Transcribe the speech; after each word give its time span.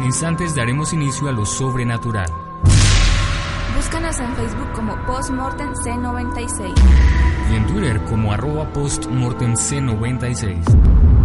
En 0.00 0.06
instantes 0.06 0.54
daremos 0.54 0.94
inicio 0.94 1.28
a 1.28 1.32
lo 1.32 1.44
sobrenatural. 1.44 2.32
Búscanos 3.76 4.18
en 4.18 4.34
Facebook 4.34 4.72
como 4.72 4.96
Postmortem 5.04 5.74
C96. 5.74 6.72
Y 7.52 7.56
en 7.56 7.66
Twitter 7.66 8.02
como 8.04 8.32
arroba 8.32 8.72
postmortemc96. 8.72 11.19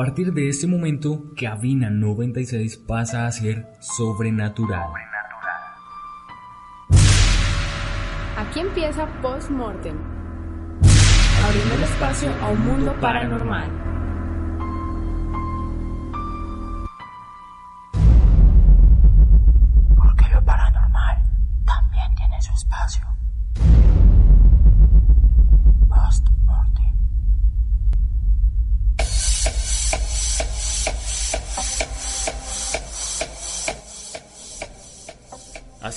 Partir 0.00 0.32
de 0.32 0.48
este 0.48 0.66
momento, 0.66 1.26
Cabina 1.38 1.90
96 1.90 2.78
pasa 2.78 3.26
a 3.26 3.30
ser 3.30 3.66
sobrenatural. 3.80 4.88
Aquí 8.38 8.60
empieza 8.60 9.06
Postmortem, 9.20 9.94
abriendo 11.44 11.74
el 11.74 11.82
espacio 11.82 12.30
a 12.40 12.48
un 12.48 12.64
mundo 12.64 12.96
paranormal. 12.98 13.89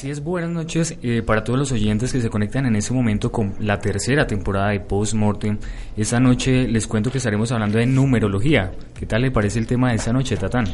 Así 0.03 0.11
es, 0.11 0.21
buenas 0.21 0.49
noches 0.49 0.97
eh, 1.01 1.21
para 1.25 1.45
todos 1.45 1.57
los 1.57 1.71
oyentes 1.71 2.11
que 2.11 2.19
se 2.19 2.29
conectan 2.29 2.65
en 2.65 2.75
este 2.75 2.93
momento 2.93 3.31
con 3.31 3.55
la 3.59 3.79
tercera 3.79 4.27
temporada 4.27 4.71
de 4.71 4.81
Postmortem. 4.81 5.57
Esta 5.95 6.19
noche 6.19 6.67
les 6.67 6.87
cuento 6.87 7.09
que 7.09 7.19
estaremos 7.19 7.49
hablando 7.53 7.77
de 7.77 7.85
numerología. 7.85 8.73
¿Qué 8.93 9.05
tal 9.05 9.21
le 9.21 9.31
parece 9.31 9.59
el 9.59 9.65
tema 9.65 9.91
de 9.91 9.95
esta 9.95 10.11
noche, 10.11 10.35
Tatán? 10.35 10.65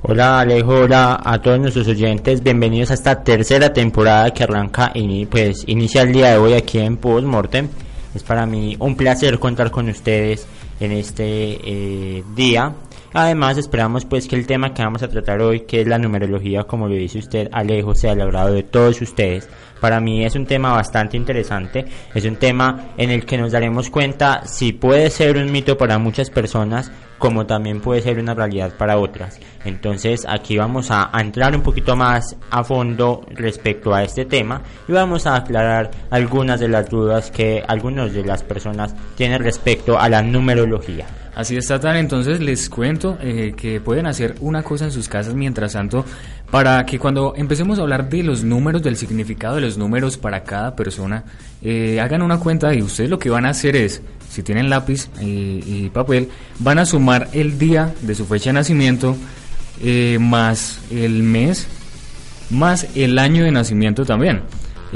Hola 0.00 0.40
Alejo, 0.40 0.72
hola 0.72 1.20
a 1.22 1.38
todos 1.38 1.60
nuestros 1.60 1.86
oyentes, 1.88 2.42
bienvenidos 2.42 2.92
a 2.92 2.94
esta 2.94 3.22
tercera 3.22 3.74
temporada 3.74 4.30
que 4.30 4.44
arranca 4.44 4.90
y 4.94 5.26
pues 5.26 5.64
inicia 5.66 6.00
el 6.00 6.14
día 6.14 6.30
de 6.30 6.38
hoy 6.38 6.54
aquí 6.54 6.78
en 6.78 6.96
Postmortem. 6.96 7.68
Es 8.14 8.22
para 8.22 8.46
mí 8.46 8.74
un 8.78 8.96
placer 8.96 9.38
contar 9.38 9.70
con 9.70 9.90
ustedes 9.90 10.46
en 10.80 10.92
este 10.92 11.24
eh, 11.62 12.24
día 12.34 12.72
Además, 13.18 13.56
esperamos 13.56 14.04
pues 14.04 14.28
que 14.28 14.36
el 14.36 14.46
tema 14.46 14.74
que 14.74 14.82
vamos 14.82 15.02
a 15.02 15.08
tratar 15.08 15.40
hoy, 15.40 15.60
que 15.60 15.80
es 15.80 15.88
la 15.88 15.96
numerología, 15.96 16.64
como 16.64 16.86
lo 16.86 16.94
dice 16.94 17.18
usted, 17.18 17.48
Alejo, 17.50 17.94
sea 17.94 18.12
el 18.12 18.20
agrado 18.20 18.52
de 18.52 18.62
todos 18.62 19.00
ustedes. 19.00 19.48
Para 19.80 20.00
mí 20.00 20.22
es 20.26 20.34
un 20.34 20.44
tema 20.44 20.72
bastante 20.72 21.16
interesante, 21.16 21.86
es 22.14 22.26
un 22.26 22.36
tema 22.36 22.88
en 22.98 23.08
el 23.08 23.24
que 23.24 23.38
nos 23.38 23.52
daremos 23.52 23.88
cuenta 23.88 24.46
si 24.46 24.74
puede 24.74 25.08
ser 25.08 25.38
un 25.38 25.50
mito 25.50 25.78
para 25.78 25.98
muchas 25.98 26.28
personas, 26.28 26.92
como 27.18 27.46
también 27.46 27.80
puede 27.80 28.02
ser 28.02 28.18
una 28.18 28.34
realidad 28.34 28.72
para 28.76 28.98
otras. 28.98 29.38
Entonces 29.64 30.24
aquí 30.28 30.56
vamos 30.56 30.90
a, 30.90 31.10
entrar 31.18 31.54
un 31.54 31.62
poquito 31.62 31.96
más 31.96 32.36
a 32.50 32.62
fondo 32.62 33.26
respecto 33.30 33.94
a 33.94 34.04
este 34.04 34.24
tema 34.24 34.62
y 34.86 34.92
vamos 34.92 35.26
a 35.26 35.36
aclarar 35.36 35.90
algunas 36.10 36.60
de 36.60 36.68
las 36.68 36.88
dudas 36.88 37.30
que 37.30 37.64
algunas 37.66 38.12
de 38.12 38.24
las 38.24 38.42
personas 38.42 38.94
tienen 39.16 39.42
respecto 39.42 39.98
a 39.98 40.08
la 40.08 40.22
numerología. 40.22 41.06
Así 41.34 41.54
está 41.54 41.78
tan, 41.78 41.96
entonces 41.96 42.40
les 42.40 42.70
cuento 42.70 43.18
eh, 43.20 43.52
que 43.54 43.78
pueden 43.78 44.06
hacer 44.06 44.36
una 44.40 44.62
cosa 44.62 44.86
en 44.86 44.90
sus 44.90 45.06
casas 45.06 45.34
mientras 45.34 45.74
tanto 45.74 46.02
para 46.50 46.86
que 46.86 46.98
cuando 46.98 47.34
empecemos 47.36 47.78
a 47.78 47.82
hablar 47.82 48.08
de 48.08 48.22
los 48.22 48.42
números, 48.42 48.82
del 48.82 48.96
significado 48.96 49.56
de 49.56 49.62
los 49.62 49.76
números 49.76 50.16
para 50.16 50.44
cada 50.44 50.74
persona, 50.74 51.24
eh, 51.60 52.00
hagan 52.00 52.22
una 52.22 52.38
cuenta 52.38 52.72
y 52.72 52.80
ustedes 52.80 53.10
lo 53.10 53.18
que 53.18 53.28
van 53.28 53.44
a 53.44 53.50
hacer 53.50 53.76
es, 53.76 54.00
si 54.30 54.42
tienen 54.42 54.70
lápiz 54.70 55.08
y, 55.20 55.88
papel, 55.90 56.28
van 56.58 56.78
a 56.78 56.86
sumar 56.86 57.28
el 57.32 57.58
día 57.58 57.94
de 58.02 58.14
su 58.14 58.26
fecha 58.26 58.50
de 58.50 58.54
nacimiento 58.54 59.16
eh, 59.82 60.18
más 60.20 60.80
el 60.90 61.22
mes 61.22 61.66
más 62.50 62.86
el 62.94 63.18
año 63.18 63.44
de 63.44 63.50
nacimiento 63.50 64.04
también. 64.04 64.42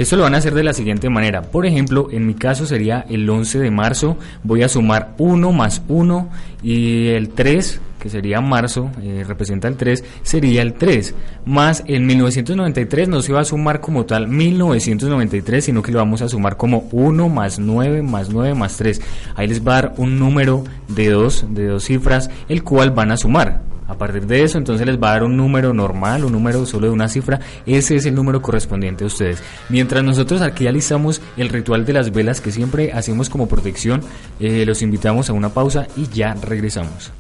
Esto 0.01 0.17
lo 0.17 0.23
van 0.23 0.35
a 0.35 0.39
hacer 0.39 0.55
de 0.55 0.65
la 0.65 0.73
siguiente 0.73 1.11
manera. 1.11 1.43
Por 1.43 1.67
ejemplo, 1.67 2.09
en 2.11 2.27
mi 2.27 2.33
caso 2.33 2.65
sería 2.65 3.05
el 3.11 3.29
11 3.29 3.59
de 3.59 3.71
marzo. 3.71 4.17
Voy 4.43 4.63
a 4.63 4.69
sumar 4.71 5.15
1 5.19 5.53
más 5.53 5.83
1 5.89 6.31
y 6.63 7.09
el 7.09 7.29
3, 7.29 7.83
que 7.99 8.09
sería 8.09 8.41
marzo, 8.41 8.91
eh, 9.03 9.25
representa 9.29 9.69
el 9.69 9.77
3, 9.77 10.03
sería 10.23 10.63
el 10.63 10.73
3. 10.73 11.15
Más 11.45 11.85
el 11.87 12.01
1993 12.01 13.09
no 13.11 13.21
se 13.21 13.35
va 13.35 13.41
a 13.41 13.45
sumar 13.45 13.83
como 13.83 14.07
tal 14.07 14.27
1993, 14.27 15.67
sino 15.67 15.83
que 15.83 15.93
lo 15.93 15.99
vamos 15.99 16.23
a 16.23 16.31
sumar 16.31 16.57
como 16.57 16.89
1 16.93 17.29
más 17.29 17.59
9 17.59 18.01
más 18.01 18.31
9 18.31 18.55
más 18.55 18.79
3. 18.79 19.03
Ahí 19.37 19.49
les 19.49 19.61
va 19.61 19.73
a 19.73 19.83
dar 19.83 19.95
un 19.99 20.19
número 20.19 20.65
de 20.89 21.11
dos, 21.11 21.45
de 21.51 21.67
dos 21.67 21.85
cifras, 21.85 22.31
el 22.49 22.65
cual 22.65 22.93
van 22.93 23.11
a 23.11 23.19
sumar. 23.19 23.70
A 23.91 23.99
partir 23.99 24.25
de 24.25 24.45
eso, 24.45 24.57
entonces 24.57 24.87
les 24.87 25.03
va 25.03 25.09
a 25.09 25.13
dar 25.15 25.25
un 25.25 25.37
número 25.37 25.75
normal, 25.75 26.25
un 26.25 26.31
número 26.31 26.65
solo 26.65 26.87
de 26.87 26.93
una 26.93 27.09
cifra. 27.09 27.41
Ese 27.67 27.97
es 27.97 28.07
el 28.07 28.15
número 28.15 28.41
correspondiente 28.41 29.03
a 29.03 29.09
ustedes. 29.09 29.43
Mientras 29.69 30.05
nosotros 30.05 30.43
aquí 30.43 30.69
alistamos 30.69 31.21
el 31.37 31.49
ritual 31.49 31.85
de 31.85 31.95
las 31.95 32.13
velas 32.13 32.41
que 32.41 32.53
siempre 32.53 32.93
hacemos 32.93 33.29
como 33.29 33.49
protección, 33.49 34.01
eh, 34.39 34.65
los 34.65 34.83
invitamos 34.83 35.29
a 35.29 35.33
una 35.33 35.49
pausa 35.49 35.89
y 35.97 36.07
ya 36.07 36.35
regresamos. 36.35 37.11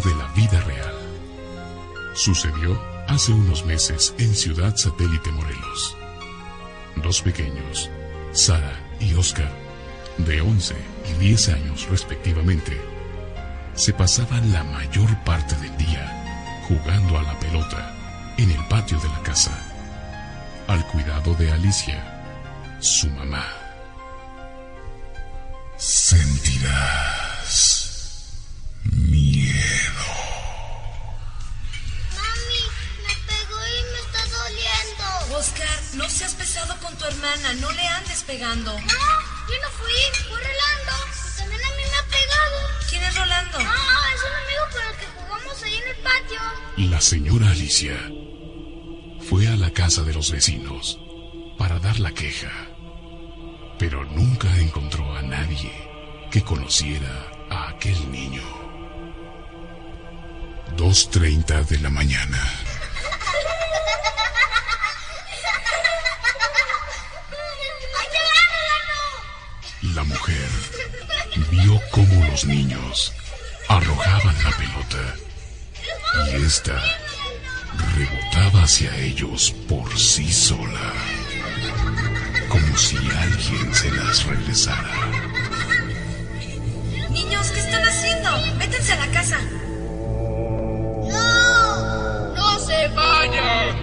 De 0.00 0.14
la 0.14 0.26
vida 0.28 0.58
real. 0.62 0.94
Sucedió 2.14 2.80
hace 3.08 3.32
unos 3.32 3.66
meses 3.66 4.14
en 4.18 4.34
Ciudad 4.34 4.74
Satélite 4.74 5.30
Morelos. 5.30 5.96
Dos 6.96 7.20
pequeños, 7.20 7.90
Sara 8.32 8.72
y 9.00 9.12
Oscar, 9.14 9.52
de 10.16 10.40
11 10.40 10.74
y 11.10 11.12
10 11.24 11.48
años 11.50 11.86
respectivamente, 11.90 12.80
se 13.74 13.92
pasaban 13.92 14.50
la 14.52 14.64
mayor 14.64 15.14
parte 15.24 15.56
del 15.56 15.76
día 15.76 16.62
jugando 16.68 17.18
a 17.18 17.22
la 17.22 17.38
pelota 17.38 17.94
en 18.38 18.50
el 18.50 18.66
patio 18.68 18.98
de 18.98 19.08
la 19.08 19.22
casa, 19.22 19.52
al 20.68 20.86
cuidado 20.86 21.34
de 21.34 21.52
Alicia, 21.52 22.22
su 22.80 23.10
mamá. 23.10 23.44
Sentirás 25.76 27.21
tu 37.02 37.08
hermana, 37.08 37.54
no 37.54 37.70
le 37.72 37.88
andes 37.88 38.22
pegando. 38.22 38.72
No, 38.72 38.78
yo 38.78 39.56
no 39.62 39.70
fui, 39.78 39.92
fue 40.28 40.38
Rolando. 40.38 40.94
También 41.36 41.60
a 41.64 41.70
mí 41.70 41.82
me 41.90 41.98
ha 41.98 42.06
pegado. 42.06 42.58
¿Quién 42.88 43.02
es 43.02 43.14
Rolando? 43.16 43.58
Ah, 43.58 44.06
es 44.14 44.22
un 44.22 44.34
amigo 44.44 44.64
con 44.72 44.82
el 44.82 44.96
que 44.98 45.06
jugamos 45.16 45.62
ahí 45.62 45.74
en 45.74 45.88
el 45.88 45.96
patio. 45.96 46.90
La 46.90 47.00
señora 47.00 47.50
Alicia 47.50 47.96
fue 49.28 49.48
a 49.48 49.56
la 49.56 49.70
casa 49.70 50.02
de 50.02 50.14
los 50.14 50.30
vecinos 50.30 50.98
para 51.58 51.78
dar 51.80 51.98
la 51.98 52.12
queja, 52.12 52.52
pero 53.78 54.04
nunca 54.04 54.48
encontró 54.58 55.16
a 55.16 55.22
nadie 55.22 55.72
que 56.30 56.42
conociera 56.42 57.32
a 57.50 57.70
aquel 57.70 58.10
niño. 58.10 58.42
2.30 60.76 61.66
de 61.66 61.78
la 61.80 61.90
mañana. 61.90 62.71
La 69.82 70.04
mujer 70.04 70.48
vio 71.50 71.80
cómo 71.90 72.24
los 72.26 72.44
niños 72.44 73.12
arrojaban 73.68 74.36
la 74.44 74.50
pelota 74.56 75.16
y 76.30 76.44
ésta 76.44 76.80
rebotaba 77.96 78.62
hacia 78.62 78.96
ellos 78.98 79.52
por 79.68 79.98
sí 79.98 80.32
sola, 80.32 80.92
como 82.48 82.76
si 82.78 82.96
alguien 82.96 83.74
se 83.74 83.90
las 83.90 84.24
regresara. 84.24 85.10
Niños, 87.10 87.50
¿qué 87.50 87.58
están 87.58 87.82
haciendo? 87.82 88.30
Métanse 88.58 88.92
a 88.92 89.04
la 89.04 89.12
casa. 89.12 89.38
¡No! 91.10 92.34
¡No 92.34 92.58
se 92.60 92.88
vayan! 92.88 93.81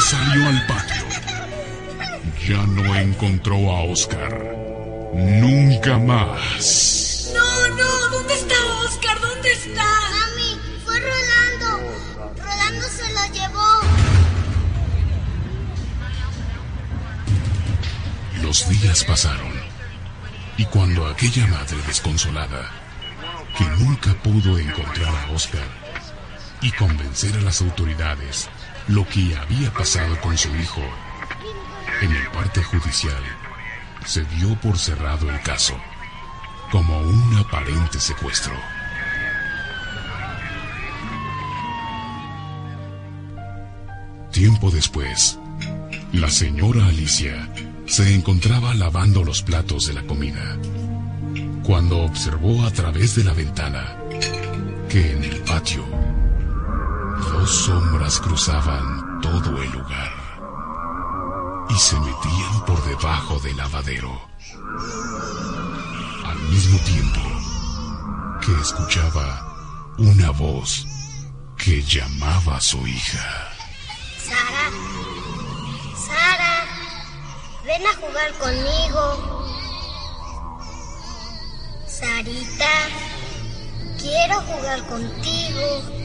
Salió 0.00 0.48
al 0.48 0.66
patio. 0.66 1.02
Ya 2.46 2.66
no 2.66 2.94
encontró 2.94 3.56
a 3.70 3.82
Oscar. 3.82 4.32
Nunca 5.12 5.98
más. 5.98 7.32
No, 7.34 7.68
no, 7.76 8.08
¿dónde 8.10 8.34
está 8.34 8.54
Oscar? 8.84 9.20
¿Dónde 9.20 9.52
está? 9.52 9.84
Mami, 9.84 10.58
fue 10.84 11.00
Rolando. 11.00 11.80
Rolando 12.36 12.86
se 12.88 13.12
lo 13.12 13.34
llevó. 13.34 13.80
Los 18.42 18.68
días 18.68 19.04
pasaron. 19.04 19.52
Y 20.56 20.64
cuando 20.66 21.06
aquella 21.06 21.46
madre 21.48 21.78
desconsolada, 21.86 22.70
que 23.58 23.64
nunca 23.64 24.14
pudo 24.22 24.58
encontrar 24.58 25.14
a 25.14 25.32
Oscar 25.32 25.66
y 26.62 26.70
convencer 26.72 27.34
a 27.36 27.40
las 27.40 27.60
autoridades 27.62 28.48
lo 28.88 29.06
que 29.08 29.36
había 29.36 29.72
pasado 29.72 30.20
con 30.20 30.36
su 30.36 30.48
hijo, 30.56 30.82
en 32.02 32.12
el 32.12 32.26
parte 32.28 32.62
judicial 32.62 33.22
se 34.04 34.24
dio 34.24 34.54
por 34.60 34.78
cerrado 34.78 35.30
el 35.30 35.40
caso, 35.42 35.76
como 36.70 37.00
un 37.00 37.36
aparente 37.36 38.00
secuestro. 38.00 38.54
Tiempo 44.32 44.70
después, 44.70 45.38
la 46.12 46.30
señora 46.30 46.86
Alicia 46.86 47.48
se 47.86 48.14
encontraba 48.14 48.74
lavando 48.74 49.24
los 49.24 49.42
platos 49.42 49.86
de 49.86 49.94
la 49.94 50.02
comida, 50.02 50.56
cuando 51.64 51.98
observó 51.98 52.64
a 52.64 52.70
través 52.70 53.16
de 53.16 53.24
la 53.24 53.32
ventana 53.32 53.96
que 54.88 55.12
en 55.12 55.24
el 55.24 55.36
patio 55.42 55.89
dos 57.40 57.64
sombras 57.64 58.20
cruzaban 58.20 59.20
todo 59.22 59.62
el 59.62 59.70
lugar 59.70 60.12
y 61.70 61.74
se 61.74 61.98
metían 61.98 62.64
por 62.66 62.84
debajo 62.84 63.38
del 63.38 63.56
lavadero. 63.56 64.12
Al 66.26 66.38
mismo 66.50 66.78
tiempo 66.80 67.20
que 68.44 68.60
escuchaba 68.60 69.94
una 69.96 70.30
voz 70.32 70.86
que 71.56 71.82
llamaba 71.82 72.56
a 72.56 72.60
su 72.60 72.86
hija. 72.86 73.48
Sara. 74.18 74.70
Sara. 75.96 76.66
Ven 77.64 77.86
a 77.86 77.94
jugar 77.94 78.32
conmigo. 78.34 79.02
Sarita. 81.86 82.74
Quiero 83.98 84.40
jugar 84.42 84.86
contigo. 84.88 86.00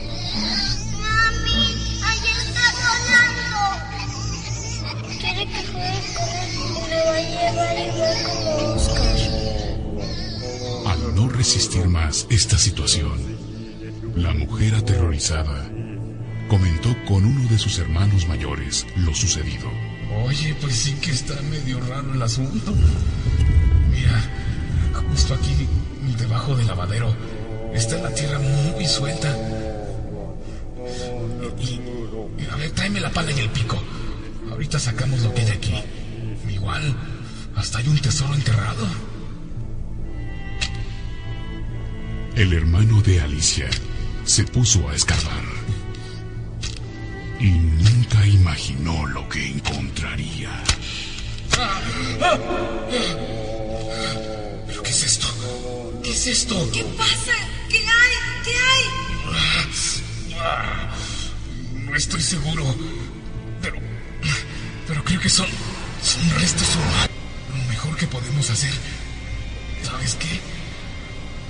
Al 10.86 11.14
no 11.14 11.28
resistir 11.28 11.88
más 11.88 12.26
esta 12.30 12.58
situación, 12.58 13.18
la 14.14 14.32
mujer 14.32 14.74
aterrorizada 14.74 15.70
comentó 16.48 16.94
con 17.06 17.24
uno 17.24 17.48
de 17.48 17.58
sus 17.58 17.78
hermanos 17.78 18.26
mayores 18.28 18.86
lo 18.96 19.14
sucedido. 19.14 19.68
Oye, 20.24 20.54
pues 20.60 20.74
sí 20.74 20.94
que 20.94 21.10
está 21.10 21.34
medio 21.42 21.80
raro 21.80 22.14
el 22.14 22.22
asunto. 22.22 22.72
Mira, 23.90 24.22
justo 25.10 25.34
aquí, 25.34 25.68
debajo 26.18 26.54
del 26.56 26.66
lavadero, 26.66 27.14
está 27.74 27.98
la 27.98 28.14
tierra 28.14 28.38
muy 28.38 28.86
suelta. 28.86 29.36
Tráeme 32.86 33.00
la 33.00 33.10
pala 33.10 33.32
y 33.32 33.40
el 33.40 33.48
pico. 33.50 33.82
Ahorita 34.48 34.78
sacamos 34.78 35.20
lo 35.22 35.34
que 35.34 35.40
hay 35.40 35.46
de 35.46 35.52
aquí. 35.54 35.74
Igual, 36.48 36.96
hasta 37.56 37.78
hay 37.78 37.88
un 37.88 37.98
tesoro 37.98 38.32
enterrado. 38.32 38.86
El 42.36 42.52
hermano 42.52 43.02
de 43.02 43.20
Alicia 43.20 43.68
se 44.24 44.44
puso 44.44 44.88
a 44.88 44.94
escarbar 44.94 45.42
y 47.40 47.50
nunca 47.50 48.24
imaginó 48.24 49.04
lo 49.06 49.28
que 49.28 49.48
encontraría. 49.48 50.62
¿Pero 54.68 54.82
qué 54.84 54.90
es 54.90 55.02
esto? 55.02 55.26
¿Qué 56.04 56.10
es 56.12 56.26
esto? 56.28 56.70
¿Qué 56.72 56.84
pasa? 56.96 57.32
¿Qué 57.68 57.78
hay? 57.78 58.12
¿Qué 58.44 58.52
hay? 58.52 59.06
Estoy 61.96 62.20
seguro. 62.20 62.62
Pero. 63.62 63.76
Pero 64.86 65.02
creo 65.04 65.20
que 65.20 65.30
son. 65.30 65.48
Son 66.02 66.30
restos 66.38 66.76
humanos. 66.76 67.10
Lo 67.48 67.64
mejor 67.70 67.96
que 67.96 68.06
podemos 68.06 68.50
hacer. 68.50 68.72
¿Sabes 69.82 70.14
qué? 70.16 70.40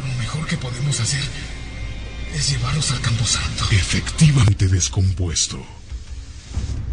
Lo 0.07 0.15
mejor 0.19 0.47
que 0.47 0.57
podemos 0.57 1.01
hacer 1.01 1.25
es 2.33 2.51
llevarlos 2.51 2.93
al 2.93 3.01
Camposanto. 3.01 3.65
Efectivamente 3.73 4.69
descompuesto. 4.69 5.67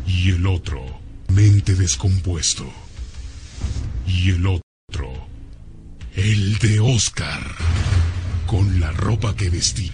Y 0.08 0.32
el 0.32 0.48
otro, 0.48 0.84
mente 1.28 1.76
descompuesto. 1.76 2.72
Y 4.08 4.32
el 4.32 4.48
otro, 4.48 5.28
el 6.16 6.58
de 6.58 6.80
Oscar, 6.80 7.44
con 8.48 8.80
la 8.80 8.92
ropa 8.92 9.36
que 9.36 9.50
vestía. 9.50 9.94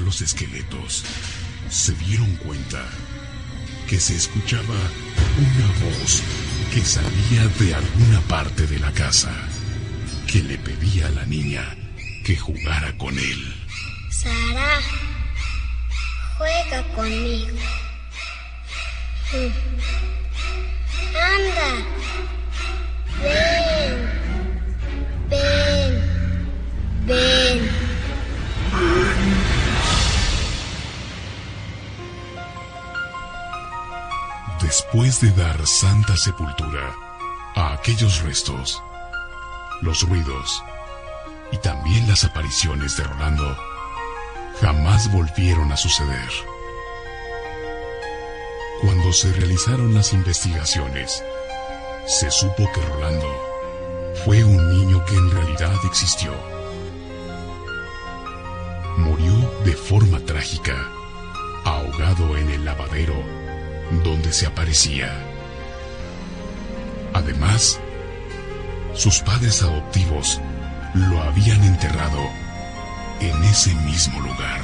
Los 0.00 0.20
esqueletos 0.20 1.04
se 1.74 1.92
dieron 1.94 2.30
cuenta 2.36 2.86
que 3.88 3.98
se 3.98 4.14
escuchaba 4.14 4.76
una 5.36 5.66
voz 5.84 6.22
que 6.72 6.84
salía 6.84 7.48
de 7.58 7.74
alguna 7.74 8.20
parte 8.28 8.68
de 8.68 8.78
la 8.78 8.92
casa, 8.92 9.32
que 10.28 10.40
le 10.44 10.56
pedía 10.58 11.08
a 11.08 11.10
la 11.10 11.26
niña 11.26 11.76
que 12.24 12.36
jugara 12.36 12.96
con 12.96 13.18
él. 13.18 13.56
Sara, 14.08 14.80
juega 16.38 16.84
conmigo. 16.94 17.58
Anda, 21.20 21.70
ven, 23.20 23.92
ven, 25.28 25.92
ven. 27.06 27.84
Después 34.74 35.20
de 35.20 35.30
dar 35.30 35.64
santa 35.68 36.16
sepultura 36.16 36.92
a 37.54 37.74
aquellos 37.74 38.22
restos, 38.22 38.82
los 39.82 40.02
ruidos 40.02 40.64
y 41.52 41.58
también 41.58 42.08
las 42.08 42.24
apariciones 42.24 42.96
de 42.96 43.04
Rolando 43.04 43.56
jamás 44.60 45.12
volvieron 45.12 45.70
a 45.70 45.76
suceder. 45.76 46.28
Cuando 48.80 49.12
se 49.12 49.32
realizaron 49.34 49.94
las 49.94 50.12
investigaciones, 50.12 51.22
se 52.08 52.32
supo 52.32 52.68
que 52.74 52.80
Rolando 52.80 53.32
fue 54.24 54.42
un 54.42 54.76
niño 54.76 55.04
que 55.04 55.14
en 55.14 55.30
realidad 55.30 55.76
existió. 55.84 56.32
Murió 58.96 59.34
de 59.64 59.74
forma 59.74 60.18
trágica, 60.18 60.74
ahogado 61.64 62.36
en 62.36 62.50
el 62.50 62.64
lavadero 62.64 63.43
donde 64.02 64.32
se 64.32 64.46
aparecía. 64.46 65.12
Además, 67.12 67.78
sus 68.94 69.20
padres 69.20 69.62
adoptivos 69.62 70.40
lo 70.94 71.20
habían 71.22 71.62
enterrado 71.64 72.20
en 73.20 73.44
ese 73.44 73.74
mismo 73.74 74.20
lugar. 74.20 74.60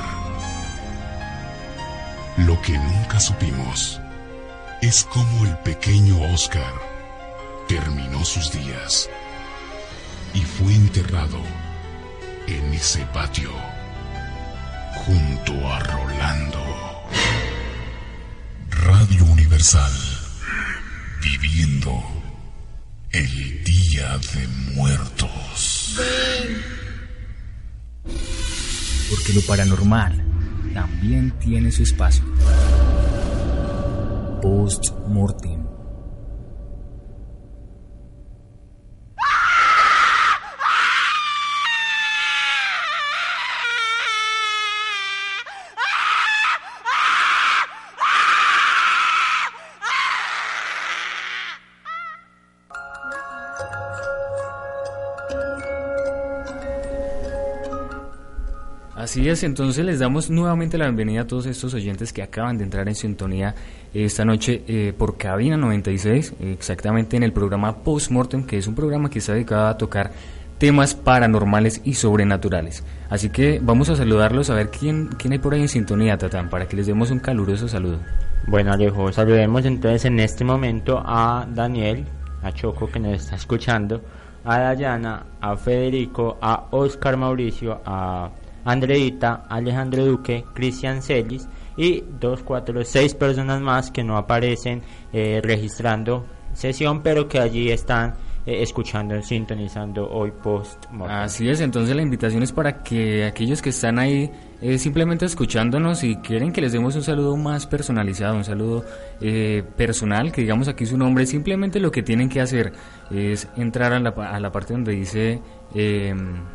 Lo 2.37 2.61
que 2.62 2.73
nunca 2.79 3.21
supimos 3.21 4.00
es 4.81 5.05
cómo 5.05 5.45
el 5.45 5.57
pequeño 5.59 6.21
Oscar 6.33 6.73
terminó 7.69 8.25
sus 8.25 8.50
días 8.50 9.09
y 10.33 10.41
fue 10.43 10.75
enterrado 10.75 11.39
en 12.47 12.73
ese 12.73 13.05
patio 13.07 13.50
junto 15.05 15.53
a 15.71 15.79
Rolando. 15.81 16.90
Radio 18.81 19.25
Universal, 19.27 19.93
viviendo 21.23 22.03
el 23.11 23.63
Día 23.63 24.19
de 24.33 24.49
Muertos. 24.75 25.99
Porque 29.11 29.33
lo 29.35 29.43
paranormal 29.43 30.25
también 30.73 31.31
tiene 31.41 31.71
su 31.71 31.83
espacio. 31.83 32.25
Post-mortem. 34.41 35.60
Así 59.11 59.29
es, 59.29 59.43
entonces 59.43 59.85
les 59.85 59.99
damos 59.99 60.31
nuevamente 60.31 60.79
la 60.79 60.85
bienvenida 60.85 61.23
a 61.23 61.26
todos 61.26 61.47
estos 61.47 61.75
oyentes 61.75 62.12
que 62.12 62.23
acaban 62.23 62.59
de 62.59 62.62
entrar 62.62 62.87
en 62.87 62.95
sintonía 62.95 63.57
esta 63.93 64.25
noche 64.25 64.62
eh, 64.69 64.93
por 64.97 65.17
Cabina 65.17 65.57
96, 65.57 66.35
exactamente 66.43 67.17
en 67.17 67.25
el 67.25 67.33
programa 67.33 67.79
Postmortem, 67.79 68.47
que 68.47 68.57
es 68.57 68.69
un 68.69 68.76
programa 68.76 69.11
que 69.11 69.19
está 69.19 69.33
dedicado 69.33 69.67
a 69.67 69.76
tocar 69.76 70.12
temas 70.59 70.95
paranormales 70.95 71.81
y 71.83 71.95
sobrenaturales. 71.95 72.85
Así 73.09 73.31
que 73.31 73.59
vamos 73.61 73.88
a 73.88 73.97
saludarlos 73.97 74.49
a 74.49 74.55
ver 74.55 74.71
quién, 74.71 75.09
quién 75.19 75.33
hay 75.33 75.40
por 75.40 75.55
ahí 75.55 75.62
en 75.62 75.69
sintonía, 75.69 76.17
Tatán, 76.17 76.49
para 76.49 76.69
que 76.69 76.76
les 76.76 76.87
demos 76.87 77.11
un 77.11 77.19
caluroso 77.19 77.67
saludo. 77.67 77.99
Bueno, 78.47 78.73
Alejo, 78.73 79.11
saludemos 79.11 79.64
entonces 79.64 80.05
en 80.05 80.21
este 80.21 80.45
momento 80.45 81.02
a 81.05 81.49
Daniel, 81.52 82.05
a 82.45 82.52
Choco 82.52 82.88
que 82.88 83.00
nos 83.00 83.14
está 83.14 83.35
escuchando, 83.35 84.02
a 84.45 84.61
Dayana, 84.61 85.26
a 85.40 85.57
Federico, 85.57 86.38
a 86.40 86.69
Oscar 86.71 87.17
Mauricio, 87.17 87.81
a 87.85 88.31
Andreita, 88.64 89.45
Alejandro 89.49 90.05
Duque, 90.05 90.45
Cristian 90.55 91.02
Celis 91.02 91.49
y 91.76 92.05
dos, 92.21 92.43
cuatro, 92.43 92.85
seis 92.85 93.14
personas 93.14 93.61
más 93.61 93.90
que 93.90 94.05
no 94.05 94.17
aparecen 94.17 94.83
eh, 95.12 95.40
registrando 95.43 96.26
sesión, 96.52 97.02
pero 97.02 97.29
que 97.29 97.38
allí 97.38 97.71
están 97.71 98.14
eh, 98.45 98.62
escuchando, 98.62 99.23
sintonizando 99.23 100.11
hoy 100.11 100.33
post 100.43 100.85
Así 101.09 101.49
es, 101.49 101.61
entonces 101.61 101.95
la 101.95 102.02
invitación 102.02 102.43
es 102.43 102.52
para 102.52 102.83
que 102.83 103.25
aquellos 103.25 103.62
que 103.62 103.71
están 103.71 103.99
ahí 103.99 104.31
eh, 104.61 104.76
simplemente 104.79 105.25
escuchándonos 105.25 106.05
y 106.05 106.17
quieren 106.17 106.52
que 106.52 106.61
les 106.61 106.73
demos 106.73 106.97
un 106.97 107.02
saludo 107.02 107.37
más 107.37 107.67
personalizado, 107.67 108.37
un 108.37 108.45
saludo 108.45 108.85
personal, 109.76 110.33
que 110.33 110.43
digamos 110.43 110.69
aquí 110.69 110.85
su 110.85 110.99
nombre, 110.99 111.25
simplemente 111.25 111.81
lo 111.81 111.90
que 111.90 112.02
tienen 112.02 112.29
que 112.29 112.40
hacer 112.40 112.73
es 113.11 113.49
entrar 113.57 113.93
a 113.93 114.00
la, 114.00 114.11
a 114.11 114.40
la 114.40 114.50
parte 114.50 114.73
donde 114.75 114.93
dice 114.93 115.40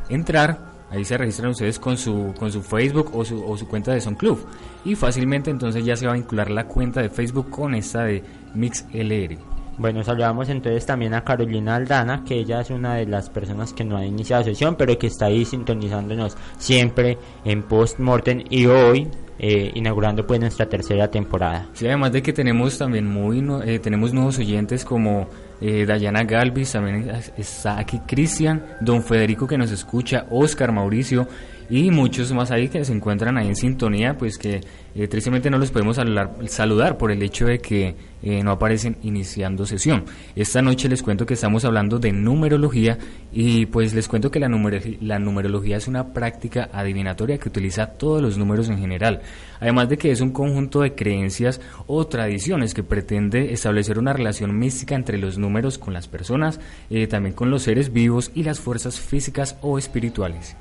entrar 0.10 0.75
Ahí 0.96 1.04
se 1.04 1.18
registran 1.18 1.52
ustedes 1.52 1.78
con 1.78 1.98
su, 1.98 2.34
con 2.40 2.52
su 2.52 2.62
Facebook 2.62 3.12
o 3.14 3.26
su, 3.26 3.44
o 3.46 3.58
su 3.58 3.68
cuenta 3.68 3.92
de 3.92 4.00
Son 4.00 4.16
Club. 4.16 4.46
Y 4.86 4.96
fácilmente 4.96 5.50
entonces 5.52 5.84
ya 5.84 5.98
se 5.98 6.06
va 6.06 6.14
a 6.14 6.16
vincular 6.16 6.50
la 6.50 6.68
cuenta 6.68 7.02
de 7.02 7.10
Facebook 7.10 7.50
con 7.50 7.76
esta 7.76 8.06
de 8.06 8.24
MixLR. 8.54 9.38
Bueno, 9.78 10.04
saludamos 10.06 10.48
entonces 10.48 10.86
también 10.86 11.14
a 11.14 11.26
Carolina 11.26 11.76
Aldana, 11.76 12.24
que 12.24 12.36
ella 12.36 12.62
es 12.62 12.70
una 12.70 12.96
de 12.96 13.08
las 13.08 13.30
personas 13.30 13.74
que 13.74 13.84
no 13.84 13.98
ha 13.98 14.06
iniciado 14.06 14.46
sesión, 14.46 14.76
pero 14.76 14.98
que 14.98 15.08
está 15.08 15.26
ahí 15.26 15.44
sintonizándonos 15.44 16.38
siempre 16.58 17.18
en 17.44 17.62
Post 17.64 18.00
Mortem 18.00 18.46
y 18.50 18.68
hoy 18.68 19.10
eh, 19.38 19.72
inaugurando 19.76 20.26
pues 20.26 20.40
nuestra 20.40 20.70
tercera 20.70 21.12
temporada. 21.12 21.68
Sí, 21.74 21.86
además 21.88 22.14
de 22.14 22.24
que 22.24 22.32
tenemos 22.32 22.78
también 22.78 23.06
muy 23.06 23.46
eh, 23.66 23.80
tenemos 23.80 24.14
nuevos 24.14 24.40
oyentes 24.40 24.86
como 24.86 25.28
eh, 25.62 25.86
Dayana 25.86 26.24
Galvis, 26.24 26.74
también 26.74 27.12
está 27.38 27.80
aquí 27.80 28.00
Cristian, 28.00 28.64
Don 28.82 29.04
Federico 29.04 29.48
que 29.48 29.58
nos 29.58 29.72
escucha, 29.72 30.26
Oscar 30.30 30.72
Mauricio 30.72 31.28
y 31.70 31.92
muchos 31.92 32.32
más 32.34 32.52
ahí 32.52 32.68
que 32.68 32.86
se 32.86 32.94
encuentran 32.94 33.38
ahí 33.38 33.48
en 33.48 33.56
sintonía, 33.56 34.18
pues 34.18 34.38
que 34.38 34.62
eh, 34.96 35.08
tristemente 35.08 35.50
no 35.50 35.58
los 35.58 35.72
podemos 35.72 35.98
saludar, 36.48 36.98
por 36.98 37.12
el 37.12 37.22
hecho 37.22 37.48
de 37.48 37.60
que 37.60 37.96
eh, 38.24 38.44
no 38.44 38.52
aparecen 38.52 38.98
iniciando 39.04 39.66
sesión. 39.66 40.06
Esta 40.36 40.62
noche 40.62 40.88
les 40.88 41.04
cuento 41.04 41.26
que 41.26 41.34
estamos 41.34 41.66
hablando 41.66 42.00
de 42.00 42.12
numerología 42.12 42.98
y 43.34 43.66
pues 43.66 43.94
les 43.94 44.08
cuento 44.08 44.32
que 44.32 44.40
la, 44.40 44.48
la 45.02 45.20
numerología 45.20 45.78
es 45.78 45.88
una 45.88 46.14
práctica 46.14 46.70
adivinatoria 46.72 47.38
que 47.38 47.50
utiliza 47.50 47.88
todos 47.88 48.22
los 48.22 48.38
números 48.38 48.70
en 48.70 48.80
general, 48.80 49.22
además 49.60 49.90
de 49.90 49.98
que 49.98 50.12
es 50.12 50.22
un 50.22 50.32
conjunto 50.32 50.82
de 50.82 50.96
creencias 50.96 51.60
o 51.88 52.08
tradiciones 52.08 52.74
que 52.74 52.84
pretende 52.84 53.54
establecer 53.54 54.00
una 54.00 54.14
relación 54.14 54.58
mística 54.58 54.96
entre 54.96 55.18
los 55.18 55.38
números 55.38 55.78
con 55.78 55.94
las 55.94 56.08
personas, 56.08 56.60
eh, 56.90 57.08
también 57.08 57.36
con 57.36 57.50
los 57.50 57.64
seres 57.64 57.92
vivos 57.92 58.32
y 58.34 58.44
las 58.44 58.60
fuerzas 58.60 59.00
físicas 59.00 59.58
o 59.62 59.78
espirituales. 59.78 60.56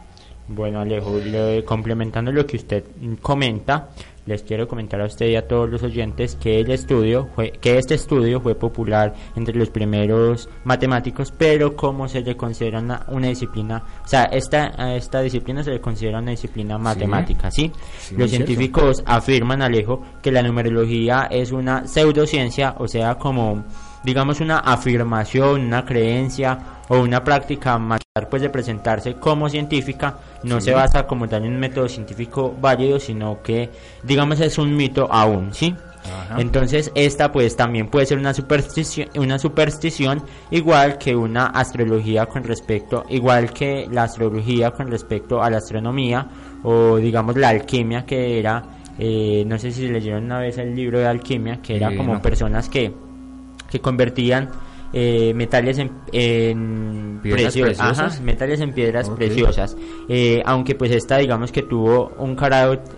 Bueno, 0.46 0.80
Alejo, 0.80 1.18
complementando 1.64 2.30
lo 2.30 2.46
que 2.46 2.56
usted 2.56 2.84
comenta, 3.22 3.88
les 4.26 4.42
quiero 4.42 4.66
comentar 4.66 5.00
a 5.00 5.06
usted 5.06 5.26
y 5.26 5.36
a 5.36 5.46
todos 5.46 5.68
los 5.68 5.82
oyentes 5.82 6.36
que 6.36 6.60
el 6.60 6.70
estudio 6.70 7.28
fue, 7.34 7.52
que 7.52 7.78
este 7.78 7.94
estudio 7.94 8.40
fue 8.40 8.54
popular 8.54 9.14
entre 9.36 9.54
los 9.54 9.70
primeros 9.70 10.48
matemáticos, 10.64 11.32
pero 11.36 11.76
como 11.76 12.08
se 12.08 12.20
le 12.20 12.36
considera 12.36 12.80
una, 13.08 13.28
disciplina, 13.28 13.82
o 14.04 14.08
sea, 14.08 14.24
esta, 14.24 14.94
esta 14.94 15.20
disciplina 15.20 15.62
se 15.62 15.72
le 15.72 15.80
considera 15.80 16.18
una 16.18 16.30
disciplina 16.30 16.78
matemática, 16.78 17.50
¿sí? 17.50 17.70
los 18.16 18.30
científicos 18.30 19.02
afirman, 19.06 19.62
Alejo, 19.62 20.02
que 20.22 20.32
la 20.32 20.42
numerología 20.42 21.28
es 21.30 21.52
una 21.52 21.86
pseudociencia, 21.86 22.76
o 22.78 22.88
sea, 22.88 23.16
como 23.16 23.64
digamos 24.04 24.40
una 24.40 24.58
afirmación, 24.58 25.62
una 25.62 25.84
creencia 25.84 26.58
o 26.88 27.00
una 27.00 27.24
práctica 27.24 27.78
más 27.78 28.00
pues 28.30 28.42
de 28.42 28.48
presentarse 28.48 29.14
como 29.14 29.48
científica 29.48 30.18
no 30.44 30.60
se 30.60 30.72
basa 30.72 31.04
como 31.04 31.28
tal 31.28 31.44
en 31.44 31.54
un 31.54 31.58
método 31.58 31.88
científico 31.88 32.54
válido 32.60 33.00
sino 33.00 33.42
que 33.42 33.70
digamos 34.04 34.38
es 34.38 34.56
un 34.56 34.76
mito 34.76 35.08
aún 35.10 35.52
sí 35.52 35.74
entonces 36.38 36.92
esta 36.94 37.32
pues 37.32 37.56
también 37.56 37.88
puede 37.88 38.06
ser 38.06 38.18
una 38.18 38.32
superstición 38.32 39.08
una 39.16 39.36
superstición 39.36 40.22
igual 40.52 40.96
que 40.96 41.16
una 41.16 41.46
astrología 41.46 42.26
con 42.26 42.44
respecto 42.44 43.04
igual 43.08 43.52
que 43.52 43.88
la 43.90 44.04
astrología 44.04 44.70
con 44.70 44.88
respecto 44.92 45.42
a 45.42 45.50
la 45.50 45.56
astronomía 45.56 46.24
o 46.62 46.98
digamos 46.98 47.36
la 47.36 47.48
alquimia 47.48 48.06
que 48.06 48.38
era 48.38 48.62
eh, 48.96 49.42
no 49.44 49.58
sé 49.58 49.72
si 49.72 49.88
leyeron 49.88 50.24
una 50.24 50.38
vez 50.38 50.56
el 50.58 50.72
libro 50.72 51.00
de 51.00 51.08
alquimia 51.08 51.60
que 51.60 51.74
era 51.74 51.96
como 51.96 52.22
personas 52.22 52.68
que 52.68 52.92
que 53.74 53.80
convertían 53.80 54.50
eh, 54.92 55.34
metales 55.34 55.78
en, 55.78 55.90
preciosas, 57.20 58.20
metales 58.20 58.60
en 58.60 58.72
piedras 58.72 59.10
preciosas. 59.10 59.76
Eh, 60.08 60.40
aunque 60.46 60.76
pues 60.76 60.92
esta 60.92 61.18
digamos 61.18 61.50
que 61.50 61.62
tuvo 61.62 62.12
un, 62.18 62.38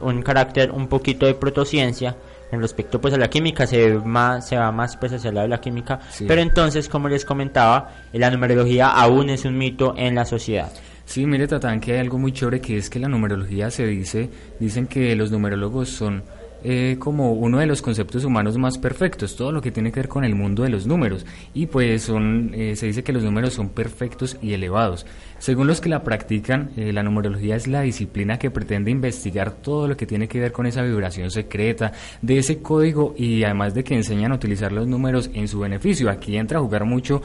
un 0.03 0.23
carácter 0.23 0.71
un 0.71 0.87
poquito 0.89 1.25
de 1.25 1.33
protociencia 1.33 2.15
en 2.53 2.61
respecto 2.61 3.01
pues 3.01 3.15
a 3.15 3.17
la 3.17 3.31
química 3.31 3.67
se 3.67 3.95
más 3.95 4.47
se 4.47 4.59
va 4.59 4.71
más 4.71 4.99
pues 4.99 5.15
hacia 5.15 5.31
el 5.31 5.37
lado 5.37 5.47
de 5.47 5.51
la 5.53 5.61
química. 5.63 5.99
Pero 6.29 6.43
entonces 6.43 6.91
como 6.91 7.09
les 7.09 7.25
comentaba 7.25 7.91
la 8.13 8.31
numerología 8.31 8.91
aún 8.91 9.31
es 9.31 9.47
un 9.47 9.57
mito 9.57 9.95
en 9.97 10.15
la 10.15 10.27
sociedad. 10.27 10.71
Sí, 11.07 11.25
mire 11.25 11.49
Tatán, 11.49 11.81
que 11.81 11.93
hay 11.93 12.01
algo 12.01 12.19
muy 12.19 12.33
chévere 12.33 12.61
que 12.61 12.77
es 12.77 12.91
que 12.91 12.99
la 12.99 13.09
numerología 13.09 13.71
se 13.71 13.87
dice, 13.87 14.29
dicen 14.61 14.87
que 14.87 15.17
los 15.17 15.31
numerólogos 15.31 15.89
son 15.89 16.25
eh, 16.69 16.97
como 16.99 17.33
uno 17.33 17.61
de 17.61 17.67
los 17.67 17.81
conceptos 17.81 18.25
humanos 18.25 18.59
más 18.59 18.77
perfectos, 18.77 19.37
todo 19.37 19.53
lo 19.53 19.63
que 19.63 19.71
tiene 19.71 19.93
que 19.93 20.01
ver 20.01 20.09
con 20.09 20.25
el 20.25 20.35
mundo 20.35 20.65
de 20.65 20.69
los 20.69 20.85
números. 20.85 21.25
Y 21.55 21.67
pues 21.67 22.03
son, 22.03 22.51
eh, 22.55 22.75
se 22.75 22.87
dice 22.87 23.05
que 23.05 23.13
los 23.13 23.23
números 23.23 23.55
son 23.55 23.69
perfectos 23.69 24.37
y 24.43 24.53
elevados. 24.53 25.07
Según 25.39 25.69
los 25.69 25.81
que 25.81 25.89
la 25.89 26.03
practican, 26.03 26.71
eh, 26.77 26.93
la 26.93 27.05
numerología 27.05 27.55
es 27.55 27.69
la 27.69 27.83
disciplina 27.83 28.41
que 28.41 28.51
pretende 28.51 28.91
investigar 28.91 29.53
todo 29.53 29.87
lo 29.87 29.97
que 29.97 30.07
tiene 30.07 30.27
que 30.27 30.41
ver 30.41 30.51
con 30.51 30.67
esa 30.67 30.83
vibración 30.83 31.31
secreta, 31.31 31.93
de 32.21 32.39
ese 32.39 32.59
código 32.59 33.15
y 33.17 33.45
además 33.45 33.73
de 33.73 33.85
que 33.85 33.95
enseñan 33.95 34.33
a 34.33 34.35
utilizar 34.35 34.73
los 34.73 34.89
números 34.89 35.31
en 35.35 35.47
su 35.47 35.61
beneficio. 35.61 36.11
Aquí 36.11 36.37
entra 36.37 36.59
a 36.59 36.63
jugar 36.63 36.85
mucho 36.85 37.23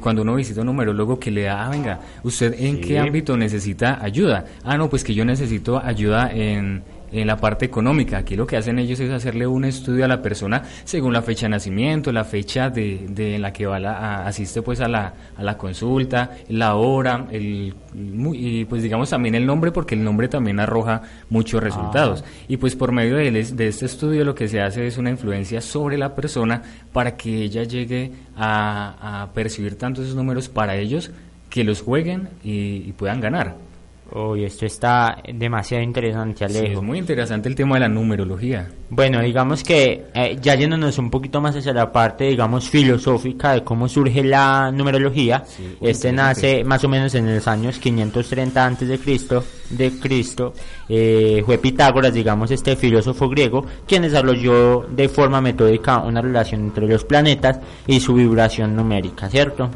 cuando 0.00 0.22
uno 0.22 0.36
visita 0.36 0.60
un 0.60 0.68
numerólogo 0.68 1.18
que 1.18 1.32
le 1.32 1.42
da, 1.42 1.66
ah, 1.66 1.70
venga, 1.70 2.00
¿usted 2.22 2.54
en 2.56 2.80
qué 2.80 3.00
ámbito 3.00 3.36
necesita 3.36 3.98
ayuda? 4.00 4.44
Ah, 4.62 4.76
no, 4.76 4.88
pues 4.88 5.02
que 5.02 5.12
yo 5.12 5.24
necesito 5.24 5.82
ayuda 5.82 6.30
en 6.32 6.84
en 7.12 7.26
la 7.26 7.36
parte 7.36 7.64
económica. 7.64 8.18
Aquí 8.18 8.36
lo 8.36 8.46
que 8.46 8.56
hacen 8.56 8.78
ellos 8.78 9.00
es 9.00 9.10
hacerle 9.10 9.46
un 9.46 9.64
estudio 9.64 10.04
a 10.04 10.08
la 10.08 10.22
persona 10.22 10.62
según 10.84 11.12
la 11.12 11.22
fecha 11.22 11.46
de 11.46 11.50
nacimiento, 11.50 12.12
la 12.12 12.24
fecha 12.24 12.70
de, 12.70 13.06
de 13.08 13.36
en 13.36 13.42
la 13.42 13.52
que 13.52 13.66
va 13.66 13.78
la, 13.78 14.26
asiste 14.26 14.62
pues 14.62 14.80
a 14.80 14.88
la, 14.88 15.12
a 15.36 15.42
la 15.42 15.56
consulta, 15.56 16.32
la 16.48 16.74
hora, 16.76 17.26
el, 17.30 17.74
y 17.94 18.64
pues 18.64 18.82
digamos 18.82 19.10
también 19.10 19.34
el 19.34 19.46
nombre 19.46 19.72
porque 19.72 19.94
el 19.94 20.04
nombre 20.04 20.28
también 20.28 20.60
arroja 20.60 21.02
muchos 21.30 21.62
resultados. 21.62 22.24
Y 22.48 22.56
pues 22.56 22.76
por 22.76 22.92
medio 22.92 23.16
de, 23.16 23.30
de, 23.30 23.68
este 23.68 23.86
estudio 23.86 24.24
lo 24.24 24.34
que 24.34 24.48
se 24.48 24.60
hace 24.60 24.86
es 24.86 24.98
una 24.98 25.10
influencia 25.10 25.60
sobre 25.60 25.98
la 25.98 26.14
persona 26.14 26.62
para 26.92 27.16
que 27.16 27.42
ella 27.42 27.62
llegue 27.64 28.12
a, 28.36 29.22
a 29.22 29.32
percibir 29.32 29.76
tantos 29.76 30.04
esos 30.04 30.16
números 30.16 30.48
para 30.48 30.76
ellos 30.76 31.10
que 31.50 31.64
los 31.64 31.80
jueguen 31.80 32.28
y 32.42 32.92
puedan 32.92 33.20
ganar. 33.20 33.65
Uy, 34.12 34.44
esto 34.44 34.66
está 34.66 35.20
demasiado 35.34 35.82
interesante, 35.82 36.44
Alejo. 36.44 36.66
Sí, 36.66 36.72
es 36.72 36.82
muy 36.82 36.98
interesante 36.98 37.48
el 37.48 37.56
tema 37.56 37.74
de 37.74 37.80
la 37.80 37.88
numerología. 37.88 38.70
Bueno, 38.88 39.20
digamos 39.20 39.64
que 39.64 40.06
eh, 40.14 40.38
ya 40.40 40.54
yéndonos 40.54 40.96
un 40.98 41.10
poquito 41.10 41.40
más 41.40 41.56
hacia 41.56 41.72
la 41.72 41.90
parte, 41.90 42.24
digamos, 42.24 42.70
filosófica 42.70 43.52
de 43.54 43.64
cómo 43.64 43.88
surge 43.88 44.22
la 44.22 44.70
numerología, 44.70 45.42
este 45.80 46.12
nace 46.12 46.62
más 46.62 46.84
o 46.84 46.88
menos 46.88 47.16
en 47.16 47.34
los 47.34 47.48
años 47.48 47.80
530 47.80 48.64
antes 48.64 48.88
de 48.88 48.98
Cristo, 49.00 49.42
de 49.70 49.90
Cristo, 49.98 50.52
eh, 50.88 51.42
fue 51.44 51.58
Pitágoras, 51.58 52.14
digamos, 52.14 52.52
este 52.52 52.76
filósofo 52.76 53.28
griego, 53.28 53.66
quien 53.88 54.02
desarrolló 54.02 54.82
de 54.82 55.08
forma 55.08 55.40
metódica 55.40 55.98
una 55.98 56.22
relación 56.22 56.60
entre 56.60 56.86
los 56.86 57.04
planetas 57.04 57.58
y 57.88 57.98
su 57.98 58.14
vibración 58.14 58.76
numérica, 58.76 59.28
¿cierto? 59.28 59.68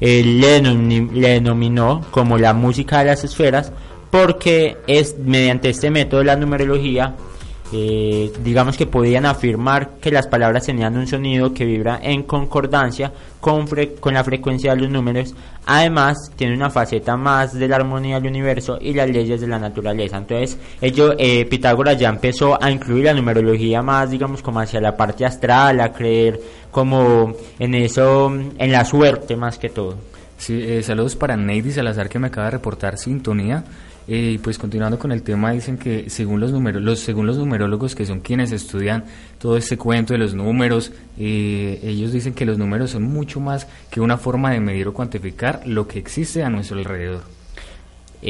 Él 0.00 0.40
le, 0.40 0.60
denominó 1.30 2.04
como 2.10 2.38
la 2.38 2.54
música 2.54 3.00
de 3.00 3.06
las 3.06 3.24
esferas 3.24 3.72
porque 4.10 4.78
es 4.86 5.16
mediante 5.18 5.68
este 5.68 5.90
método 5.90 6.20
de 6.20 6.26
la 6.26 6.36
numerología 6.36 7.14
eh, 7.72 8.32
digamos 8.42 8.76
que 8.76 8.86
podían 8.86 9.26
afirmar 9.26 9.96
que 10.00 10.10
las 10.10 10.26
palabras 10.26 10.64
tenían 10.64 10.96
un 10.96 11.06
sonido 11.06 11.52
que 11.52 11.66
vibra 11.66 12.00
en 12.02 12.22
concordancia 12.22 13.12
con, 13.40 13.66
con 14.00 14.14
la 14.14 14.24
frecuencia 14.24 14.74
de 14.74 14.82
los 14.82 14.90
números. 14.90 15.34
Además, 15.66 16.30
tiene 16.34 16.54
una 16.54 16.70
faceta 16.70 17.16
más 17.16 17.52
de 17.52 17.68
la 17.68 17.76
armonía 17.76 18.20
del 18.20 18.30
universo 18.30 18.78
y 18.80 18.94
las 18.94 19.10
leyes 19.10 19.40
de 19.40 19.46
la 19.46 19.58
naturaleza. 19.58 20.16
Entonces, 20.16 20.56
ello, 20.80 21.14
eh, 21.18 21.44
Pitágoras 21.44 21.98
ya 21.98 22.08
empezó 22.08 22.62
a 22.62 22.70
incluir 22.70 23.04
la 23.04 23.14
numerología 23.14 23.82
más, 23.82 24.10
digamos, 24.10 24.40
como 24.40 24.60
hacia 24.60 24.80
la 24.80 24.96
parte 24.96 25.26
astral, 25.26 25.80
a 25.80 25.92
creer 25.92 26.40
como 26.70 27.34
en 27.58 27.74
eso, 27.74 28.32
en 28.32 28.72
la 28.72 28.84
suerte 28.84 29.36
más 29.36 29.58
que 29.58 29.68
todo. 29.68 29.96
Sí, 30.38 30.58
eh, 30.62 30.82
saludos 30.82 31.16
para 31.16 31.36
Neidy 31.36 31.72
Salazar 31.72 32.08
que 32.08 32.18
me 32.18 32.28
acaba 32.28 32.46
de 32.46 32.52
reportar 32.52 32.96
sintonía. 32.96 33.64
Eh, 34.08 34.32
y 34.34 34.38
pues 34.38 34.58
continuando 34.58 34.98
con 34.98 35.12
el 35.12 35.22
tema, 35.22 35.52
dicen 35.52 35.76
que 35.76 36.08
según 36.08 36.40
los, 36.40 36.50
números, 36.50 36.82
los, 36.82 36.98
según 37.00 37.26
los 37.26 37.36
numerólogos, 37.36 37.94
que 37.94 38.06
son 38.06 38.20
quienes 38.20 38.52
estudian 38.52 39.04
todo 39.38 39.58
este 39.58 39.76
cuento 39.76 40.14
de 40.14 40.18
los 40.18 40.34
números, 40.34 40.92
eh, 41.18 41.78
ellos 41.82 42.12
dicen 42.12 42.32
que 42.32 42.46
los 42.46 42.56
números 42.56 42.90
son 42.92 43.02
mucho 43.02 43.38
más 43.38 43.66
que 43.90 44.00
una 44.00 44.16
forma 44.16 44.52
de 44.52 44.60
medir 44.60 44.88
o 44.88 44.94
cuantificar 44.94 45.60
lo 45.66 45.86
que 45.86 45.98
existe 45.98 46.42
a 46.42 46.48
nuestro 46.48 46.78
alrededor. 46.78 47.22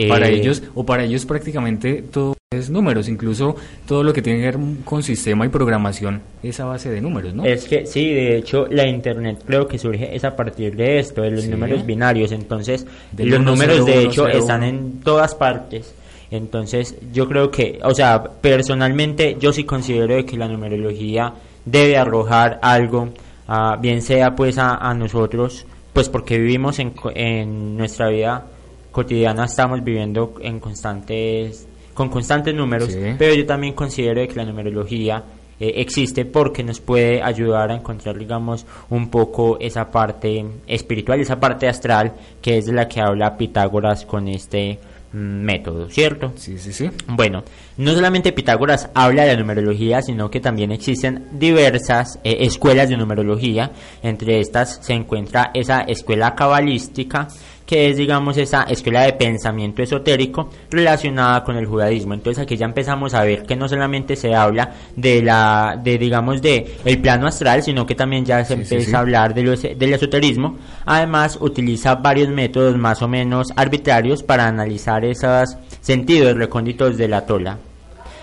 para 0.09 0.29
ellos, 0.29 0.65
o 0.75 0.85
para 0.85 1.05
ellos 1.05 1.25
prácticamente 1.25 2.03
todo 2.03 2.38
números, 2.71 3.11
incluso 3.11 3.57
todo 3.87 4.03
lo 4.03 4.15
que 4.15 4.23
tiene 4.23 4.39
que 4.39 4.47
ver 4.47 4.59
con 4.83 5.03
sistema 5.03 5.45
y 5.45 5.51
programación 5.51 6.23
es 6.43 6.59
a 6.61 6.65
base 6.65 6.89
de 6.89 6.99
números, 6.99 7.35
¿no? 7.35 7.45
Es 7.45 7.67
que 7.67 7.85
sí, 7.85 8.09
de 8.09 8.39
hecho 8.39 8.67
la 8.71 8.87
internet 8.87 9.43
creo 9.47 9.69
que 9.69 9.79
surge 9.79 10.17
es 10.17 10.25
a 10.25 10.35
partir 10.35 10.75
de 10.75 10.99
esto, 10.99 11.21
de 11.21 11.31
los 11.31 11.47
números 11.47 11.85
binarios, 11.85 12.33
entonces 12.33 12.87
los 13.19 13.41
números 13.43 13.85
de 13.85 14.03
hecho 14.03 14.27
están 14.27 14.63
en 14.63 15.01
todas 15.01 15.35
partes. 15.35 15.95
Entonces 16.31 16.97
yo 17.13 17.29
creo 17.29 17.51
que, 17.51 17.81
o 17.83 17.95
sea, 17.95 18.23
personalmente 18.25 19.37
yo 19.39 19.53
sí 19.53 19.65
considero 19.65 20.25
que 20.25 20.39
la 20.39 20.49
numerología 20.49 21.35
debe 21.67 21.99
arrojar 21.99 22.61
algo, 22.63 23.11
uh, 23.47 23.79
bien 23.79 24.01
sea 24.01 24.35
pues 24.35 24.57
a, 24.57 24.77
a, 24.77 24.95
nosotros, 24.95 25.67
pues 25.93 26.09
porque 26.09 26.39
vivimos 26.39 26.79
en, 26.79 26.95
en 27.15 27.77
nuestra 27.77 28.09
vida 28.09 28.47
cotidiana, 28.91 29.45
estamos 29.45 29.85
viviendo 29.85 30.35
en 30.41 30.61
constantes 30.61 31.68
con 31.99 32.11
constantes 32.11 32.55
números, 32.55 32.97
pero 33.19 33.35
yo 33.35 33.45
también 33.45 33.73
considero 33.75 34.25
que 34.29 34.35
la 34.37 34.45
numerología 34.45 35.21
eh, 35.59 35.73
existe 35.79 36.25
porque 36.25 36.63
nos 36.63 36.79
puede 36.79 37.21
ayudar 37.21 37.73
a 37.73 37.75
encontrar, 37.75 38.17
digamos, 38.17 38.65
un 38.89 39.11
poco 39.11 39.59
esa 39.59 39.91
parte 39.91 40.47
espiritual, 40.69 41.19
esa 41.19 41.41
parte 41.41 41.67
astral, 41.67 42.13
que 42.41 42.59
es 42.59 42.67
de 42.67 42.73
la 42.73 42.87
que 42.87 43.01
habla 43.01 43.37
Pitágoras 43.37 44.07
con 44.07 44.29
este 44.29 44.79
mm, 45.13 45.17
método, 45.17 45.91
¿cierto? 45.91 46.35
Sí, 46.37 46.57
sí, 46.57 46.73
sí. 46.73 46.89
Bueno, 47.09 47.43
no 47.79 47.93
solamente 47.95 48.33
Pitágoras 48.33 48.91
habla 48.95 49.25
de 49.25 49.35
la 49.35 49.41
numerología, 49.41 50.01
sino 50.01 50.31
que 50.31 50.39
también 50.39 50.71
existen 50.71 51.27
diversas 51.33 52.21
eh, 52.23 52.37
escuelas 52.43 52.89
de 52.89 52.97
numerología. 52.97 53.73
Entre 54.05 54.39
estas 54.39 54.79
se 54.83 54.93
encuentra 54.93 55.51
esa 55.53 55.81
escuela 55.81 56.37
cabalística, 56.37 57.27
que 57.69 57.91
es, 57.91 57.99
digamos, 57.99 58.39
esa 58.39 58.63
escuela 58.63 59.03
de 59.03 59.13
pensamiento 59.13 59.83
esotérico 59.83 60.49
relacionada 60.71 61.45
con 61.45 61.55
el 61.55 61.67
judaísmo. 61.67 62.15
Entonces 62.15 62.43
aquí 62.43 62.57
ya 62.57 62.65
empezamos 62.65 63.13
a 63.13 63.23
ver 63.25 63.43
que 63.43 63.57
no 63.57 63.69
solamente 63.69 64.17
se 64.17 64.35
habla 64.35 64.73
de 64.97 65.21
la, 65.21 65.79
de, 65.79 65.99
digamos, 65.99 66.41
de 66.41 66.79
el 66.87 66.99
plano 67.03 67.27
astral, 67.27 67.63
sino 67.63 67.85
que 67.85 67.95
también 67.95 68.25
ya 68.25 68.43
se 68.43 68.55
empieza 68.55 68.97
a 68.97 69.01
hablar 69.01 69.35
de 69.35 69.75
del 69.77 69.93
esoterismo. 69.93 70.57
Además, 70.87 71.37
utiliza 71.43 71.97
varios 71.97 72.31
métodos 72.31 72.75
más 72.79 73.03
o 73.03 73.09
menos 73.09 73.49
arbitrarios 73.55 74.23
para 74.23 74.47
analizar 74.47 75.05
esos 75.05 75.59
sentidos 75.83 76.39
recónditos 76.39 76.97
de 76.97 77.09
la 77.09 77.27
tola. 77.27 77.59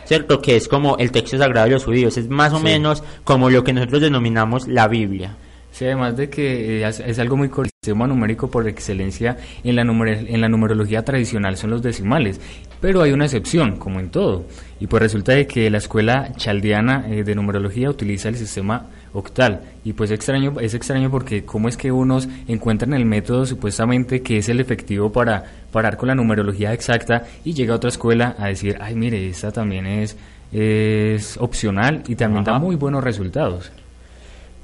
¿Cierto? 0.05 0.41
Que 0.41 0.55
es 0.55 0.67
como 0.67 0.97
el 0.97 1.11
texto 1.11 1.37
sagrado 1.37 1.67
de 1.67 1.73
los 1.73 1.85
judíos, 1.85 2.17
es 2.17 2.29
más 2.29 2.51
o 2.51 2.59
menos 2.59 3.03
como 3.23 3.51
lo 3.51 3.63
que 3.63 3.73
nosotros 3.73 4.01
denominamos 4.01 4.67
la 4.67 4.87
Biblia. 4.87 5.35
Sí, 5.75 5.83
además 5.83 6.15
de 6.15 6.29
que 6.29 6.87
es, 6.87 7.19
algo 7.19 7.35
muy 7.35 7.49
corto, 7.49 7.74
sistema 7.85 8.07
numérico 8.07 8.49
por 8.49 8.67
excelencia 8.67 9.37
en 9.63 9.75
la, 9.75 9.83
en 9.83 10.41
la 10.41 10.49
numerología 10.49 11.05
tradicional 11.05 11.55
son 11.55 11.69
los 11.69 11.83
decimales, 11.83 12.41
pero 12.81 13.03
hay 13.03 13.11
una 13.11 13.25
excepción, 13.25 13.77
como 13.77 13.99
en 13.99 14.09
todo, 14.09 14.45
y 14.79 14.87
pues 14.87 15.03
resulta 15.03 15.33
de 15.33 15.45
que 15.45 15.69
la 15.69 15.77
escuela 15.77 16.31
chaldeana 16.35 17.05
eh, 17.07 17.23
de 17.23 17.35
numerología 17.35 17.89
utiliza 17.89 18.29
el 18.29 18.37
sistema 18.37 18.87
octal, 19.13 19.61
y 19.83 19.93
pues 19.93 20.09
extraño, 20.09 20.59
es 20.59 20.73
extraño 20.73 21.11
porque 21.11 21.45
cómo 21.45 21.69
es 21.69 21.77
que 21.77 21.91
unos 21.91 22.27
encuentran 22.47 22.93
el 22.93 23.05
método 23.05 23.45
supuestamente 23.45 24.21
que 24.21 24.37
es 24.37 24.49
el 24.49 24.59
efectivo 24.59 25.11
para 25.11 25.43
parar 25.71 25.95
con 25.95 26.07
la 26.07 26.15
numerología 26.15 26.73
exacta 26.73 27.23
y 27.43 27.53
llega 27.53 27.73
a 27.73 27.77
otra 27.77 27.89
escuela 27.89 28.35
a 28.39 28.47
decir, 28.47 28.77
ay 28.81 28.95
mire, 28.95 29.29
esta 29.29 29.51
también 29.51 29.85
es, 29.85 30.17
es 30.51 31.37
opcional 31.37 32.03
y 32.07 32.15
también 32.15 32.43
da 32.43 32.57
muy 32.57 32.75
buenos 32.75 33.03
resultados. 33.03 33.71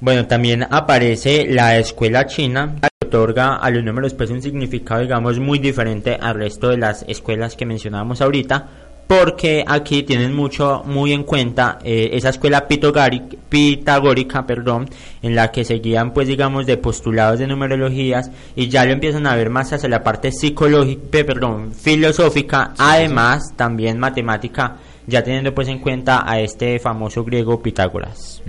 Bueno, 0.00 0.26
también 0.26 0.66
aparece 0.68 1.46
la 1.46 1.78
escuela 1.78 2.26
china, 2.26 2.74
otorga 3.12 3.56
a 3.56 3.70
los 3.70 3.84
números 3.84 4.14
pues 4.14 4.30
un 4.30 4.40
significado, 4.40 5.02
digamos, 5.02 5.38
muy 5.38 5.58
diferente 5.58 6.16
al 6.18 6.34
resto 6.34 6.70
de 6.70 6.78
las 6.78 7.04
escuelas 7.06 7.56
que 7.56 7.66
mencionábamos 7.66 8.22
ahorita, 8.22 8.66
porque 9.06 9.62
aquí 9.66 10.02
tienen 10.04 10.34
mucho, 10.34 10.82
muy 10.86 11.12
en 11.12 11.24
cuenta 11.24 11.78
eh, 11.84 12.08
esa 12.14 12.30
escuela 12.30 12.66
pitagórica, 12.66 14.46
perdón, 14.46 14.88
en 15.20 15.34
la 15.34 15.50
que 15.50 15.66
se 15.66 15.74
guían, 15.74 16.14
pues, 16.14 16.26
digamos, 16.26 16.64
de 16.64 16.78
postulados 16.78 17.38
de 17.38 17.46
numerologías 17.46 18.30
y 18.56 18.68
ya 18.68 18.86
lo 18.86 18.92
empiezan 18.92 19.26
a 19.26 19.36
ver 19.36 19.50
más 19.50 19.70
hacia 19.74 19.90
la 19.90 20.02
parte 20.02 20.32
psicológica, 20.32 21.02
perdón, 21.10 21.72
filosófica, 21.74 22.72
además 22.78 23.52
también 23.56 23.98
matemática 23.98 24.78
ya 25.06 25.22
teniendo 25.22 25.54
pues 25.54 25.68
en 25.68 25.78
cuenta 25.78 26.30
a 26.30 26.40
este 26.40 26.78
famoso 26.78 27.24
griego 27.24 27.62
Pitágoras. 27.62 28.42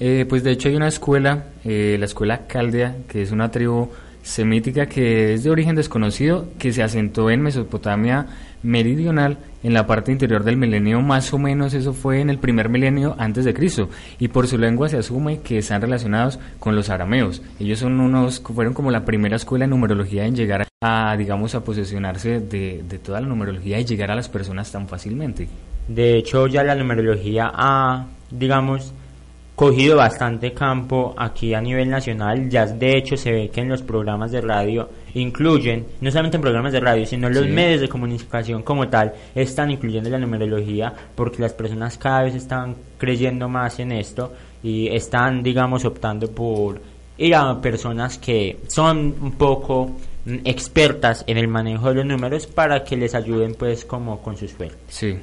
Eh, 0.00 0.26
pues 0.28 0.42
de 0.42 0.52
hecho 0.52 0.68
hay 0.68 0.76
una 0.76 0.88
escuela, 0.88 1.46
eh, 1.64 1.96
la 1.98 2.06
escuela 2.06 2.46
Caldea, 2.46 2.96
que 3.08 3.22
es 3.22 3.32
una 3.32 3.50
tribu 3.50 3.88
semítica 4.22 4.86
que 4.86 5.34
es 5.34 5.44
de 5.44 5.50
origen 5.50 5.74
desconocido, 5.74 6.48
que 6.58 6.72
se 6.72 6.82
asentó 6.82 7.30
en 7.30 7.40
Mesopotamia 7.40 8.26
meridional, 8.62 9.38
en 9.62 9.72
la 9.72 9.86
parte 9.86 10.12
interior 10.12 10.44
del 10.44 10.56
milenio, 10.56 11.00
más 11.00 11.32
o 11.32 11.38
menos 11.38 11.74
eso 11.74 11.92
fue 11.92 12.20
en 12.20 12.30
el 12.30 12.38
primer 12.38 12.68
milenio 12.68 13.16
antes 13.18 13.44
de 13.44 13.54
Cristo, 13.54 13.88
y 14.18 14.28
por 14.28 14.46
su 14.46 14.58
lengua 14.58 14.88
se 14.88 14.98
asume 14.98 15.40
que 15.40 15.58
están 15.58 15.80
relacionados 15.80 16.38
con 16.58 16.76
los 16.76 16.90
arameos. 16.90 17.42
Ellos 17.58 17.78
son 17.78 18.00
unos, 18.00 18.40
fueron 18.40 18.74
como 18.74 18.90
la 18.90 19.04
primera 19.04 19.36
escuela 19.36 19.64
de 19.64 19.70
numerología 19.70 20.26
en 20.26 20.36
llegar 20.36 20.68
a, 20.80 21.16
digamos, 21.16 21.54
a 21.54 21.64
posesionarse 21.64 22.40
de, 22.40 22.84
de 22.88 22.98
toda 22.98 23.20
la 23.20 23.28
numerología 23.28 23.80
y 23.80 23.84
llegar 23.84 24.10
a 24.10 24.16
las 24.16 24.28
personas 24.28 24.70
tan 24.70 24.88
fácilmente. 24.88 25.48
De 25.88 26.18
hecho, 26.18 26.46
ya 26.46 26.62
la 26.62 26.74
numerología 26.74 27.50
ha, 27.52 28.06
digamos, 28.30 28.92
cogido 29.58 29.96
bastante 29.96 30.52
campo 30.52 31.16
aquí 31.18 31.52
a 31.52 31.60
nivel 31.60 31.90
nacional. 31.90 32.48
Ya 32.48 32.64
de 32.64 32.96
hecho 32.96 33.16
se 33.16 33.32
ve 33.32 33.48
que 33.48 33.60
en 33.60 33.68
los 33.68 33.82
programas 33.82 34.30
de 34.30 34.40
radio 34.40 34.88
incluyen, 35.14 35.84
no 36.00 36.10
solamente 36.12 36.36
en 36.36 36.42
programas 36.42 36.72
de 36.72 36.78
radio, 36.78 37.04
sino 37.04 37.26
en 37.26 37.34
los 37.34 37.48
medios 37.48 37.80
de 37.80 37.88
comunicación 37.88 38.62
como 38.62 38.86
tal, 38.86 39.12
están 39.34 39.72
incluyendo 39.72 40.10
la 40.10 40.18
numerología 40.18 40.94
porque 41.16 41.42
las 41.42 41.54
personas 41.54 41.98
cada 41.98 42.22
vez 42.22 42.36
están 42.36 42.76
creyendo 42.98 43.48
más 43.48 43.80
en 43.80 43.90
esto 43.90 44.32
y 44.62 44.86
están, 44.94 45.42
digamos, 45.42 45.84
optando 45.84 46.30
por 46.30 46.80
ir 47.16 47.34
a 47.34 47.60
personas 47.60 48.16
que 48.16 48.60
son 48.68 49.14
un 49.20 49.32
poco 49.32 49.96
mm, 50.24 50.36
expertas 50.44 51.24
en 51.26 51.36
el 51.36 51.48
manejo 51.48 51.88
de 51.88 51.96
los 51.96 52.06
números 52.06 52.46
para 52.46 52.84
que 52.84 52.96
les 52.96 53.12
ayuden 53.12 53.56
pues 53.56 53.84
como 53.84 54.22
con 54.22 54.36
su 54.36 54.46
suerte. 54.46 54.76
Sí. 54.86 55.18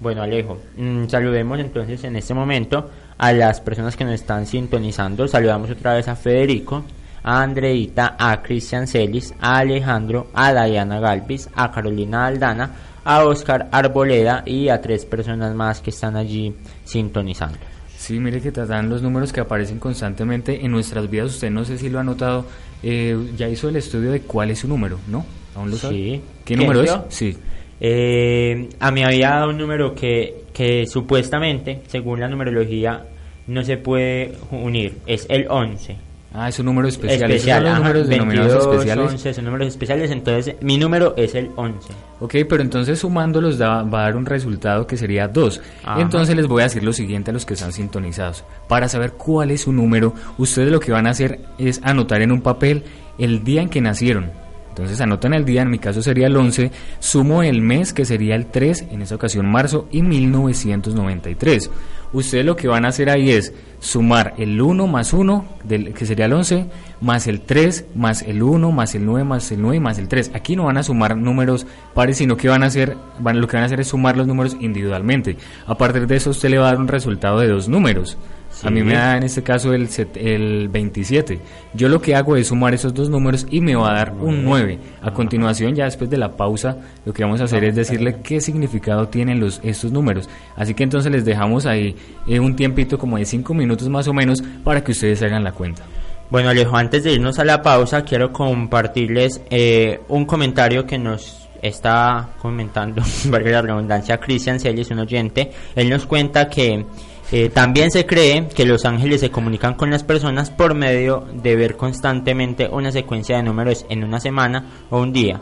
Bueno, 0.00 0.22
Alejo, 0.22 0.58
mm, 0.76 1.08
saludemos 1.08 1.58
entonces 1.58 2.04
en 2.04 2.16
este 2.16 2.32
momento 2.32 2.88
a 3.18 3.32
las 3.32 3.60
personas 3.60 3.96
que 3.96 4.04
nos 4.04 4.14
están 4.14 4.46
sintonizando. 4.46 5.26
Saludamos 5.26 5.70
otra 5.70 5.94
vez 5.94 6.06
a 6.06 6.14
Federico, 6.14 6.84
a 7.22 7.42
Andreita, 7.42 8.16
a 8.18 8.40
Cristian 8.40 8.86
Celis, 8.86 9.34
a 9.40 9.58
Alejandro, 9.58 10.28
a 10.34 10.52
Diana 10.52 11.00
Galvis, 11.00 11.48
a 11.54 11.72
Carolina 11.72 12.26
Aldana, 12.26 12.70
a 13.04 13.24
Oscar 13.24 13.68
Arboleda 13.72 14.44
y 14.46 14.68
a 14.68 14.80
tres 14.80 15.04
personas 15.04 15.54
más 15.54 15.80
que 15.80 15.90
están 15.90 16.16
allí 16.16 16.54
sintonizando. 16.84 17.58
Sí, 17.96 18.20
mire 18.20 18.40
que 18.40 18.52
te 18.52 18.64
dan 18.64 18.88
los 18.88 19.02
números 19.02 19.32
que 19.32 19.40
aparecen 19.40 19.80
constantemente 19.80 20.64
en 20.64 20.70
nuestras 20.70 21.10
vidas. 21.10 21.30
Usted 21.30 21.50
no 21.50 21.64
sé 21.64 21.76
si 21.76 21.88
lo 21.88 21.98
ha 21.98 22.04
notado, 22.04 22.46
eh, 22.84 23.32
ya 23.36 23.48
hizo 23.48 23.68
el 23.68 23.76
estudio 23.76 24.12
de 24.12 24.20
cuál 24.20 24.52
es 24.52 24.60
su 24.60 24.68
número, 24.68 25.00
¿no? 25.08 25.26
¿Aún 25.56 25.70
lo 25.70 25.76
sabe? 25.76 25.94
Sí. 25.94 26.22
¿Qué 26.44 26.56
número 26.56 26.82
es? 26.82 26.96
Sí. 27.08 27.36
Eh, 27.80 28.68
a 28.80 28.90
mí 28.90 29.02
había 29.04 29.30
dado 29.30 29.50
un 29.50 29.58
número 29.58 29.94
que, 29.94 30.44
que 30.52 30.86
supuestamente, 30.86 31.82
según 31.86 32.20
la 32.20 32.28
numerología, 32.28 33.04
no 33.46 33.62
se 33.64 33.76
puede 33.76 34.32
unir. 34.50 34.98
Es 35.06 35.26
el 35.28 35.46
11. 35.48 36.08
Ah, 36.32 36.48
es 36.48 36.58
un 36.58 36.66
número 36.66 36.86
especial. 36.88 37.30
especial 37.30 37.62
¿Esos 37.62 37.72
son 37.72 37.72
ajá, 37.72 37.78
números 37.78 38.08
22, 38.08 38.10
denominados 38.10 38.66
especiales? 38.66 39.12
11 39.12 39.34
son 39.34 39.44
números 39.46 39.68
especiales, 39.68 40.10
entonces 40.10 40.56
mi 40.60 40.76
número 40.76 41.14
es 41.16 41.34
el 41.34 41.50
11. 41.56 41.88
Ok, 42.20 42.34
pero 42.48 42.62
entonces 42.62 42.98
sumándolos 42.98 43.56
da, 43.56 43.82
va 43.82 44.00
a 44.00 44.02
dar 44.02 44.16
un 44.16 44.26
resultado 44.26 44.86
que 44.86 44.98
sería 44.98 45.26
2. 45.26 45.60
Ajá. 45.84 46.00
Entonces 46.00 46.36
les 46.36 46.46
voy 46.46 46.60
a 46.60 46.64
decir 46.64 46.84
lo 46.84 46.92
siguiente 46.92 47.30
a 47.30 47.34
los 47.34 47.46
que 47.46 47.54
están 47.54 47.72
sintonizados. 47.72 48.44
Para 48.68 48.88
saber 48.88 49.12
cuál 49.12 49.50
es 49.52 49.62
su 49.62 49.72
número, 49.72 50.12
ustedes 50.36 50.70
lo 50.70 50.80
que 50.80 50.92
van 50.92 51.06
a 51.06 51.10
hacer 51.10 51.40
es 51.56 51.80
anotar 51.82 52.20
en 52.20 52.30
un 52.30 52.42
papel 52.42 52.84
el 53.18 53.42
día 53.42 53.62
en 53.62 53.70
que 53.70 53.80
nacieron. 53.80 54.30
Entonces 54.78 55.00
anotan 55.00 55.34
el 55.34 55.44
día, 55.44 55.62
en 55.62 55.70
mi 55.70 55.80
caso 55.80 56.02
sería 56.02 56.28
el 56.28 56.36
11, 56.36 56.70
sumo 57.00 57.42
el 57.42 57.62
mes 57.62 57.92
que 57.92 58.04
sería 58.04 58.36
el 58.36 58.46
3, 58.46 58.86
en 58.92 59.02
esta 59.02 59.16
ocasión 59.16 59.50
marzo, 59.50 59.88
y 59.90 60.02
1993. 60.02 61.68
Ustedes 62.12 62.44
lo 62.44 62.54
que 62.54 62.68
van 62.68 62.84
a 62.84 62.88
hacer 62.88 63.10
ahí 63.10 63.30
es 63.30 63.52
sumar 63.80 64.34
el 64.38 64.60
1 64.60 64.86
más 64.86 65.12
1, 65.12 65.44
del, 65.64 65.92
que 65.94 66.06
sería 66.06 66.26
el 66.26 66.32
11, 66.32 66.66
más 67.00 67.26
el 67.26 67.40
3, 67.40 67.86
más 67.96 68.22
el 68.22 68.40
1, 68.40 68.70
más 68.70 68.94
el 68.94 69.04
9, 69.04 69.24
más 69.24 69.50
el 69.50 69.60
9 69.60 69.76
y 69.78 69.80
más 69.80 69.98
el 69.98 70.06
3. 70.06 70.30
Aquí 70.34 70.54
no 70.54 70.66
van 70.66 70.76
a 70.76 70.84
sumar 70.84 71.16
números 71.16 71.66
pares, 71.92 72.18
sino 72.18 72.36
que 72.36 72.48
van 72.48 72.62
a 72.62 72.66
hacer, 72.66 72.96
van, 73.18 73.40
lo 73.40 73.48
que 73.48 73.56
van 73.56 73.64
a 73.64 73.66
hacer 73.66 73.80
es 73.80 73.88
sumar 73.88 74.16
los 74.16 74.28
números 74.28 74.56
individualmente. 74.60 75.36
A 75.66 75.76
partir 75.76 76.06
de 76.06 76.14
eso 76.14 76.30
usted 76.30 76.50
le 76.50 76.58
va 76.58 76.68
a 76.68 76.70
dar 76.70 76.80
un 76.80 76.86
resultado 76.86 77.40
de 77.40 77.48
dos 77.48 77.68
números. 77.68 78.16
A 78.64 78.70
mí 78.70 78.82
me 78.82 78.94
da 78.94 79.16
en 79.16 79.22
este 79.22 79.42
caso 79.42 79.72
el, 79.72 79.88
set- 79.88 80.16
el 80.16 80.68
27. 80.68 81.38
Yo 81.74 81.88
lo 81.88 82.00
que 82.00 82.14
hago 82.16 82.34
es 82.36 82.48
sumar 82.48 82.74
esos 82.74 82.92
dos 82.92 83.08
números 83.08 83.46
y 83.50 83.60
me 83.60 83.74
va 83.76 83.90
a 83.90 83.94
dar 83.94 84.12
un 84.18 84.42
9. 84.44 84.78
A 85.02 85.12
continuación, 85.12 85.74
ya 85.74 85.84
después 85.84 86.10
de 86.10 86.16
la 86.18 86.36
pausa, 86.36 86.76
lo 87.04 87.12
que 87.12 87.22
vamos 87.22 87.40
a 87.40 87.44
hacer 87.44 87.62
es 87.64 87.76
decirle 87.76 88.16
qué 88.22 88.40
significado 88.40 89.08
tienen 89.08 89.38
los, 89.40 89.60
estos 89.62 89.92
números. 89.92 90.28
Así 90.56 90.74
que 90.74 90.82
entonces 90.82 91.12
les 91.12 91.24
dejamos 91.24 91.66
ahí 91.66 91.94
eh, 92.26 92.40
un 92.40 92.56
tiempito 92.56 92.98
como 92.98 93.16
de 93.18 93.24
5 93.24 93.54
minutos 93.54 93.88
más 93.88 94.08
o 94.08 94.12
menos 94.12 94.42
para 94.64 94.82
que 94.82 94.92
ustedes 94.92 95.22
hagan 95.22 95.44
la 95.44 95.52
cuenta. 95.52 95.82
Bueno, 96.30 96.50
Alejo, 96.50 96.76
antes 96.76 97.04
de 97.04 97.12
irnos 97.12 97.38
a 97.38 97.44
la 97.44 97.62
pausa, 97.62 98.02
quiero 98.02 98.32
compartirles 98.32 99.40
eh, 99.50 100.00
un 100.08 100.26
comentario 100.26 100.84
que 100.86 100.98
nos 100.98 101.48
está 101.62 102.28
comentando, 102.40 103.02
valga 103.30 103.50
la 103.50 103.62
redundancia, 103.62 104.18
Cristian 104.18 104.60
Celis, 104.60 104.90
un 104.90 104.98
oyente. 105.00 105.50
Él 105.74 105.88
nos 105.90 106.06
cuenta 106.06 106.48
que 106.48 106.84
eh, 107.30 107.50
también 107.50 107.90
se 107.90 108.06
cree 108.06 108.48
que 108.48 108.64
los 108.64 108.86
ángeles 108.86 109.20
se 109.20 109.30
comunican 109.30 109.74
con 109.74 109.90
las 109.90 110.02
personas 110.02 110.50
por 110.50 110.74
medio 110.74 111.26
de 111.32 111.56
ver 111.56 111.76
constantemente 111.76 112.68
una 112.70 112.90
secuencia 112.90 113.36
de 113.36 113.42
números 113.42 113.84
en 113.90 114.02
una 114.02 114.18
semana 114.18 114.64
o 114.88 115.00
un 115.00 115.12
día, 115.12 115.40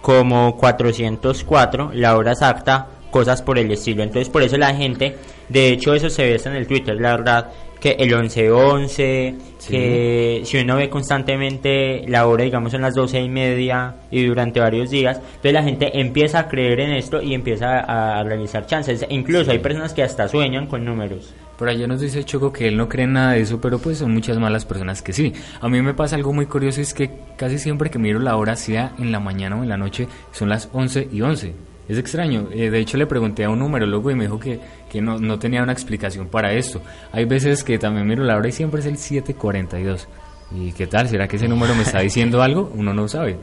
como 0.00 0.56
404, 0.56 1.92
la 1.94 2.16
hora 2.16 2.32
exacta, 2.32 2.88
cosas 3.10 3.42
por 3.42 3.58
el 3.58 3.70
estilo. 3.70 4.02
Entonces, 4.02 4.28
por 4.28 4.42
eso 4.42 4.56
la 4.56 4.74
gente, 4.74 5.16
de 5.48 5.70
hecho, 5.70 5.94
eso 5.94 6.10
se 6.10 6.22
ve 6.22 6.40
en 6.44 6.56
el 6.56 6.66
Twitter, 6.66 7.00
la 7.00 7.16
verdad, 7.16 7.52
que 7.80 7.92
el 7.98 8.12
11-11, 8.12 9.34
que 9.68 10.42
si 10.44 10.58
uno 10.58 10.76
ve 10.76 10.88
constantemente 10.88 12.04
la 12.08 12.26
hora, 12.26 12.44
digamos, 12.44 12.72
son 12.72 12.82
las 12.82 12.94
12 12.94 13.20
y 13.20 13.28
media 13.28 13.94
y 14.10 14.24
durante 14.24 14.60
varios 14.60 14.90
días, 14.90 15.18
entonces 15.18 15.52
la 15.52 15.62
gente 15.62 16.00
empieza 16.00 16.40
a 16.40 16.48
creer 16.48 16.80
en 16.80 16.92
esto 16.92 17.22
y 17.22 17.34
empieza 17.34 17.80
a, 17.80 18.20
a 18.20 18.24
realizar 18.24 18.66
chances. 18.66 19.06
Incluso 19.08 19.50
hay 19.50 19.58
personas 19.58 19.94
que 19.94 20.02
hasta 20.02 20.28
sueñan 20.28 20.66
con 20.66 20.84
números. 20.84 21.34
Por 21.58 21.68
allá 21.68 21.88
nos 21.88 22.00
dice 22.00 22.22
Choco 22.22 22.52
que 22.52 22.68
él 22.68 22.76
no 22.76 22.88
cree 22.88 23.04
en 23.04 23.14
nada 23.14 23.32
de 23.32 23.40
eso, 23.40 23.60
pero 23.60 23.80
pues 23.80 23.98
son 23.98 24.14
muchas 24.14 24.38
malas 24.38 24.64
personas 24.64 25.02
que 25.02 25.12
sí. 25.12 25.32
A 25.60 25.68
mí 25.68 25.82
me 25.82 25.92
pasa 25.92 26.14
algo 26.14 26.32
muy 26.32 26.46
curioso, 26.46 26.80
es 26.80 26.94
que 26.94 27.10
casi 27.36 27.58
siempre 27.58 27.90
que 27.90 27.98
miro 27.98 28.20
la 28.20 28.36
hora, 28.36 28.54
sea 28.54 28.92
en 28.96 29.10
la 29.10 29.18
mañana 29.18 29.56
o 29.56 29.64
en 29.64 29.68
la 29.68 29.76
noche, 29.76 30.06
son 30.30 30.48
las 30.48 30.68
11 30.72 31.08
y 31.10 31.20
11. 31.20 31.67
Es 31.88 31.98
extraño. 31.98 32.48
Eh, 32.52 32.70
de 32.70 32.78
hecho, 32.78 32.98
le 32.98 33.06
pregunté 33.06 33.44
a 33.44 33.50
un 33.50 33.58
numerólogo 33.58 34.10
y 34.10 34.14
me 34.14 34.24
dijo 34.24 34.38
que, 34.38 34.60
que 34.90 35.00
no, 35.00 35.18
no 35.18 35.38
tenía 35.38 35.62
una 35.62 35.72
explicación 35.72 36.28
para 36.28 36.52
esto. 36.52 36.82
Hay 37.12 37.24
veces 37.24 37.64
que 37.64 37.78
también 37.78 38.06
miro 38.06 38.24
la 38.24 38.36
hora 38.36 38.48
y 38.48 38.52
siempre 38.52 38.80
es 38.80 38.86
el 38.86 38.98
742. 38.98 40.08
¿Y 40.52 40.72
qué 40.72 40.86
tal? 40.86 41.08
¿Será 41.08 41.28
que 41.28 41.36
ese 41.36 41.48
número 41.48 41.74
me 41.74 41.82
está 41.82 42.00
diciendo 42.00 42.42
algo? 42.42 42.70
Uno 42.74 42.94
no 42.94 43.08
sabe. 43.08 43.38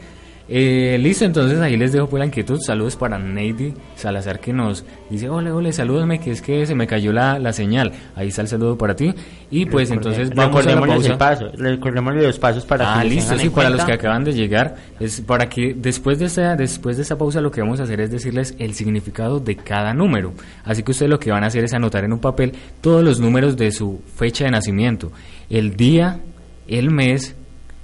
Eh, 0.48 0.98
listo, 1.02 1.26
entonces 1.26 1.60
ahí 1.60 1.76
les 1.76 1.92
dejo 1.92 2.08
pues 2.08 2.20
la 2.20 2.28
inquietud. 2.28 2.60
Saludos 2.60 2.96
para 2.96 3.18
Neidy 3.18 3.74
Salazar 3.96 4.40
que 4.40 4.54
nos 4.54 4.86
dice, 5.10 5.28
hola, 5.28 5.56
hola, 5.56 5.72
salúdame, 5.72 6.20
que 6.20 6.32
es 6.32 6.42
que 6.42 6.66
se 6.68 6.76
me 6.76 6.86
cayó 6.86 7.12
la, 7.12 7.40
la 7.40 7.52
señal. 7.52 7.92
Ahí 8.16 8.28
está 8.28 8.44
el 8.44 8.48
saludo 8.48 8.78
para 8.78 8.96
ti. 8.96 9.14
Y 9.50 9.66
pues 9.66 9.90
entonces 9.90 10.30
vamos 10.36 10.66
a 10.66 10.76
la 10.76 10.82
pausa. 10.82 11.18
paso, 11.18 11.52
recordémosles 11.58 12.24
los 12.24 12.40
pasos 12.40 12.66
para 12.66 13.00
Ah, 13.00 13.02
que 13.02 13.10
listo, 13.10 13.38
sí, 13.38 13.50
para 13.50 13.70
los 13.72 13.84
que 13.84 13.94
acaban 13.94 14.24
de 14.24 14.34
llegar, 14.34 14.76
es 15.00 15.22
para 15.22 15.50
que 15.50 15.74
después 15.74 16.20
de 16.20 16.26
esta, 16.26 16.56
después 16.56 16.98
de 16.98 17.04
esta 17.04 17.18
pausa 17.18 17.42
lo 17.42 17.50
que 17.50 17.62
vamos 17.62 17.80
a 17.80 17.84
hacer 17.84 18.00
es 18.02 18.12
decirles 18.12 18.56
el 18.60 18.76
significado 18.76 19.40
de 19.40 19.56
cada 19.56 19.94
número. 19.94 20.34
Así 20.64 20.84
que 20.84 20.92
ustedes 20.92 21.10
lo 21.10 21.20
que 21.20 21.32
van 21.32 21.44
a 21.44 21.48
hacer 21.48 21.64
es 21.64 21.74
anotar 21.74 22.04
en 22.04 22.14
un 22.14 22.20
papel 22.20 22.54
todos 22.82 23.04
los 23.04 23.20
números 23.20 23.58
de 23.58 23.72
su 23.72 24.02
fecha 24.16 24.46
de 24.46 24.52
nacimiento, 24.52 25.12
el 25.50 25.76
día, 25.76 26.20
el 26.68 26.92
mes 26.92 27.36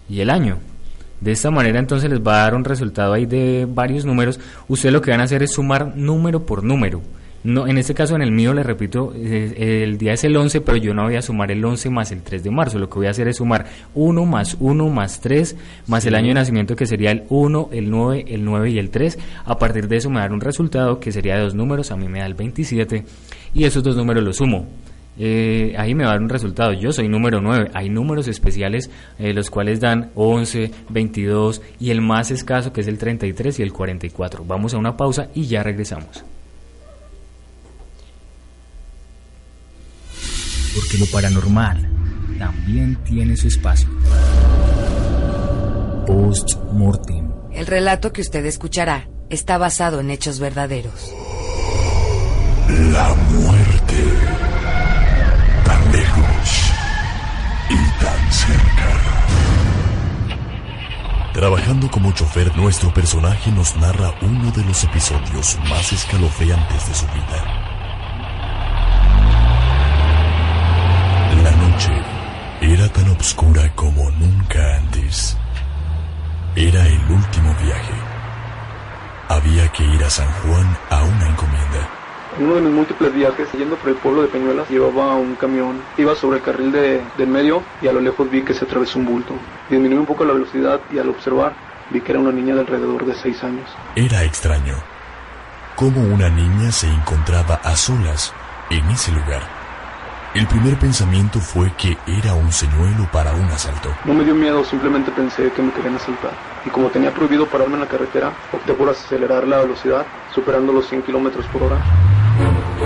y 0.09 0.19
el 0.21 0.29
año. 0.29 0.59
De 1.21 1.31
esta 1.31 1.51
manera 1.51 1.79
entonces 1.79 2.09
les 2.09 2.19
va 2.19 2.41
a 2.41 2.43
dar 2.43 2.55
un 2.55 2.65
resultado 2.65 3.13
ahí 3.13 3.25
de 3.25 3.67
varios 3.69 4.05
números. 4.05 4.39
Ustedes 4.67 4.91
lo 4.91 5.01
que 5.01 5.11
van 5.11 5.21
a 5.21 5.25
hacer 5.25 5.43
es 5.43 5.53
sumar 5.53 5.95
número 5.95 6.45
por 6.45 6.63
número. 6.63 7.01
No, 7.43 7.67
en 7.67 7.79
este 7.79 7.95
caso, 7.95 8.15
en 8.15 8.21
el 8.21 8.31
mío, 8.31 8.53
le 8.53 8.61
repito, 8.61 9.13
eh, 9.15 9.81
el 9.83 9.97
día 9.97 10.13
es 10.13 10.23
el 10.23 10.37
11, 10.37 10.61
pero 10.61 10.77
yo 10.77 10.93
no 10.93 11.05
voy 11.05 11.15
a 11.15 11.23
sumar 11.23 11.49
el 11.49 11.65
11 11.65 11.89
más 11.89 12.11
el 12.11 12.21
3 12.21 12.43
de 12.43 12.51
marzo. 12.51 12.77
Lo 12.77 12.87
que 12.87 12.99
voy 12.99 13.07
a 13.07 13.11
hacer 13.11 13.27
es 13.27 13.37
sumar 13.37 13.65
1 13.95 14.25
más 14.25 14.57
1 14.59 14.89
más 14.89 15.21
3 15.21 15.55
más 15.87 16.05
el 16.05 16.13
año 16.13 16.27
de 16.27 16.33
nacimiento 16.35 16.75
que 16.75 16.85
sería 16.85 17.09
el 17.09 17.23
1, 17.29 17.69
el 17.71 17.89
9, 17.89 18.25
el 18.27 18.45
9 18.45 18.69
y 18.69 18.77
el 18.77 18.91
3. 18.91 19.17
A 19.45 19.57
partir 19.57 19.87
de 19.87 19.97
eso 19.97 20.11
me 20.11 20.19
da 20.19 20.27
un 20.27 20.41
resultado 20.41 20.99
que 20.99 21.11
sería 21.11 21.35
de 21.35 21.41
dos 21.41 21.55
números, 21.55 21.89
a 21.91 21.97
mí 21.97 22.07
me 22.07 22.19
da 22.19 22.27
el 22.27 22.35
27 22.35 23.05
y 23.55 23.63
esos 23.63 23.81
dos 23.81 23.95
números 23.95 24.23
los 24.23 24.37
sumo. 24.37 24.67
Eh, 25.17 25.75
ahí 25.77 25.93
me 25.93 26.03
va 26.03 26.11
a 26.11 26.13
dar 26.13 26.21
un 26.21 26.29
resultado. 26.29 26.73
Yo 26.73 26.93
soy 26.93 27.07
número 27.07 27.41
9. 27.41 27.71
Hay 27.73 27.89
números 27.89 28.27
especiales, 28.27 28.89
eh, 29.19 29.33
los 29.33 29.49
cuales 29.49 29.79
dan 29.79 30.11
11, 30.15 30.71
22 30.89 31.61
y 31.79 31.91
el 31.91 32.01
más 32.01 32.31
escaso 32.31 32.73
que 32.73 32.81
es 32.81 32.87
el 32.87 32.97
33 32.97 33.59
y 33.59 33.63
el 33.63 33.73
44. 33.73 34.45
Vamos 34.45 34.73
a 34.73 34.77
una 34.77 34.97
pausa 34.97 35.27
y 35.33 35.47
ya 35.47 35.63
regresamos. 35.63 36.23
Porque 40.75 40.97
lo 40.97 41.05
paranormal 41.07 41.89
también 42.39 42.95
tiene 43.03 43.35
su 43.35 43.47
espacio. 43.47 43.89
Post-mortem. 46.07 47.29
El 47.51 47.67
relato 47.67 48.13
que 48.13 48.21
usted 48.21 48.45
escuchará 48.45 49.09
está 49.29 49.57
basado 49.57 49.99
en 49.99 50.09
hechos 50.09 50.39
verdaderos. 50.39 51.13
La 52.93 53.13
muerte. 53.31 53.50
Trabajando 61.33 61.89
como 61.89 62.11
chofer, 62.11 62.55
nuestro 62.55 62.93
personaje 62.93 63.51
nos 63.51 63.75
narra 63.77 64.13
uno 64.21 64.51
de 64.51 64.63
los 64.65 64.83
episodios 64.83 65.57
más 65.69 65.91
escalofriantes 65.93 66.87
de 66.87 66.93
su 66.93 67.05
vida. 67.07 67.61
La 71.43 71.51
noche 71.51 71.91
era 72.61 72.87
tan 72.89 73.09
oscura 73.09 73.73
como 73.75 74.11
nunca 74.11 74.77
antes. 74.77 75.37
Era 76.55 76.85
el 76.85 77.11
último 77.11 77.55
viaje. 77.63 77.93
Había 79.29 79.71
que 79.71 79.83
ir 79.83 80.03
a 80.03 80.09
San 80.09 80.31
Juan 80.33 80.77
a 80.89 81.03
una 81.03 81.29
encomienda. 81.29 82.00
En 82.37 82.45
uno 82.45 82.55
de 82.55 82.61
mis 82.61 82.71
múltiples 82.71 83.13
viajes, 83.13 83.51
yendo 83.51 83.75
por 83.75 83.89
el 83.89 83.95
pueblo 83.95 84.21
de 84.21 84.29
Peñuelas, 84.29 84.69
llevaba 84.69 85.15
un 85.15 85.35
camión. 85.35 85.81
Iba 85.97 86.15
sobre 86.15 86.37
el 86.37 86.43
carril 86.43 86.71
de, 86.71 87.01
del 87.17 87.27
medio 87.27 87.61
y 87.81 87.87
a 87.87 87.93
lo 87.93 87.99
lejos 87.99 88.29
vi 88.31 88.41
que 88.41 88.53
se 88.53 88.65
atravesó 88.65 88.99
un 88.99 89.05
bulto. 89.05 89.33
Disminuí 89.69 89.97
un 89.97 90.05
poco 90.05 90.23
la 90.23 90.33
velocidad 90.33 90.79
y 90.91 90.97
al 90.99 91.09
observar 91.09 91.53
vi 91.89 91.99
que 92.01 92.11
era 92.11 92.21
una 92.21 92.31
niña 92.31 92.55
de 92.55 92.61
alrededor 92.61 93.05
de 93.05 93.13
6 93.13 93.43
años. 93.43 93.69
Era 93.95 94.23
extraño 94.23 94.75
cómo 95.75 96.01
una 96.01 96.29
niña 96.29 96.71
se 96.71 96.87
encontraba 96.87 97.55
a 97.55 97.75
solas 97.75 98.33
en 98.69 98.87
ese 98.89 99.11
lugar. 99.11 99.41
El 100.33 100.47
primer 100.47 100.77
pensamiento 100.77 101.39
fue 101.39 101.73
que 101.73 101.97
era 102.07 102.33
un 102.33 102.53
señuelo 102.53 103.05
para 103.11 103.33
un 103.33 103.45
asalto. 103.45 103.89
No 104.05 104.13
me 104.13 104.23
dio 104.23 104.33
miedo, 104.33 104.63
simplemente 104.63 105.11
pensé 105.11 105.51
que 105.51 105.61
me 105.61 105.73
querían 105.73 105.95
asaltar. 105.95 106.31
Y 106.65 106.69
como 106.69 106.89
tenía 106.89 107.13
prohibido 107.13 107.47
pararme 107.47 107.73
en 107.73 107.81
la 107.81 107.87
carretera, 107.87 108.31
opté 108.53 108.73
por 108.73 108.87
acelerar 108.87 109.45
la 109.45 109.57
velocidad, 109.57 110.05
superando 110.33 110.71
los 110.71 110.87
100 110.87 111.01
kilómetros 111.01 111.45
por 111.47 111.63
hora. 111.63 111.81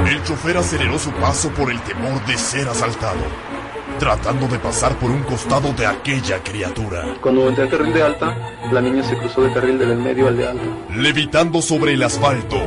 El 0.08 0.24
chofer 0.24 0.58
aceleró 0.58 1.00
su 1.00 1.12
paso 1.14 1.50
por 1.50 1.72
el 1.72 1.82
temor 1.82 2.24
de 2.26 2.38
ser 2.38 2.68
asaltado, 2.68 3.22
tratando 3.98 4.48
de 4.48 4.60
pasar 4.60 4.96
por 4.98 5.10
un 5.10 5.24
costado 5.24 5.74
de 5.74 5.88
aquella 5.88 6.44
criatura. 6.44 7.16
Cuando 7.22 7.50
entré 7.50 7.64
al 7.64 7.70
carril 7.72 7.94
de 7.94 8.04
alta, 8.04 8.38
la 8.72 8.82
niña 8.82 9.04
se 9.04 9.18
cruzó 9.18 9.42
de 9.42 9.52
carril 9.52 9.80
del 9.80 9.98
medio 9.98 10.28
al 10.28 10.38
de 10.38 10.48
alta. 10.48 10.64
Levitando 10.96 11.60
sobre 11.62 11.94
el 11.94 12.04
asfalto, 12.04 12.58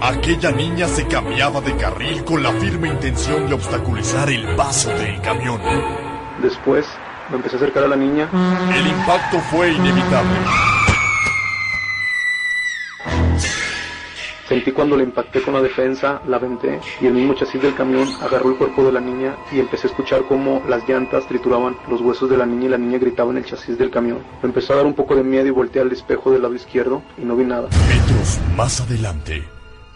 aquella 0.00 0.50
niña 0.50 0.88
se 0.88 1.06
cambiaba 1.06 1.60
de 1.60 1.76
carril 1.76 2.24
con 2.24 2.42
la 2.42 2.50
firme 2.52 2.88
intención 2.88 3.46
de 3.46 3.54
obstaculizar 3.54 4.28
el 4.30 4.44
paso 4.56 4.90
del 4.90 5.20
camión. 5.20 5.60
Después, 6.42 6.84
me 7.30 7.36
empecé 7.36 7.56
a 7.56 7.58
acercar 7.60 7.84
a 7.84 7.88
la 7.88 7.96
niña. 7.96 8.28
El 8.74 8.86
impacto 8.88 9.38
fue 9.50 9.72
inevitable. 9.72 10.38
Sentí 14.52 14.70
cuando 14.70 14.98
le 14.98 15.04
impacté 15.04 15.40
con 15.40 15.54
la 15.54 15.62
defensa, 15.62 16.20
la 16.28 16.36
aventé 16.36 16.78
y 17.00 17.06
el 17.06 17.14
mismo 17.14 17.32
chasis 17.32 17.62
del 17.62 17.74
camión 17.74 18.06
agarró 18.20 18.50
el 18.50 18.56
cuerpo 18.58 18.84
de 18.84 18.92
la 18.92 19.00
niña 19.00 19.34
y 19.50 19.60
empecé 19.60 19.86
a 19.86 19.90
escuchar 19.90 20.24
cómo 20.28 20.62
las 20.68 20.86
llantas 20.86 21.26
trituraban 21.26 21.74
los 21.88 22.02
huesos 22.02 22.28
de 22.28 22.36
la 22.36 22.44
niña 22.44 22.66
y 22.66 22.68
la 22.68 22.76
niña 22.76 22.98
gritaba 22.98 23.30
en 23.30 23.38
el 23.38 23.46
chasis 23.46 23.78
del 23.78 23.90
camión. 23.90 24.18
Me 24.42 24.50
empezó 24.50 24.74
a 24.74 24.76
dar 24.76 24.84
un 24.84 24.92
poco 24.92 25.16
de 25.16 25.24
miedo 25.24 25.46
y 25.46 25.50
volteé 25.52 25.80
al 25.80 25.90
espejo 25.90 26.32
del 26.32 26.42
lado 26.42 26.54
izquierdo 26.54 27.02
y 27.16 27.22
no 27.22 27.34
vi 27.34 27.44
nada. 27.44 27.70
Metros 27.88 28.40
más 28.54 28.78
adelante, 28.82 29.42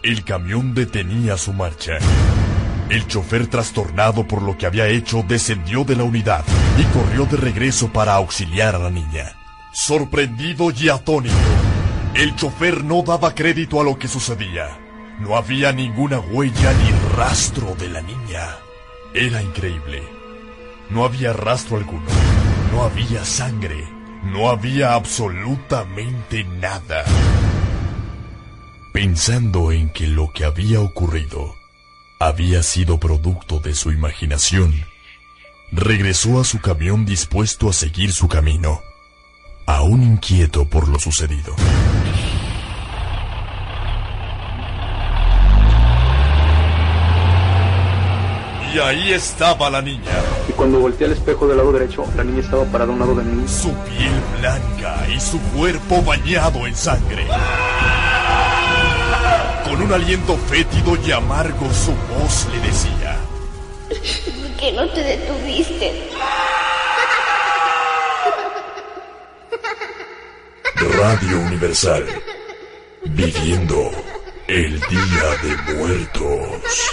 el 0.01 0.23
camión 0.23 0.73
detenía 0.73 1.37
su 1.37 1.53
marcha. 1.53 1.99
El 2.89 3.05
chofer, 3.05 3.45
trastornado 3.45 4.27
por 4.27 4.41
lo 4.41 4.57
que 4.57 4.65
había 4.65 4.87
hecho, 4.87 5.23
descendió 5.27 5.83
de 5.83 5.97
la 5.97 6.03
unidad 6.03 6.43
y 6.79 6.83
corrió 6.97 7.27
de 7.27 7.37
regreso 7.37 7.93
para 7.93 8.15
auxiliar 8.15 8.73
a 8.73 8.79
la 8.79 8.89
niña. 8.89 9.35
Sorprendido 9.71 10.71
y 10.71 10.89
atónito, 10.89 11.35
el 12.17 12.35
chofer 12.35 12.83
no 12.83 13.03
daba 13.03 13.35
crédito 13.35 13.79
a 13.79 13.83
lo 13.83 13.97
que 13.99 14.07
sucedía. 14.07 14.79
No 15.19 15.37
había 15.37 15.71
ninguna 15.71 16.19
huella 16.19 16.73
ni 16.73 16.91
rastro 17.15 17.75
de 17.75 17.89
la 17.89 18.01
niña. 18.01 18.57
Era 19.13 19.41
increíble. 19.41 20.03
No 20.89 21.05
había 21.05 21.31
rastro 21.33 21.77
alguno. 21.77 22.07
No 22.71 22.83
había 22.83 23.23
sangre. 23.23 23.87
No 24.23 24.49
había 24.49 24.95
absolutamente 24.95 26.43
nada. 26.43 27.05
Pensando 28.93 29.71
en 29.71 29.89
que 29.89 30.07
lo 30.07 30.31
que 30.33 30.43
había 30.43 30.81
ocurrido 30.81 31.55
había 32.19 32.63
sido 32.63 32.99
producto 32.99 33.59
de 33.59 33.75
su 33.75 33.91
imaginación, 33.91 34.73
regresó 35.71 36.41
a 36.41 36.43
su 36.43 36.59
camión 36.59 37.05
dispuesto 37.05 37.69
a 37.69 37.73
seguir 37.73 38.11
su 38.11 38.27
camino, 38.27 38.81
aún 39.67 40.01
inquieto 40.01 40.67
por 40.67 40.87
lo 40.87 40.97
sucedido. 40.99 41.55
Y 48.77 48.79
ahí 48.79 49.11
estaba 49.11 49.71
la 49.71 49.81
niña. 49.81 50.11
Y 50.47 50.51
cuando 50.51 50.79
volteé 50.79 51.07
al 51.07 51.13
espejo 51.13 51.47
del 51.47 51.57
lado 51.57 51.71
derecho, 51.71 52.05
la 52.15 52.23
niña 52.23 52.41
estaba 52.41 52.63
parada 52.65 52.91
a 52.91 52.93
un 52.93 52.99
lado 52.99 53.15
de 53.15 53.23
mí. 53.23 53.47
Su 53.47 53.73
piel 53.73 54.13
blanca 54.39 55.07
y 55.11 55.19
su 55.19 55.41
cuerpo 55.49 56.03
bañado 56.03 56.67
en 56.67 56.75
sangre. 56.75 57.25
Con 59.63 59.81
un 59.81 59.91
aliento 59.91 60.37
fétido 60.47 60.95
y 61.03 61.11
amargo, 61.11 61.67
su 61.73 61.91
voz 61.91 62.47
le 62.53 62.59
decía: 62.67 63.17
¿Por 63.89 64.51
qué 64.59 64.71
no 64.73 64.87
te 64.89 65.01
detuviste? 65.01 66.09
Radio 70.99 71.39
Universal. 71.39 72.05
Viviendo 73.05 73.89
el 74.47 74.79
Día 74.81 75.29
de 75.41 75.73
Muertos. 75.73 76.91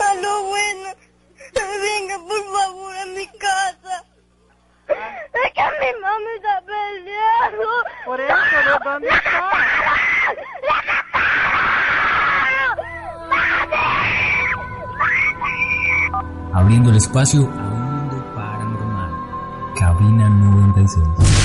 A 0.00 0.14
lo 0.16 0.42
bueno. 0.44 0.88
Venga, 1.54 2.18
por 2.18 2.42
favor, 2.52 2.96
a 2.96 3.06
mi 3.06 3.26
casa. 3.38 4.04
Es 4.88 5.52
que 5.52 5.62
mi 5.80 6.00
mamá 6.00 6.30
está 6.36 6.62
peleando. 6.66 7.68
Por 8.04 8.20
eso, 8.20 8.34
¿de 8.34 8.90
dónde 8.90 9.08
está? 9.08 9.50
Abriendo 16.52 16.90
el 16.90 16.96
espacio 16.96 17.42
a 17.42 17.44
un 17.44 17.80
mundo 17.80 18.34
paranormal. 18.34 19.10
Cabina 19.78 20.28
96. 20.28 21.43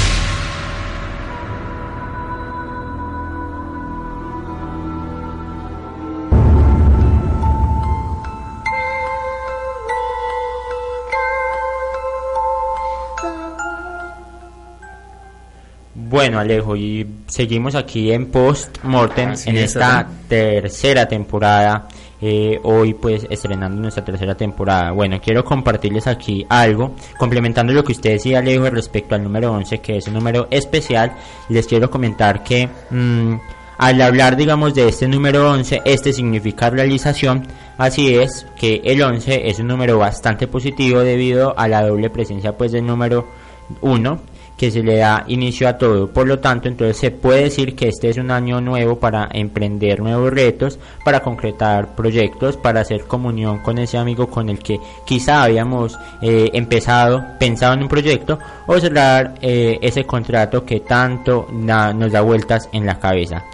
Bueno, 16.09 16.39
Alejo, 16.39 16.75
y 16.75 17.05
seguimos 17.27 17.75
aquí 17.75 18.11
en 18.11 18.31
Post 18.31 18.79
Mortem 18.83 19.29
Así 19.29 19.51
en 19.51 19.57
es, 19.57 19.75
esta 19.75 20.09
tercera 20.27 21.07
temporada. 21.07 21.87
eh, 22.19 22.59
hoy, 22.63 22.95
pues, 22.95 23.27
estrenando 23.29 23.79
nuestra 23.79 24.03
tercera 24.03 24.33
temporada. 24.33 24.89
Bueno, 24.91 25.21
quiero 25.23 25.45
compartirles 25.45 26.07
aquí 26.07 26.43
algo, 26.49 26.95
complementando 27.19 27.73
lo 27.73 27.83
que 27.83 27.91
usted 27.91 28.13
decía, 28.13 28.39
Alejo, 28.39 28.71
respecto 28.71 29.13
al 29.13 29.23
número 29.23 29.53
11, 29.53 29.81
que 29.81 29.97
es 29.97 30.07
un 30.07 30.15
número 30.15 30.47
especial. 30.49 31.13
Les 31.47 31.67
quiero 31.67 31.91
comentar 31.91 32.43
que. 32.43 32.67
mm, 32.89 33.35
al 33.77 34.01
hablar, 34.01 34.35
digamos, 34.35 34.73
de 34.73 34.89
este 34.89 35.07
número 35.07 35.51
11, 35.51 35.83
este 35.85 36.11
significa 36.11 36.71
realización. 36.71 37.45
Así 37.77 38.15
es 38.15 38.47
que 38.59 38.81
el 38.83 39.01
11 39.01 39.47
es 39.47 39.59
un 39.59 39.67
número 39.67 39.99
bastante 39.99 40.47
positivo 40.47 41.01
debido 41.01 41.57
a 41.57 41.67
la 41.67 41.87
doble 41.87 42.09
presencia, 42.09 42.57
pues, 42.57 42.71
del 42.71 42.85
número 42.87 43.27
1 43.81 44.38
que 44.59 44.71
se 44.71 44.83
le 44.83 44.97
da 44.97 45.23
inicio 45.27 45.69
a 45.69 45.77
todo. 45.77 46.11
Por 46.11 46.27
lo 46.27 46.39
tanto, 46.39 46.67
entonces 46.67 46.97
se 46.97 47.11
puede 47.11 47.43
decir 47.43 47.77
que 47.77 47.87
este 47.87 48.09
es 48.09 48.17
un 48.17 48.29
año 48.29 48.59
nuevo 48.59 48.99
para 48.99 49.29
emprender 49.31 50.01
nuevos 50.01 50.33
retos, 50.33 50.77
para 51.05 51.21
concretar 51.21 51.95
proyectos, 51.95 52.57
para 52.57 52.81
hacer 52.81 53.05
comunión 53.05 53.59
con 53.59 53.77
ese 53.77 53.97
amigo 53.97 54.27
con 54.27 54.49
el 54.49 54.59
que 54.59 54.77
quizá 55.05 55.43
habíamos 55.43 55.97
eh, 56.21 56.49
empezado, 56.51 57.23
pensado 57.39 57.73
en 57.73 57.83
un 57.83 57.87
proyecto, 57.87 58.37
o 58.67 58.77
cerrar 58.77 59.35
eh, 59.41 59.79
ese 59.81 60.03
contrato 60.03 60.65
que 60.65 60.81
tanto 60.81 61.47
nos 61.49 62.11
da 62.11 62.19
vueltas 62.19 62.67
en 62.73 62.85
la 62.85 62.99
cabeza. 62.99 63.45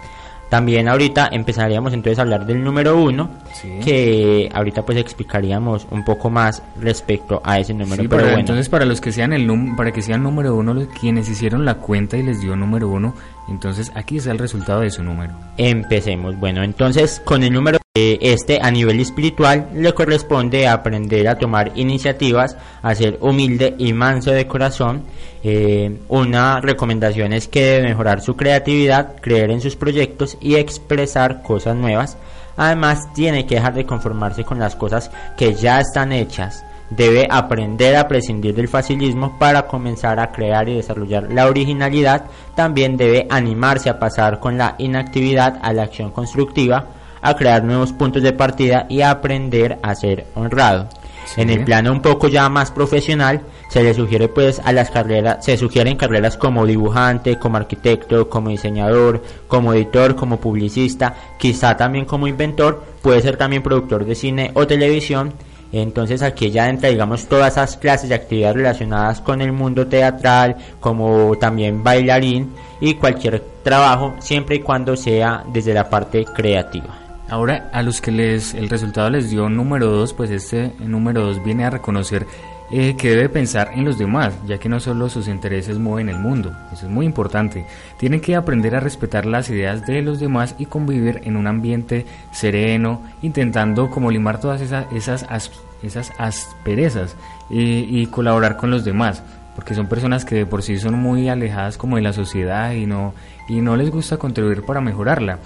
También 0.48 0.88
ahorita 0.88 1.28
empezaríamos 1.32 1.92
entonces 1.92 2.18
a 2.20 2.22
hablar 2.22 2.46
del 2.46 2.62
número 2.62 2.96
uno, 3.02 3.30
Sí. 3.52 3.80
que 3.84 4.48
ahorita 4.54 4.82
pues 4.86 4.96
explicaríamos 4.98 5.86
un 5.90 6.04
poco 6.04 6.30
más 6.30 6.62
respecto 6.80 7.40
a 7.44 7.58
ese 7.58 7.74
número. 7.74 8.02
Sí, 8.02 8.08
pero 8.08 8.10
pero 8.18 8.22
bueno. 8.26 8.38
entonces 8.40 8.68
para 8.68 8.84
los 8.84 9.00
que 9.00 9.10
sean 9.10 9.32
el 9.32 9.46
num- 9.48 9.74
para 9.76 9.90
que 9.90 10.02
sean 10.02 10.22
número 10.22 10.54
uno, 10.54 10.72
los- 10.72 10.86
quienes 10.86 11.28
hicieron 11.28 11.64
la 11.64 11.74
cuenta 11.74 12.16
y 12.16 12.22
les 12.22 12.40
dio 12.40 12.54
número 12.54 12.88
uno, 12.88 13.14
entonces 13.48 13.92
aquí 13.94 14.18
está 14.18 14.30
el 14.30 14.38
resultado 14.38 14.80
de 14.80 14.90
su 14.90 15.02
número. 15.02 15.34
Empecemos. 15.56 16.38
Bueno, 16.38 16.62
entonces 16.62 17.20
con 17.24 17.42
el 17.42 17.52
número 17.52 17.78
este 17.96 18.58
a 18.60 18.70
nivel 18.70 19.00
espiritual 19.00 19.70
le 19.74 19.94
corresponde 19.94 20.68
aprender 20.68 21.28
a 21.28 21.38
tomar 21.38 21.72
iniciativas, 21.76 22.56
a 22.82 22.94
ser 22.94 23.18
humilde 23.20 23.74
y 23.78 23.92
manso 23.92 24.32
de 24.32 24.46
corazón. 24.46 25.04
Eh, 25.42 25.96
una 26.08 26.60
recomendación 26.60 27.32
es 27.32 27.48
que 27.48 27.62
debe 27.62 27.88
mejorar 27.88 28.20
su 28.20 28.36
creatividad, 28.36 29.16
creer 29.20 29.50
en 29.50 29.62
sus 29.62 29.76
proyectos 29.76 30.36
y 30.40 30.56
expresar 30.56 31.42
cosas 31.42 31.74
nuevas. 31.76 32.18
Además, 32.58 33.12
tiene 33.14 33.46
que 33.46 33.56
dejar 33.56 33.74
de 33.74 33.86
conformarse 33.86 34.44
con 34.44 34.58
las 34.58 34.76
cosas 34.76 35.10
que 35.36 35.54
ya 35.54 35.80
están 35.80 36.12
hechas. 36.12 36.64
Debe 36.90 37.26
aprender 37.28 37.96
a 37.96 38.06
prescindir 38.06 38.54
del 38.54 38.68
facilismo 38.68 39.38
para 39.38 39.66
comenzar 39.66 40.20
a 40.20 40.30
crear 40.30 40.68
y 40.68 40.76
desarrollar 40.76 41.32
la 41.32 41.46
originalidad. 41.46 42.26
También 42.54 42.96
debe 42.96 43.26
animarse 43.28 43.90
a 43.90 43.98
pasar 43.98 44.38
con 44.38 44.56
la 44.56 44.76
inactividad 44.78 45.58
a 45.62 45.72
la 45.72 45.82
acción 45.82 46.10
constructiva, 46.12 46.86
a 47.22 47.34
crear 47.34 47.64
nuevos 47.64 47.92
puntos 47.92 48.22
de 48.22 48.32
partida 48.32 48.86
y 48.88 49.00
a 49.00 49.10
aprender 49.10 49.78
a 49.82 49.94
ser 49.94 50.26
honrado. 50.34 50.88
Sí. 51.24 51.40
En 51.40 51.50
el 51.50 51.64
plano 51.64 51.90
un 51.90 52.02
poco 52.02 52.28
ya 52.28 52.48
más 52.48 52.70
profesional, 52.70 53.42
se 53.68 53.82
le 53.82 53.94
sugiere 53.94 54.28
pues 54.28 54.60
a 54.64 54.72
las 54.72 54.90
carreras, 54.90 55.44
se 55.44 55.56
sugieren 55.56 55.96
carreras 55.96 56.36
como 56.36 56.64
dibujante, 56.64 57.36
como 57.36 57.56
arquitecto, 57.56 58.28
como 58.30 58.50
diseñador, 58.50 59.22
como 59.48 59.74
editor, 59.74 60.14
como 60.14 60.38
publicista, 60.38 61.16
quizá 61.36 61.76
también 61.76 62.04
como 62.04 62.28
inventor, 62.28 62.84
puede 63.02 63.22
ser 63.22 63.36
también 63.36 63.62
productor 63.62 64.04
de 64.04 64.14
cine 64.14 64.52
o 64.54 64.68
televisión. 64.68 65.32
Entonces 65.78 66.22
aquí 66.22 66.50
ya 66.50 66.68
entra, 66.68 66.88
digamos, 66.88 67.26
todas 67.26 67.52
esas 67.52 67.76
clases 67.76 68.08
de 68.08 68.14
actividades 68.14 68.56
relacionadas 68.56 69.20
con 69.20 69.40
el 69.40 69.52
mundo 69.52 69.86
teatral, 69.86 70.56
como 70.80 71.36
también 71.38 71.82
bailarín 71.82 72.52
y 72.80 72.94
cualquier 72.94 73.42
trabajo, 73.62 74.14
siempre 74.18 74.56
y 74.56 74.60
cuando 74.60 74.96
sea 74.96 75.44
desde 75.52 75.74
la 75.74 75.88
parte 75.88 76.24
creativa. 76.24 77.06
Ahora, 77.28 77.70
a 77.72 77.82
los 77.82 78.00
que 78.00 78.12
les 78.12 78.54
el 78.54 78.68
resultado 78.68 79.10
les 79.10 79.30
dio 79.30 79.48
número 79.48 79.90
2, 79.90 80.12
pues 80.12 80.30
este 80.30 80.72
número 80.78 81.22
2 81.22 81.42
viene 81.44 81.64
a 81.64 81.70
reconocer 81.70 82.26
eh, 82.70 82.96
que 82.96 83.10
debe 83.10 83.28
pensar 83.28 83.70
en 83.74 83.84
los 83.84 83.96
demás, 83.98 84.34
ya 84.46 84.58
que 84.58 84.68
no 84.68 84.80
solo 84.80 85.08
sus 85.08 85.28
intereses 85.28 85.78
mueven 85.78 86.08
el 86.08 86.18
mundo, 86.18 86.52
eso 86.72 86.86
es 86.86 86.92
muy 86.92 87.06
importante. 87.06 87.64
Tienen 87.98 88.20
que 88.20 88.34
aprender 88.36 88.74
a 88.74 88.80
respetar 88.80 89.24
las 89.26 89.48
ideas 89.50 89.86
de 89.86 90.02
los 90.02 90.18
demás 90.18 90.54
y 90.58 90.66
convivir 90.66 91.20
en 91.24 91.36
un 91.36 91.46
ambiente 91.46 92.06
sereno, 92.32 93.02
intentando 93.22 93.88
como 93.90 94.10
limar 94.10 94.40
todas 94.40 94.60
esas, 94.60 94.86
esas, 94.92 95.24
as- 95.28 95.50
esas 95.82 96.12
asperezas 96.18 97.16
y, 97.50 98.00
y 98.00 98.06
colaborar 98.06 98.56
con 98.56 98.70
los 98.70 98.84
demás 98.84 99.22
porque 99.54 99.74
son 99.74 99.86
personas 99.86 100.26
que 100.26 100.34
de 100.34 100.44
por 100.46 100.62
sí 100.62 100.78
son 100.78 100.94
muy 100.98 101.30
alejadas 101.30 101.78
como 101.78 101.96
de 101.96 102.02
la 102.02 102.12
sociedad 102.12 102.72
y 102.72 102.84
no, 102.84 103.14
y 103.48 103.62
no 103.62 103.74
les 103.74 103.90
gusta 103.90 104.18
contribuir 104.18 104.62
para 104.66 104.82
mejorarla. 104.82 105.38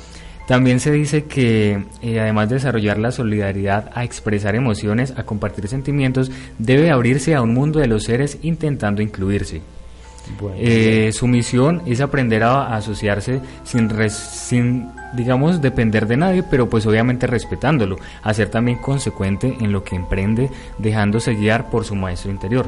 También 0.51 0.81
se 0.81 0.91
dice 0.91 1.27
que 1.27 1.85
eh, 2.03 2.19
además 2.19 2.49
de 2.49 2.57
desarrollar 2.57 2.99
la 2.99 3.13
solidaridad, 3.13 3.89
a 3.95 4.03
expresar 4.03 4.57
emociones, 4.57 5.15
a 5.17 5.23
compartir 5.23 5.69
sentimientos, 5.69 6.33
debe 6.59 6.91
abrirse 6.91 7.37
a 7.37 7.41
un 7.43 7.55
mundo 7.55 7.79
de 7.79 7.87
los 7.87 8.03
seres 8.03 8.37
intentando 8.43 9.01
incluirse. 9.01 9.63
Eh, 10.57 11.13
su 11.13 11.29
misión 11.29 11.83
es 11.87 12.01
aprender 12.01 12.43
a, 12.43 12.65
a 12.65 12.77
asociarse 12.79 13.41
sin, 13.63 13.89
res- 13.91 14.13
sin, 14.13 14.89
digamos, 15.15 15.61
depender 15.63 16.09
de 16.09 16.17
nadie, 16.17 16.43
pero 16.43 16.69
pues 16.69 16.85
obviamente 16.85 17.29
respetándolo, 17.29 17.97
a 18.21 18.35
ser 18.35 18.49
también 18.49 18.79
consecuente 18.79 19.57
en 19.61 19.71
lo 19.71 19.85
que 19.85 19.95
emprende, 19.95 20.51
dejándose 20.79 21.35
guiar 21.35 21.71
por 21.71 21.85
su 21.85 21.95
maestro 21.95 22.33
interior, 22.33 22.67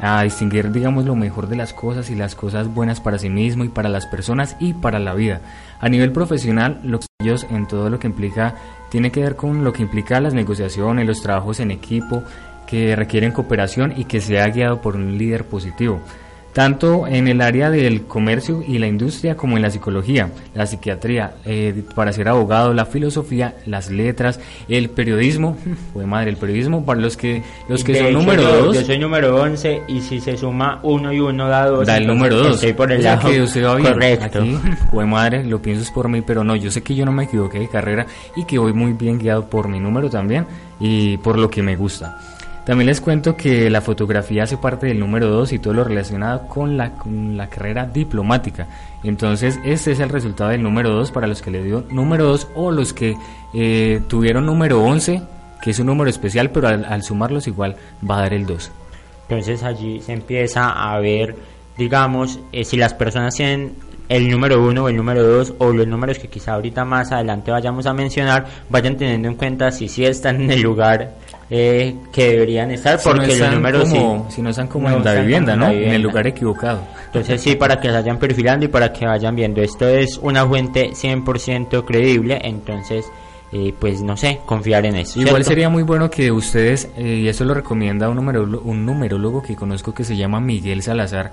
a 0.00 0.22
distinguir, 0.22 0.70
digamos, 0.72 1.04
lo 1.04 1.14
mejor 1.14 1.48
de 1.48 1.56
las 1.56 1.72
cosas 1.72 2.10
y 2.10 2.14
las 2.14 2.34
cosas 2.34 2.72
buenas 2.72 3.00
para 3.00 3.18
sí 3.18 3.28
mismo 3.28 3.64
y 3.64 3.68
para 3.68 3.88
las 3.88 4.06
personas 4.06 4.56
y 4.58 4.72
para 4.72 4.98
la 4.98 5.14
vida. 5.14 5.40
A 5.80 5.88
nivel 5.88 6.12
profesional, 6.12 6.80
los 6.82 7.06
ellos 7.20 7.46
en 7.50 7.66
todo 7.66 7.90
lo 7.90 7.98
que 7.98 8.06
implica, 8.06 8.54
tiene 8.90 9.12
que 9.12 9.20
ver 9.20 9.36
con 9.36 9.62
lo 9.62 9.72
que 9.72 9.82
implica 9.82 10.20
las 10.20 10.34
negociaciones, 10.34 11.06
los 11.06 11.22
trabajos 11.22 11.60
en 11.60 11.70
equipo, 11.70 12.22
que 12.66 12.96
requieren 12.96 13.32
cooperación 13.32 13.92
y 13.96 14.04
que 14.04 14.20
sea 14.20 14.46
guiado 14.48 14.80
por 14.80 14.96
un 14.96 15.18
líder 15.18 15.44
positivo 15.44 16.00
tanto 16.52 17.06
en 17.06 17.28
el 17.28 17.40
área 17.40 17.70
del 17.70 18.02
comercio 18.02 18.62
y 18.66 18.78
la 18.78 18.86
industria 18.86 19.36
como 19.36 19.56
en 19.56 19.62
la 19.62 19.70
psicología, 19.70 20.30
la 20.54 20.66
psiquiatría, 20.66 21.34
eh, 21.44 21.82
para 21.94 22.12
ser 22.12 22.28
abogado, 22.28 22.74
la 22.74 22.86
filosofía, 22.86 23.56
las 23.66 23.90
letras, 23.90 24.40
el 24.68 24.90
periodismo, 24.90 25.56
fue 25.92 26.06
madre, 26.06 26.30
el 26.30 26.36
periodismo 26.36 26.84
para 26.84 27.00
los 27.00 27.16
que 27.16 27.42
los 27.68 27.84
que 27.84 27.98
son 27.98 28.12
número 28.12 28.42
2. 28.42 28.74
Yo 28.76 28.82
soy 28.82 28.98
número 28.98 29.40
11 29.40 29.82
y 29.88 30.00
si 30.00 30.20
se 30.20 30.36
suma 30.36 30.80
uno 30.82 31.12
y 31.12 31.20
uno 31.20 31.48
da 31.48 31.66
dos. 31.66 31.86
Da 31.86 31.96
el 31.96 32.06
número 32.06 32.36
2. 32.36 32.54
Estoy 32.54 32.72
por 32.72 32.90
el 32.90 33.02
lado 33.02 33.28
que 33.28 33.42
usted 33.42 33.64
va 33.64 33.76
bien. 33.76 33.92
correcto. 33.92 34.40
Aquí, 34.40 34.58
fue 34.90 35.06
madre, 35.06 35.44
lo 35.44 35.62
pienso 35.62 35.82
es 35.82 35.90
por 35.90 36.08
mí, 36.08 36.22
pero 36.22 36.44
no, 36.44 36.56
yo 36.56 36.70
sé 36.70 36.82
que 36.82 36.94
yo 36.94 37.04
no 37.04 37.12
me 37.12 37.24
equivoqué 37.24 37.58
de 37.58 37.68
carrera 37.68 38.06
y 38.36 38.44
que 38.44 38.58
voy 38.58 38.72
muy 38.72 38.92
bien 38.92 39.18
guiado 39.18 39.48
por 39.48 39.68
mi 39.68 39.80
número 39.80 40.10
también 40.10 40.46
y 40.78 41.16
por 41.18 41.38
lo 41.38 41.48
que 41.50 41.62
me 41.62 41.76
gusta. 41.76 42.18
También 42.64 42.86
les 42.86 43.00
cuento 43.00 43.36
que 43.36 43.70
la 43.70 43.80
fotografía 43.80 44.44
hace 44.44 44.56
parte 44.56 44.86
del 44.86 45.00
número 45.00 45.28
2 45.28 45.52
y 45.54 45.58
todo 45.58 45.72
lo 45.74 45.84
relacionado 45.84 46.46
con 46.46 46.76
la, 46.76 46.92
la 47.06 47.48
carrera 47.48 47.86
diplomática. 47.86 48.66
Entonces, 49.02 49.58
este 49.64 49.92
es 49.92 50.00
el 50.00 50.10
resultado 50.10 50.50
del 50.50 50.62
número 50.62 50.90
2 50.90 51.10
para 51.10 51.26
los 51.26 51.42
que 51.42 51.50
le 51.50 51.64
dio 51.64 51.84
número 51.90 52.26
2 52.26 52.48
o 52.54 52.70
los 52.70 52.92
que 52.92 53.16
eh, 53.54 54.02
tuvieron 54.08 54.46
número 54.46 54.82
11, 54.82 55.22
que 55.62 55.70
es 55.70 55.78
un 55.78 55.86
número 55.86 56.10
especial, 56.10 56.50
pero 56.50 56.68
al, 56.68 56.84
al 56.84 57.02
sumarlos 57.02 57.46
igual 57.46 57.76
va 58.08 58.18
a 58.18 58.20
dar 58.22 58.34
el 58.34 58.46
2. 58.46 58.70
Entonces 59.30 59.62
allí 59.62 60.00
se 60.00 60.12
empieza 60.12 60.70
a 60.70 60.98
ver, 60.98 61.36
digamos, 61.78 62.40
eh, 62.52 62.64
si 62.64 62.76
las 62.76 62.94
personas 62.94 63.34
tienen 63.34 63.74
el 64.10 64.28
número 64.28 64.62
uno 64.62 64.84
o 64.84 64.88
el 64.88 64.96
número 64.96 65.22
dos 65.22 65.54
o 65.58 65.72
los 65.72 65.86
números 65.86 66.18
que 66.18 66.28
quizá 66.28 66.54
ahorita 66.54 66.84
más 66.84 67.12
adelante 67.12 67.50
vayamos 67.50 67.86
a 67.86 67.94
mencionar, 67.94 68.44
vayan 68.68 68.96
teniendo 68.96 69.28
en 69.28 69.36
cuenta 69.36 69.70
si 69.70 69.88
sí 69.88 70.04
están 70.04 70.42
en 70.42 70.50
el 70.50 70.60
lugar 70.60 71.14
eh, 71.48 71.94
que 72.12 72.30
deberían 72.32 72.70
estar, 72.72 72.98
Si 72.98 73.08
no 73.08 73.14
porque 73.14 73.36
los 73.36 73.52
números 73.52 73.88
como- 73.88 74.26
sí, 74.28 74.34
si 74.36 74.42
no 74.42 74.50
están 74.50 74.66
como 74.66 74.88
no 74.90 74.96
en 74.98 75.04
la 75.04 75.14
vivienda, 75.14 75.56
¿no? 75.56 75.66
la 75.66 75.72
En 75.72 75.92
el 75.92 76.02
lugar 76.02 76.26
equivocado. 76.26 76.82
Entonces 77.06 77.40
sí, 77.40 77.54
para 77.56 77.80
que 77.80 77.88
se 77.88 77.94
vayan 77.94 78.18
perfilando 78.18 78.64
y 78.66 78.68
para 78.68 78.92
que 78.92 79.06
vayan 79.06 79.34
viendo. 79.34 79.62
Esto 79.62 79.88
es 79.88 80.18
una 80.18 80.44
fuente 80.46 80.90
100% 80.92 81.84
creíble, 81.84 82.40
entonces, 82.44 83.06
eh, 83.52 83.72
pues 83.78 84.00
no 84.02 84.16
sé, 84.16 84.40
confiar 84.46 84.86
en 84.86 84.96
eso. 84.96 85.18
Igual 85.20 85.34
¿cierto? 85.36 85.48
sería 85.50 85.68
muy 85.68 85.82
bueno 85.84 86.10
que 86.10 86.30
ustedes, 86.32 86.88
eh, 86.96 87.20
y 87.22 87.28
eso 87.28 87.44
lo 87.44 87.54
recomienda 87.54 88.08
un, 88.08 88.18
numerolo- 88.18 88.60
un 88.64 88.84
numerólogo 88.84 89.42
que 89.42 89.54
conozco 89.56 89.92
que 89.94 90.04
se 90.04 90.16
llama 90.16 90.40
Miguel 90.40 90.82
Salazar, 90.82 91.32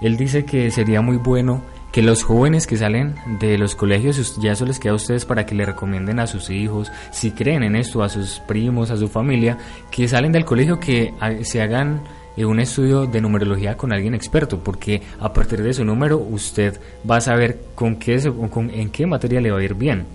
él 0.00 0.16
dice 0.16 0.44
que 0.44 0.70
sería 0.72 1.00
muy 1.02 1.16
bueno 1.18 1.62
que 1.92 2.02
los 2.02 2.22
jóvenes 2.24 2.66
que 2.66 2.76
salen 2.76 3.14
de 3.38 3.58
los 3.58 3.74
colegios, 3.74 4.36
ya 4.40 4.52
eso 4.52 4.64
les 4.64 4.78
queda 4.78 4.92
a 4.92 4.96
ustedes 4.96 5.24
para 5.26 5.44
que 5.46 5.54
le 5.54 5.66
recomienden 5.66 6.18
a 6.20 6.26
sus 6.26 6.48
hijos, 6.50 6.90
si 7.10 7.32
creen 7.32 7.62
en 7.62 7.76
esto, 7.76 8.02
a 8.02 8.08
sus 8.08 8.40
primos, 8.48 8.90
a 8.90 8.96
su 8.96 9.08
familia, 9.08 9.58
que 9.90 10.08
salen 10.08 10.32
del 10.32 10.44
colegio, 10.46 10.80
que 10.80 11.12
se 11.42 11.60
hagan 11.60 12.00
eh, 12.36 12.46
un 12.46 12.60
estudio 12.60 13.04
de 13.06 13.20
numerología 13.20 13.76
con 13.76 13.92
alguien 13.92 14.14
experto, 14.14 14.58
porque 14.60 15.02
a 15.20 15.32
partir 15.34 15.62
de 15.62 15.74
su 15.74 15.84
número 15.84 16.16
usted 16.18 16.80
va 17.08 17.16
a 17.16 17.20
saber 17.20 17.60
con 17.74 17.96
qué, 17.96 18.18
con- 18.50 18.70
en 18.70 18.88
qué 18.90 19.06
materia 19.06 19.40
le 19.42 19.50
va 19.50 19.58
a 19.58 19.62
ir 19.62 19.74
bien 19.74 20.06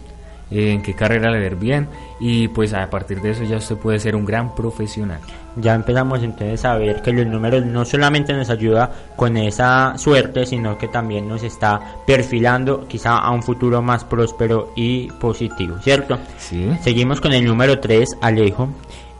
en 0.51 0.81
qué 0.81 0.93
carrera 0.93 1.29
le 1.31 1.39
va 1.39 1.43
a 1.43 1.47
ir 1.47 1.55
bien 1.55 1.87
y 2.19 2.47
pues 2.47 2.73
a 2.73 2.89
partir 2.89 3.21
de 3.21 3.31
eso 3.31 3.43
ya 3.43 3.57
usted 3.57 3.75
puede 3.77 3.99
ser 3.99 4.15
un 4.15 4.25
gran 4.25 4.55
profesional. 4.55 5.19
Ya 5.55 5.73
empezamos 5.73 6.21
entonces 6.21 6.63
a 6.65 6.75
ver 6.77 7.01
que 7.01 7.11
los 7.11 7.25
números 7.25 7.65
no 7.65 7.83
solamente 7.83 8.33
nos 8.33 8.49
ayuda 8.49 8.91
con 9.15 9.37
esa 9.37 9.97
suerte, 9.97 10.45
sino 10.45 10.77
que 10.77 10.87
también 10.87 11.27
nos 11.27 11.43
está 11.43 11.79
perfilando 12.05 12.87
quizá 12.87 13.17
a 13.17 13.31
un 13.31 13.41
futuro 13.41 13.81
más 13.81 14.03
próspero 14.03 14.71
y 14.75 15.07
positivo, 15.13 15.77
¿cierto? 15.79 16.19
Sí. 16.37 16.69
Seguimos 16.81 17.21
con 17.21 17.33
el 17.33 17.43
número 17.43 17.79
3, 17.79 18.17
Alejo. 18.21 18.69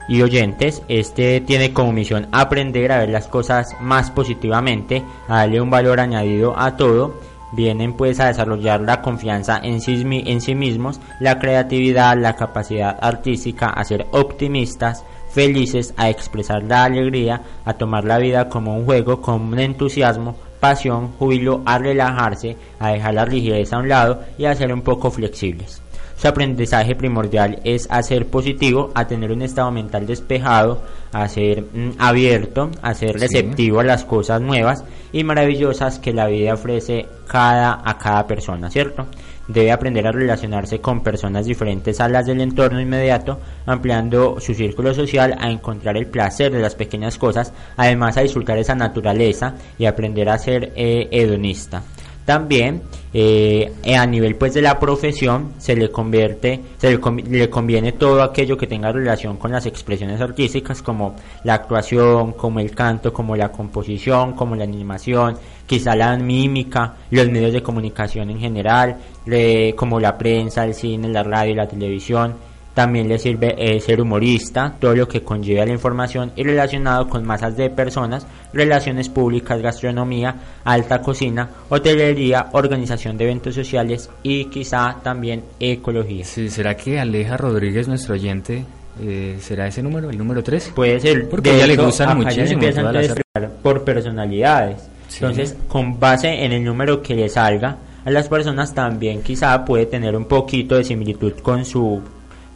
Y 0.09 0.21
oyentes, 0.21 0.83
este 0.87 1.41
tiene 1.41 1.73
como 1.73 1.91
misión 1.91 2.27
aprender 2.31 2.93
a 2.93 2.99
ver 2.99 3.09
las 3.09 3.27
cosas 3.27 3.75
más 3.81 4.09
positivamente, 4.09 5.03
a 5.27 5.39
darle 5.39 5.59
un 5.59 5.69
valor 5.69 5.99
añadido 5.99 6.57
a 6.57 6.77
todo. 6.77 7.15
Vienen 7.51 7.93
pues 7.93 8.19
a 8.19 8.27
desarrollar 8.27 8.81
la 8.81 9.01
confianza 9.01 9.59
en 9.63 9.81
sí, 9.81 10.03
en 10.25 10.41
sí 10.41 10.55
mismos, 10.55 10.99
la 11.19 11.39
creatividad, 11.39 12.17
la 12.17 12.35
capacidad 12.35 12.97
artística, 13.01 13.69
a 13.69 13.83
ser 13.83 14.05
optimistas, 14.11 15.03
felices, 15.29 15.93
a 15.97 16.09
expresar 16.09 16.63
la 16.63 16.83
alegría, 16.83 17.41
a 17.63 17.73
tomar 17.73 18.03
la 18.03 18.17
vida 18.17 18.49
como 18.49 18.75
un 18.75 18.85
juego, 18.85 19.21
con 19.21 19.41
un 19.41 19.59
entusiasmo, 19.59 20.35
pasión, 20.59 21.13
júbilo, 21.13 21.61
a 21.65 21.77
relajarse, 21.77 22.57
a 22.79 22.89
dejar 22.89 23.13
la 23.13 23.25
rigidez 23.25 23.71
a 23.71 23.77
un 23.77 23.89
lado 23.89 24.21
y 24.37 24.45
a 24.45 24.55
ser 24.55 24.73
un 24.73 24.81
poco 24.81 25.11
flexibles. 25.11 25.81
Su 26.17 26.27
aprendizaje 26.27 26.95
primordial 26.95 27.59
es 27.63 27.87
a 27.91 28.01
ser 28.01 28.25
positivo, 28.25 28.91
a 28.95 29.05
tener 29.05 29.31
un 29.31 29.43
estado 29.43 29.71
mental 29.71 30.07
despejado, 30.07 30.81
a 31.13 31.27
ser 31.29 31.61
mm, 31.61 31.91
abierto, 31.99 32.71
a 32.81 32.95
ser 32.95 33.13
Sí. 33.13 33.19
receptivo 33.19 33.79
a 33.79 33.83
las 33.83 34.03
cosas 34.03 34.41
nuevas 34.41 34.83
y 35.13 35.23
maravillosas 35.23 35.99
que 35.99 36.13
la 36.13 36.25
vida 36.25 36.55
ofrece 36.55 37.05
cada, 37.27 37.81
a 37.85 37.97
cada 37.99 38.25
persona, 38.25 38.71
¿cierto? 38.71 39.05
Debe 39.47 39.71
aprender 39.71 40.05
a 40.07 40.11
relacionarse 40.11 40.81
con 40.81 41.01
personas 41.03 41.45
diferentes 41.45 42.01
a 42.01 42.09
las 42.09 42.25
del 42.25 42.41
entorno 42.41 42.81
inmediato, 42.81 43.39
ampliando 43.67 44.39
su 44.39 44.53
círculo 44.55 44.93
social 44.95 45.35
a 45.39 45.49
encontrar 45.51 45.95
el 45.97 46.07
placer 46.07 46.51
de 46.51 46.59
las 46.61 46.75
pequeñas 46.75 47.17
cosas, 47.17 47.53
además 47.77 48.17
a 48.17 48.21
disfrutar 48.21 48.57
esa 48.57 48.75
naturaleza 48.75 49.53
y 49.77 49.85
aprender 49.85 50.27
a 50.29 50.37
ser 50.39 50.73
eh, 50.75 51.07
hedonista. 51.11 51.83
También 52.27 52.81
eh, 53.13 53.71
eh, 53.83 53.95
a 53.95 54.05
nivel 54.05 54.35
pues 54.35 54.53
de 54.53 54.61
la 54.61 54.77
profesión 54.77 55.53
se 55.59 55.77
le 55.77 55.89
convierte, 55.89 56.59
se 56.77 56.91
le, 56.91 56.99
le 57.29 57.49
conviene 57.49 57.93
todo 57.93 58.21
aquello 58.21 58.57
que 58.57 58.67
tenga 58.67 58.91
relación 58.91 59.37
con 59.37 59.49
las 59.53 59.65
expresiones 59.65 60.19
artísticas 60.19 60.81
como 60.81 61.15
la 61.45 61.53
actuación, 61.53 62.33
como 62.33 62.59
el 62.59 62.71
canto, 62.75 63.13
como 63.13 63.33
la 63.37 63.49
composición, 63.49 64.33
como 64.33 64.57
la 64.57 64.65
animación, 64.65 65.37
quizá 65.65 65.95
la 65.95 66.17
mímica, 66.17 66.95
los 67.11 67.29
medios 67.29 67.53
de 67.53 67.63
comunicación 67.63 68.29
en 68.29 68.39
general, 68.41 68.97
le- 69.25 69.73
como 69.73 69.97
la 69.97 70.17
prensa, 70.17 70.65
el 70.65 70.73
cine, 70.73 71.07
la 71.07 71.23
radio 71.23 71.55
la 71.55 71.65
televisión. 71.69 72.33
También 72.77 73.07
le 73.07 73.17
sirve 73.17 73.55
eh, 73.57 73.79
ser 73.79 73.99
humorista, 73.99 74.75
todo 74.79 74.93
lo 74.93 75.07
que 75.07 75.23
conlleva 75.23 75.65
la 75.65 75.71
información 75.71 76.31
y 76.35 76.43
relacionado 76.43 77.09
con 77.09 77.25
masas 77.25 77.57
de 77.57 77.71
personas, 77.71 78.27
relaciones 78.53 79.09
públicas, 79.09 79.59
gastronomía, 79.59 80.35
alta 80.63 81.01
cocina, 81.01 81.49
hotelería, 81.69 82.49
organización 82.51 83.17
de 83.17 83.23
eventos 83.23 83.55
sociales 83.55 84.11
y 84.21 84.45
quizá 84.45 84.95
también 85.01 85.43
ecología. 85.59 86.23
Sí, 86.23 86.51
¿Será 86.51 86.77
que 86.77 86.99
Aleja 86.99 87.35
Rodríguez, 87.35 87.87
nuestro 87.87 88.13
oyente, 88.13 88.63
eh, 89.01 89.37
será 89.39 89.65
ese 89.65 89.81
número, 89.81 90.11
el 90.11 90.17
número 90.19 90.43
3? 90.43 90.73
Puede 90.75 90.99
ser, 90.99 91.27
Porque 91.29 91.49
de 91.49 91.55
a 91.55 91.57
ella 91.57 91.67
le 91.75 91.77
gustan 91.77 92.09
ya 92.09 92.13
muchísimo 92.13 92.61
a 92.61 93.47
por 93.63 93.83
personalidades. 93.83 94.87
Sí. 95.07 95.17
Entonces, 95.25 95.57
con 95.67 95.99
base 95.99 96.45
en 96.45 96.51
el 96.51 96.63
número 96.63 97.01
que 97.01 97.15
le 97.15 97.27
salga, 97.27 97.75
a 98.05 98.11
las 98.11 98.29
personas 98.29 98.75
también 98.75 99.23
quizá 99.23 99.65
puede 99.65 99.87
tener 99.87 100.15
un 100.15 100.25
poquito 100.25 100.75
de 100.75 100.83
similitud 100.83 101.33
con 101.41 101.65
su 101.65 102.03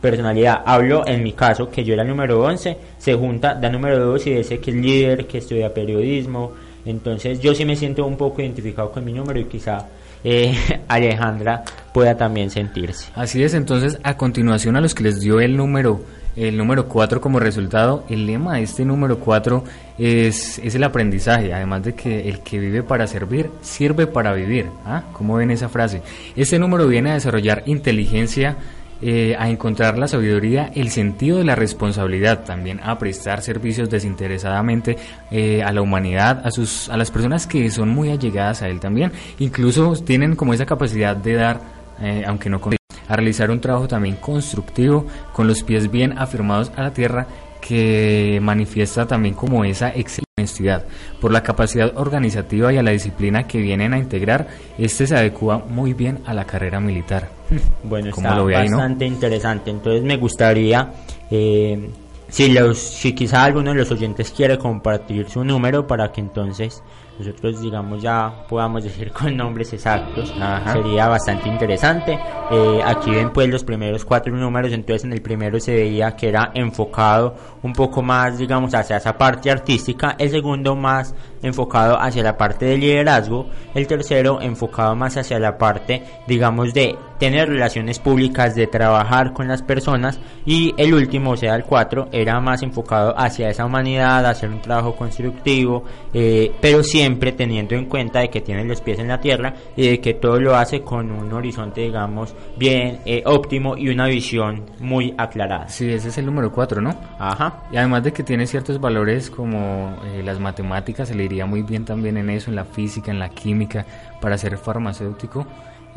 personalidad. 0.01 0.63
Hablo 0.65 1.03
en 1.05 1.23
mi 1.23 1.33
caso, 1.33 1.69
que 1.69 1.83
yo 1.83 1.93
era 1.93 2.03
número 2.03 2.41
11, 2.41 2.77
se 2.97 3.13
junta, 3.13 3.53
da 3.53 3.69
número 3.69 3.99
2 3.99 4.27
y 4.27 4.33
dice 4.35 4.59
que 4.59 4.71
es 4.71 4.77
líder, 4.77 5.27
que 5.27 5.37
estudia 5.37 5.73
periodismo. 5.73 6.51
Entonces, 6.85 7.39
yo 7.39 7.53
sí 7.53 7.63
me 7.63 7.75
siento 7.75 8.05
un 8.05 8.17
poco 8.17 8.41
identificado 8.41 8.91
con 8.91 9.05
mi 9.05 9.13
número 9.13 9.39
y 9.39 9.45
quizá 9.45 9.87
eh, 10.23 10.55
Alejandra 10.87 11.63
pueda 11.93 12.17
también 12.17 12.49
sentirse. 12.49 13.11
Así 13.15 13.43
es, 13.43 13.53
entonces 13.53 13.99
a 14.03 14.17
continuación 14.17 14.75
a 14.75 14.81
los 14.81 14.95
que 14.95 15.03
les 15.03 15.19
dio 15.19 15.39
el 15.39 15.55
número 15.55 16.01
el 16.35 16.55
número 16.55 16.87
4 16.87 17.19
como 17.19 17.39
resultado, 17.39 18.05
el 18.09 18.25
lema 18.25 18.55
de 18.55 18.63
este 18.63 18.85
número 18.85 19.19
4 19.19 19.63
es, 19.97 20.59
es 20.59 20.75
el 20.75 20.83
aprendizaje, 20.83 21.53
además 21.53 21.83
de 21.83 21.93
que 21.93 22.29
el 22.29 22.39
que 22.39 22.57
vive 22.57 22.83
para 22.83 23.05
servir, 23.05 23.49
sirve 23.61 24.07
para 24.07 24.33
vivir. 24.33 24.67
¿Ah? 24.85 25.03
¿Cómo 25.11 25.35
ven 25.35 25.51
esa 25.51 25.67
frase? 25.67 26.01
Este 26.35 26.57
número 26.57 26.87
viene 26.87 27.11
a 27.11 27.15
desarrollar 27.15 27.63
inteligencia, 27.65 28.55
eh, 29.01 29.35
a 29.37 29.49
encontrar 29.49 29.97
la 29.97 30.07
sabiduría, 30.07 30.71
el 30.75 30.91
sentido 30.91 31.39
de 31.39 31.43
la 31.43 31.55
responsabilidad, 31.55 32.43
también 32.43 32.79
a 32.83 32.99
prestar 32.99 33.41
servicios 33.41 33.89
desinteresadamente 33.89 34.95
eh, 35.31 35.63
a 35.63 35.71
la 35.71 35.81
humanidad, 35.81 36.45
a 36.45 36.51
sus, 36.51 36.87
a 36.89 36.97
las 36.97 37.09
personas 37.09 37.47
que 37.47 37.69
son 37.71 37.89
muy 37.89 38.11
allegadas 38.11 38.61
a 38.61 38.69
él 38.69 38.79
también, 38.79 39.11
incluso 39.39 39.93
tienen 40.03 40.35
como 40.35 40.53
esa 40.53 40.65
capacidad 40.67 41.15
de 41.15 41.33
dar, 41.33 41.61
eh, 41.99 42.23
aunque 42.27 42.49
no 42.49 42.61
con 42.61 42.75
a 43.07 43.15
realizar 43.15 43.51
un 43.51 43.59
trabajo 43.59 43.87
también 43.87 44.15
constructivo 44.15 45.05
con 45.33 45.47
los 45.47 45.63
pies 45.63 45.91
bien 45.91 46.17
afirmados 46.17 46.71
a 46.77 46.83
la 46.83 46.93
tierra 46.93 47.27
que 47.59 48.39
manifiesta 48.41 49.05
también 49.05 49.33
como 49.33 49.65
esa 49.65 49.93
honestidad. 50.37 50.85
Por 51.19 51.31
la 51.31 51.43
capacidad 51.43 51.91
organizativa 51.97 52.71
y 52.71 52.77
a 52.77 52.83
la 52.83 52.91
disciplina 52.91 53.47
que 53.47 53.59
vienen 53.59 53.93
a 53.93 53.97
integrar, 53.97 54.47
este 54.77 55.07
se 55.07 55.15
adecua 55.15 55.57
muy 55.57 55.93
bien 55.93 56.19
a 56.25 56.33
la 56.33 56.45
carrera 56.45 56.79
militar. 56.79 57.40
Bueno, 57.83 58.11
¿Cómo 58.11 58.27
está 58.27 58.39
lo 58.39 58.45
ve 58.45 58.55
ahí, 58.55 58.69
no? 58.69 58.77
bastante 58.77 59.05
interesante. 59.05 59.71
Entonces 59.71 60.03
me 60.03 60.17
gustaría, 60.17 60.91
eh, 61.29 61.89
si, 62.29 62.51
los, 62.51 62.77
si 62.77 63.13
quizá 63.13 63.43
alguno 63.43 63.71
de 63.71 63.77
los 63.77 63.91
oyentes 63.91 64.31
quiere 64.31 64.57
compartir 64.57 65.29
su 65.29 65.43
número 65.43 65.85
para 65.87 66.11
que 66.11 66.21
entonces 66.21 66.81
nosotros 67.21 67.61
digamos 67.61 68.01
ya 68.01 68.45
podamos 68.47 68.83
decir 68.83 69.11
con 69.17 69.35
nombres 69.35 69.73
exactos, 69.73 70.33
Ajá. 70.39 70.73
sería 70.73 71.07
bastante 71.07 71.49
interesante. 71.49 72.19
Eh, 72.51 72.81
aquí 72.83 73.11
ven 73.11 73.31
pues 73.31 73.47
los 73.49 73.63
primeros 73.63 74.03
cuatro 74.03 74.35
números, 74.35 74.71
entonces 74.73 75.05
en 75.05 75.13
el 75.13 75.21
primero 75.21 75.59
se 75.59 75.73
veía 75.73 76.15
que 76.15 76.29
era 76.29 76.51
enfocado 76.53 77.35
un 77.63 77.73
poco 77.73 78.01
más 78.01 78.37
digamos 78.37 78.73
hacia 78.73 78.97
esa 78.97 79.17
parte 79.17 79.51
artística, 79.51 80.15
el 80.17 80.29
segundo 80.29 80.75
más 80.75 81.15
enfocado 81.41 81.99
hacia 81.99 82.23
la 82.23 82.37
parte 82.37 82.65
de 82.65 82.77
liderazgo, 82.77 83.47
el 83.73 83.87
tercero 83.87 84.41
enfocado 84.41 84.95
más 84.95 85.17
hacia 85.17 85.39
la 85.39 85.57
parte 85.57 86.03
digamos 86.27 86.73
de 86.73 86.97
tener 87.21 87.49
relaciones 87.49 87.99
públicas, 87.99 88.55
de 88.55 88.65
trabajar 88.65 89.31
con 89.31 89.47
las 89.47 89.61
personas. 89.61 90.19
Y 90.43 90.73
el 90.75 90.91
último, 90.95 91.29
o 91.29 91.37
sea 91.37 91.53
el 91.53 91.63
4, 91.65 92.09
era 92.11 92.39
más 92.39 92.63
enfocado 92.63 93.13
hacia 93.15 93.47
esa 93.47 93.63
humanidad, 93.63 94.25
hacer 94.25 94.49
un 94.49 94.59
trabajo 94.59 94.95
constructivo, 94.95 95.83
eh, 96.15 96.51
pero 96.59 96.83
siempre 96.83 97.10
teniendo 97.17 97.75
en 97.75 97.85
cuenta 97.85 98.19
de 98.19 98.29
que 98.29 98.41
tiene 98.41 98.63
los 98.63 98.81
pies 98.81 98.99
en 98.99 99.07
la 99.07 99.19
tierra 99.19 99.53
y 99.75 99.87
de 99.87 99.99
que 99.99 100.13
todo 100.13 100.39
lo 100.39 100.55
hace 100.55 100.81
con 100.81 101.11
un 101.11 101.31
horizonte 101.33 101.81
digamos 101.81 102.35
bien 102.57 102.99
eh, 103.05 103.23
óptimo 103.25 103.77
y 103.77 103.89
una 103.89 104.07
visión 104.07 104.65
muy 104.79 105.13
aclarada. 105.17 105.69
Sí, 105.69 105.91
ese 105.91 106.09
es 106.09 106.17
el 106.17 106.25
número 106.25 106.51
4, 106.51 106.81
¿no? 106.81 106.95
Ajá. 107.19 107.63
Y 107.71 107.77
además 107.77 108.03
de 108.03 108.13
que 108.13 108.23
tiene 108.23 108.47
ciertos 108.47 108.79
valores 108.79 109.29
como 109.29 109.95
eh, 110.05 110.21
las 110.23 110.39
matemáticas, 110.39 111.07
se 111.07 111.15
le 111.15 111.23
iría 111.25 111.45
muy 111.45 111.61
bien 111.61 111.85
también 111.85 112.17
en 112.17 112.29
eso, 112.29 112.49
en 112.49 112.55
la 112.55 112.65
física, 112.65 113.11
en 113.11 113.19
la 113.19 113.29
química, 113.29 113.85
para 114.19 114.37
ser 114.37 114.57
farmacéutico. 114.57 115.45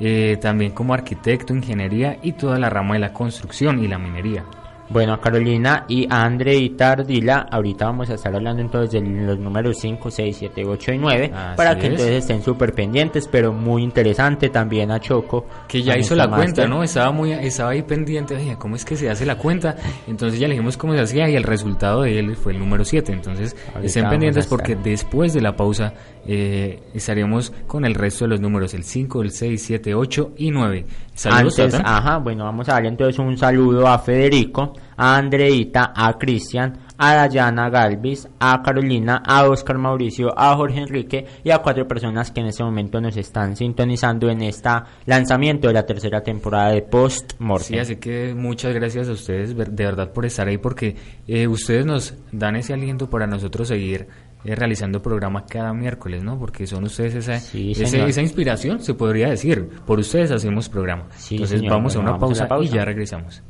Eh, 0.00 0.38
también 0.40 0.72
como 0.72 0.92
arquitecto, 0.92 1.54
ingeniería 1.54 2.18
y 2.20 2.32
toda 2.32 2.58
la 2.58 2.68
rama 2.68 2.94
de 2.94 3.00
la 3.00 3.12
construcción 3.12 3.82
y 3.82 3.86
la 3.86 3.98
minería. 3.98 4.44
Bueno, 4.90 5.14
a 5.14 5.20
Carolina 5.20 5.86
y 5.88 6.06
a 6.10 6.24
Andreita 6.24 6.92
Ardila, 6.92 7.46
ahorita 7.50 7.86
vamos 7.86 8.10
a 8.10 8.14
estar 8.14 8.34
hablando 8.34 8.60
entonces 8.60 8.92
de 8.92 9.00
los 9.00 9.38
números 9.38 9.78
5, 9.78 10.10
6, 10.10 10.36
7, 10.38 10.64
8 10.66 10.92
y 10.92 10.98
9, 10.98 11.32
Así 11.34 11.56
para 11.56 11.74
que 11.74 11.86
es. 11.86 11.92
entonces 11.92 12.16
estén 12.16 12.42
súper 12.42 12.74
pendientes, 12.74 13.26
pero 13.26 13.52
muy 13.52 13.82
interesante 13.82 14.50
también 14.50 14.90
a 14.90 15.00
Choco. 15.00 15.46
Que 15.68 15.82
ya 15.82 15.96
hizo 15.96 16.14
la 16.14 16.28
cuenta, 16.28 16.44
máster. 16.62 16.68
¿no? 16.68 16.82
Estaba 16.82 17.12
muy 17.12 17.32
estaba 17.32 17.70
ahí 17.70 17.82
pendiente, 17.82 18.36
"Oye, 18.36 18.56
¿cómo 18.58 18.76
es 18.76 18.84
que 18.84 18.96
se 18.96 19.08
hace 19.08 19.24
la 19.24 19.36
cuenta? 19.36 19.76
Entonces 20.06 20.38
ya 20.38 20.46
le 20.48 20.54
dijimos 20.54 20.76
cómo 20.76 20.92
se 20.94 21.00
hacía 21.00 21.28
y 21.30 21.34
el 21.34 21.44
resultado 21.44 22.02
de 22.02 22.18
él 22.18 22.36
fue 22.36 22.52
el 22.52 22.58
número 22.58 22.84
7. 22.84 23.12
Entonces 23.12 23.56
Ahorita 23.68 23.86
estén 23.86 24.08
pendientes 24.10 24.46
porque 24.46 24.76
después 24.76 25.32
de 25.32 25.40
la 25.40 25.56
pausa 25.56 25.94
eh, 26.26 26.82
estaremos 26.94 27.52
con 27.66 27.84
el 27.84 27.94
resto 27.94 28.24
de 28.24 28.30
los 28.30 28.40
números, 28.40 28.74
el 28.74 28.84
5, 28.84 29.22
el 29.22 29.30
6, 29.30 29.62
7, 29.62 29.94
8 29.94 30.32
y 30.36 30.50
9. 30.50 30.86
Saludos, 31.14 31.58
Antes, 31.60 31.78
Tata. 31.78 31.96
ajá, 31.96 32.18
bueno, 32.18 32.44
vamos 32.44 32.68
a 32.68 32.72
darle 32.72 32.88
entonces 32.88 33.18
un 33.20 33.38
saludo 33.38 33.86
a 33.86 33.98
Federico, 34.00 34.72
a 34.96 35.16
Andreita, 35.16 35.92
a 35.94 36.18
Cristian, 36.18 36.76
a 36.98 37.14
Dayana 37.14 37.70
Galvis, 37.70 38.28
a 38.40 38.60
Carolina, 38.62 39.22
a 39.24 39.44
Oscar 39.48 39.78
Mauricio, 39.78 40.36
a 40.36 40.56
Jorge 40.56 40.80
Enrique 40.80 41.24
y 41.44 41.50
a 41.50 41.58
cuatro 41.58 41.86
personas 41.86 42.32
que 42.32 42.40
en 42.40 42.46
este 42.46 42.64
momento 42.64 43.00
nos 43.00 43.16
están 43.16 43.56
sintonizando 43.56 44.28
en 44.28 44.42
este 44.42 44.70
lanzamiento 45.06 45.68
de 45.68 45.74
la 45.74 45.86
tercera 45.86 46.20
temporada 46.20 46.70
de 46.70 46.82
Post 46.82 47.34
Mortem. 47.38 47.66
Sí, 47.66 47.78
así 47.78 47.96
que 47.96 48.34
muchas 48.34 48.74
gracias 48.74 49.08
a 49.08 49.12
ustedes 49.12 49.56
de 49.56 49.84
verdad 49.84 50.12
por 50.12 50.26
estar 50.26 50.48
ahí 50.48 50.58
porque 50.58 50.96
eh, 51.28 51.46
ustedes 51.46 51.86
nos 51.86 52.14
dan 52.32 52.56
ese 52.56 52.74
aliento 52.74 53.08
para 53.08 53.26
nosotros 53.26 53.68
seguir 53.68 54.08
eh, 54.44 54.54
realizando 54.54 55.00
programa 55.02 55.46
cada 55.46 55.72
miércoles, 55.72 56.22
¿no? 56.22 56.38
Porque 56.38 56.66
son 56.66 56.84
ustedes 56.84 57.14
esa, 57.14 57.36
ese- 57.36 57.86
señor. 57.86 58.08
esa 58.08 58.22
inspiración, 58.22 58.80
se 58.80 58.94
podría 58.94 59.30
decir. 59.30 59.68
Por 59.86 59.98
ustedes 59.98 60.30
hacemos 60.30 60.68
programa. 60.68 61.04
Entonces 61.30 61.60
señor. 61.60 61.72
vamos 61.72 61.96
a 61.96 62.00
una 62.00 62.12
vamos 62.12 62.40
a 62.40 62.48
pausa, 62.48 62.64
y 62.70 62.74
ya 62.74 62.84
regresamos. 62.84 63.42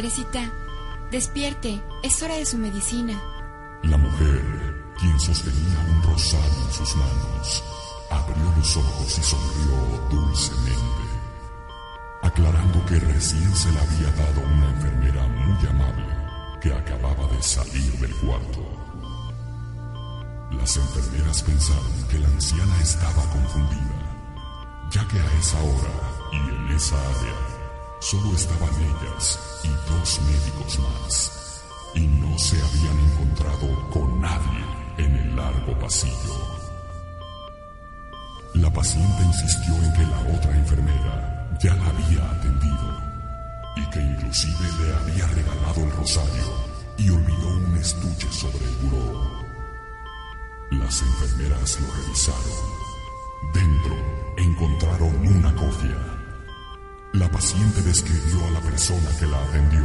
Madrecita, 0.00 0.50
despierte, 1.10 1.84
es 2.02 2.22
hora 2.22 2.34
de 2.36 2.46
su 2.46 2.56
medicina. 2.56 3.20
La 3.82 3.98
mujer, 3.98 4.42
quien 4.98 5.20
sostenía 5.20 5.78
un 5.90 6.02
rosario 6.02 6.64
en 6.66 6.72
sus 6.72 6.96
manos, 6.96 7.64
abrió 8.08 8.50
los 8.56 8.76
ojos 8.78 9.18
y 9.18 9.22
sonrió 9.22 10.08
dulcemente, 10.10 11.04
aclarando 12.22 12.86
que 12.86 12.98
recién 12.98 13.54
se 13.54 13.70
la 13.72 13.82
había 13.82 14.10
dado 14.12 14.40
una 14.40 14.70
enfermera 14.70 15.26
muy 15.26 15.68
amable 15.68 16.16
que 16.62 16.72
acababa 16.72 17.26
de 17.34 17.42
salir 17.42 17.92
del 17.98 18.14
cuarto. 18.20 18.66
Las 20.52 20.78
enfermeras 20.78 21.42
pensaron 21.42 22.08
que 22.08 22.18
la 22.20 22.28
anciana 22.28 22.80
estaba 22.80 23.22
confundida, 23.32 24.88
ya 24.92 25.06
que 25.08 25.20
a 25.20 25.32
esa 25.38 25.60
hora 25.60 25.92
y 26.32 26.36
en 26.36 26.74
esa 26.74 26.96
área 26.96 27.59
solo 28.00 28.34
estaban 28.34 28.74
ellas 28.74 29.38
y 29.62 29.68
dos 29.90 30.20
médicos 30.22 30.78
más, 30.80 31.62
y 31.94 32.00
no 32.00 32.38
se 32.38 32.56
habían 32.60 32.98
encontrado 33.10 33.90
con 33.90 34.20
nadie 34.20 34.64
en 34.98 35.16
el 35.16 35.36
largo 35.36 35.78
pasillo. 35.78 36.60
La 38.54 38.70
paciente 38.72 39.22
insistió 39.22 39.74
en 39.74 39.92
que 39.92 40.02
la 40.02 40.36
otra 40.36 40.56
enfermera 40.56 41.48
ya 41.62 41.74
la 41.76 41.86
había 41.86 42.30
atendido 42.30 43.00
y 43.76 43.90
que 43.90 44.00
inclusive 44.00 44.68
le 44.80 44.94
había 44.94 45.26
regalado 45.28 45.84
el 45.84 45.92
rosario 45.92 46.70
y 46.96 47.10
olvidó 47.10 47.48
un 47.48 47.76
estuche 47.76 48.30
sobre 48.32 48.64
el 48.64 48.76
buró. 48.82 49.40
Las 50.72 51.02
enfermeras 51.02 51.78
lo 51.80 51.94
revisaron. 52.02 52.80
Dentro 53.52 53.96
encontraron 54.36 55.26
una 55.26 55.54
cofia. 55.54 56.09
La 57.12 57.28
paciente 57.28 57.82
describió 57.82 58.46
a 58.46 58.50
la 58.52 58.60
persona 58.60 59.10
que 59.18 59.26
la 59.26 59.42
atendió. 59.42 59.82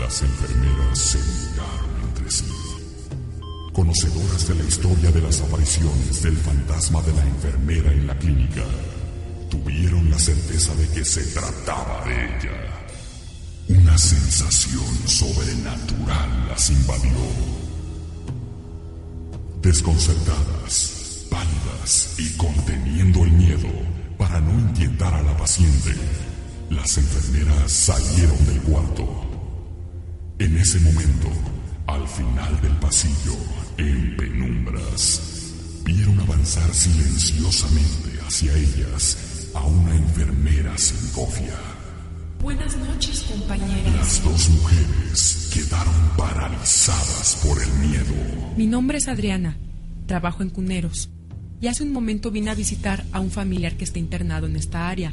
Las 0.00 0.22
enfermeras 0.22 0.98
se 0.98 1.18
miraron 1.18 2.08
entre 2.08 2.30
sí. 2.30 2.44
Conocedoras 3.72 4.48
de 4.48 4.54
la 4.56 4.64
historia 4.64 5.12
de 5.12 5.22
las 5.22 5.40
apariciones 5.40 6.22
del 6.22 6.36
fantasma 6.36 7.00
de 7.02 7.12
la 7.12 7.24
enfermera 7.24 7.92
en 7.92 8.08
la 8.08 8.18
clínica, 8.18 8.64
tuvieron 9.50 10.10
la 10.10 10.18
certeza 10.18 10.74
de 10.74 10.88
que 10.88 11.04
se 11.04 11.22
trataba 11.26 12.04
de 12.06 12.24
ella. 12.24 12.78
Una 13.68 13.96
sensación 13.96 15.08
sobrenatural 15.08 16.48
las 16.48 16.70
invadió. 16.70 17.12
Desconcertadas, 19.62 21.26
pálidas 21.30 22.14
y 22.18 22.36
conteniendo 22.36 23.22
el 23.24 23.32
miedo 23.32 23.97
para 24.18 24.40
no 24.40 24.58
inquietar 24.58 25.14
a 25.14 25.22
la 25.22 25.36
paciente, 25.36 25.94
las 26.70 26.98
enfermeras 26.98 27.70
salieron 27.70 28.46
del 28.46 28.60
cuarto. 28.62 29.06
En 30.38 30.58
ese 30.58 30.80
momento, 30.80 31.28
al 31.86 32.06
final 32.06 32.60
del 32.60 32.72
pasillo, 32.76 33.36
en 33.76 34.16
penumbras, 34.16 35.52
vieron 35.84 36.18
avanzar 36.20 36.72
silenciosamente 36.74 38.20
hacia 38.26 38.52
ellas 38.54 39.50
a 39.54 39.64
una 39.64 39.94
enfermera 39.94 40.76
sin 40.76 41.08
cofia. 41.10 41.54
Buenas 42.40 42.76
noches, 42.76 43.22
compañeras. 43.22 43.94
Las 43.96 44.24
dos 44.24 44.48
mujeres 44.50 45.50
quedaron 45.52 45.94
paralizadas 46.16 47.40
por 47.44 47.60
el 47.60 47.72
miedo. 47.88 48.54
Mi 48.56 48.66
nombre 48.66 48.98
es 48.98 49.08
Adriana. 49.08 49.56
Trabajo 50.06 50.42
en 50.42 50.50
Cuneros. 50.50 51.10
Y 51.60 51.66
hace 51.66 51.82
un 51.82 51.92
momento 51.92 52.30
vine 52.30 52.50
a 52.50 52.54
visitar 52.54 53.04
a 53.12 53.20
un 53.20 53.30
familiar 53.30 53.76
que 53.76 53.84
está 53.84 53.98
internado 53.98 54.46
en 54.46 54.56
esta 54.56 54.88
área. 54.88 55.12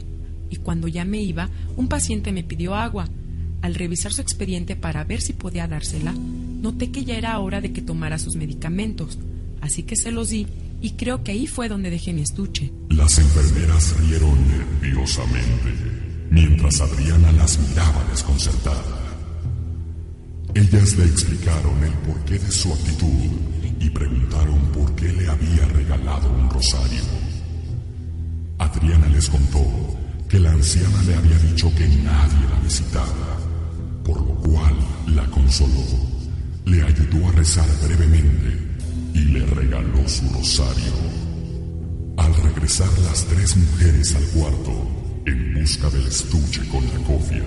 Y 0.49 0.57
cuando 0.57 0.87
ya 0.87 1.05
me 1.05 1.21
iba, 1.21 1.49
un 1.75 1.87
paciente 1.87 2.31
me 2.31 2.43
pidió 2.43 2.75
agua. 2.75 3.09
Al 3.61 3.75
revisar 3.75 4.13
su 4.13 4.21
expediente 4.21 4.75
para 4.75 5.03
ver 5.03 5.21
si 5.21 5.33
podía 5.33 5.67
dársela, 5.67 6.13
noté 6.13 6.91
que 6.91 7.03
ya 7.03 7.17
era 7.17 7.39
hora 7.39 7.61
de 7.61 7.73
que 7.73 7.81
tomara 7.81 8.19
sus 8.19 8.35
medicamentos. 8.35 9.17
Así 9.61 9.83
que 9.83 9.95
se 9.95 10.11
los 10.11 10.29
di 10.29 10.45
y 10.81 10.91
creo 10.91 11.23
que 11.23 11.31
ahí 11.31 11.47
fue 11.47 11.67
donde 11.67 11.89
dejé 11.89 12.13
mi 12.13 12.21
estuche. 12.21 12.71
Las 12.89 13.17
enfermeras 13.17 13.95
rieron 14.01 14.37
nerviosamente 14.47 15.95
mientras 16.29 16.81
Adriana 16.81 17.31
las 17.31 17.57
miraba 17.59 18.05
desconcertada. 18.11 18.83
Ellas 20.53 20.97
le 20.97 21.05
explicaron 21.05 21.83
el 21.83 21.93
porqué 21.93 22.39
de 22.39 22.51
su 22.51 22.71
actitud 22.71 23.31
y 23.79 23.89
preguntaron 23.89 24.59
por 24.71 24.95
qué 24.95 25.04
un 26.03 26.49
rosario. 26.49 27.01
Adriana 28.59 29.07
les 29.07 29.29
contó 29.29 29.65
que 30.27 30.39
la 30.39 30.51
anciana 30.51 31.01
le 31.03 31.15
había 31.15 31.37
dicho 31.39 31.71
que 31.75 31.87
nadie 31.87 32.47
la 32.49 32.59
visitaba, 32.63 33.37
por 34.03 34.17
lo 34.17 34.35
cual 34.35 34.75
la 35.07 35.25
consoló, 35.27 35.85
le 36.65 36.81
ayudó 36.81 37.29
a 37.29 37.31
rezar 37.31 37.67
brevemente 37.83 38.57
y 39.13 39.19
le 39.19 39.45
regaló 39.45 40.07
su 40.07 40.27
rosario. 40.33 40.93
Al 42.17 42.33
regresar 42.35 42.89
las 42.99 43.25
tres 43.25 43.55
mujeres 43.55 44.15
al 44.15 44.23
cuarto, 44.39 45.21
en 45.25 45.53
busca 45.55 45.89
del 45.89 46.07
estuche 46.07 46.67
con 46.69 46.83
la 46.85 47.07
cofia, 47.07 47.43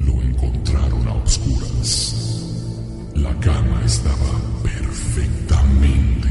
lo 0.00 0.22
encontraron 0.22 1.08
a 1.08 1.14
oscuras. 1.14 2.16
La 3.14 3.38
cama 3.40 3.82
estaba 3.84 4.40
perfectamente 4.62 6.21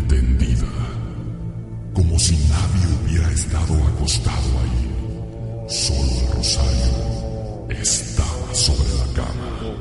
como 1.94 2.18
si 2.20 2.36
nadie 2.36 2.88
hubiera 3.04 3.32
estado 3.32 3.74
acostado 3.88 4.50
ahí. 4.62 5.68
Solo 5.68 6.12
el 6.22 6.36
rosario 6.36 7.68
estaba 7.70 8.54
sobre 8.54 8.90
la 8.96 9.14
cama. 9.14 9.78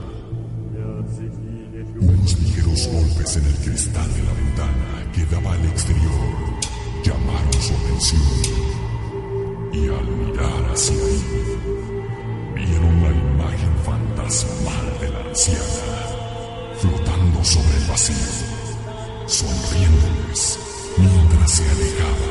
Unos 2.01 2.41
ligeros 2.41 2.89
golpes 2.89 3.37
en 3.37 3.47
el 3.47 3.55
cristal 3.57 4.15
de 4.15 4.23
la 4.23 4.33
ventana 4.33 5.13
que 5.13 5.25
daba 5.27 5.53
al 5.55 5.65
exterior 5.67 6.61
llamaron 7.05 7.53
su 7.61 7.75
atención. 7.75 8.23
Y 9.73 9.89
al 9.89 10.07
mirar 10.07 10.73
hacia 10.73 10.95
ahí, 10.95 11.25
vieron 12.57 13.03
la 13.03 13.11
imagen 13.11 13.77
fantasmal 13.85 14.99
de 15.01 15.09
la 15.11 15.21
anciana 15.29 16.11
flotando 16.79 17.45
sobre 17.45 17.77
el 17.77 17.85
vacío, 17.89 18.17
sonriéndoles 19.27 20.60
mientras 20.97 21.51
se 21.51 21.63
alejaba 21.69 22.31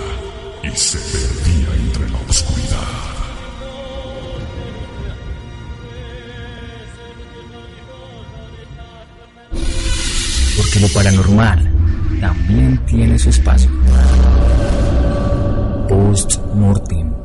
y 0.64 0.78
se 0.78 0.98
perdía 0.98 1.76
entre 1.76 2.10
la 2.10 2.20
oscuridad. 2.28 3.10
Porque 10.58 10.80
lo 10.80 10.88
paranormal 10.90 11.72
también 12.20 12.86
tiene 12.86 13.18
su 13.18 13.30
espacio. 13.30 13.70
Post-mortem. 15.88 17.19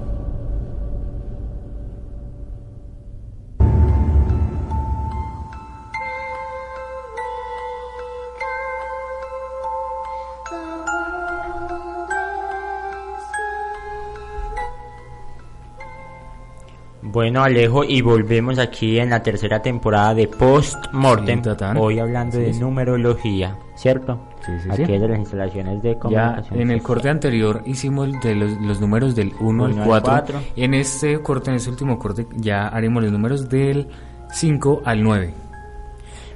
Bueno, 17.15 17.45
Alejo, 17.45 17.85
y 17.85 18.03
volvemos 18.03 18.59
aquí 18.59 18.99
en 18.99 19.11
la 19.11 19.23
tercera 19.23 19.63
temporada 19.63 20.15
de 20.15 20.27
Post 20.27 20.87
Mortem. 20.93 21.41
Hoy 21.79 22.01
hablando 22.01 22.39
Sí, 22.39 22.43
de 22.43 22.55
sí. 22.55 22.59
numerología, 22.61 23.57
¿cierto? 23.77 24.19
Sí, 24.45 24.51
sí, 24.61 24.69
Aquí 24.69 24.85
sí. 24.85 24.93
es 24.95 25.01
de 25.01 25.09
las 25.09 25.19
instalaciones 25.21 25.81
de 25.81 25.93
Ya 25.93 25.99
comunicación. 26.01 26.61
en 26.61 26.71
el 26.73 26.83
corte 26.83 27.09
anterior 27.09 27.63
hicimos 27.67 28.11
de 28.21 28.35
los, 28.35 28.61
los 28.61 28.81
números 28.81 29.15
del 29.15 29.33
1 29.39 29.49
Uno 29.49 29.65
al 29.67 29.79
al 29.79 29.87
4. 29.87 30.11
cuatro. 30.13 30.41
En 30.57 30.75
este 30.75 31.21
corte, 31.23 31.51
en 31.51 31.57
este 31.57 31.71
último 31.71 32.01
corte, 32.01 32.27
ya 32.35 32.67
haremos 32.67 33.01
los 33.05 33.13
números 33.13 33.49
del 33.49 33.87
5 34.33 34.83
al 34.85 35.01
9. 35.05 35.35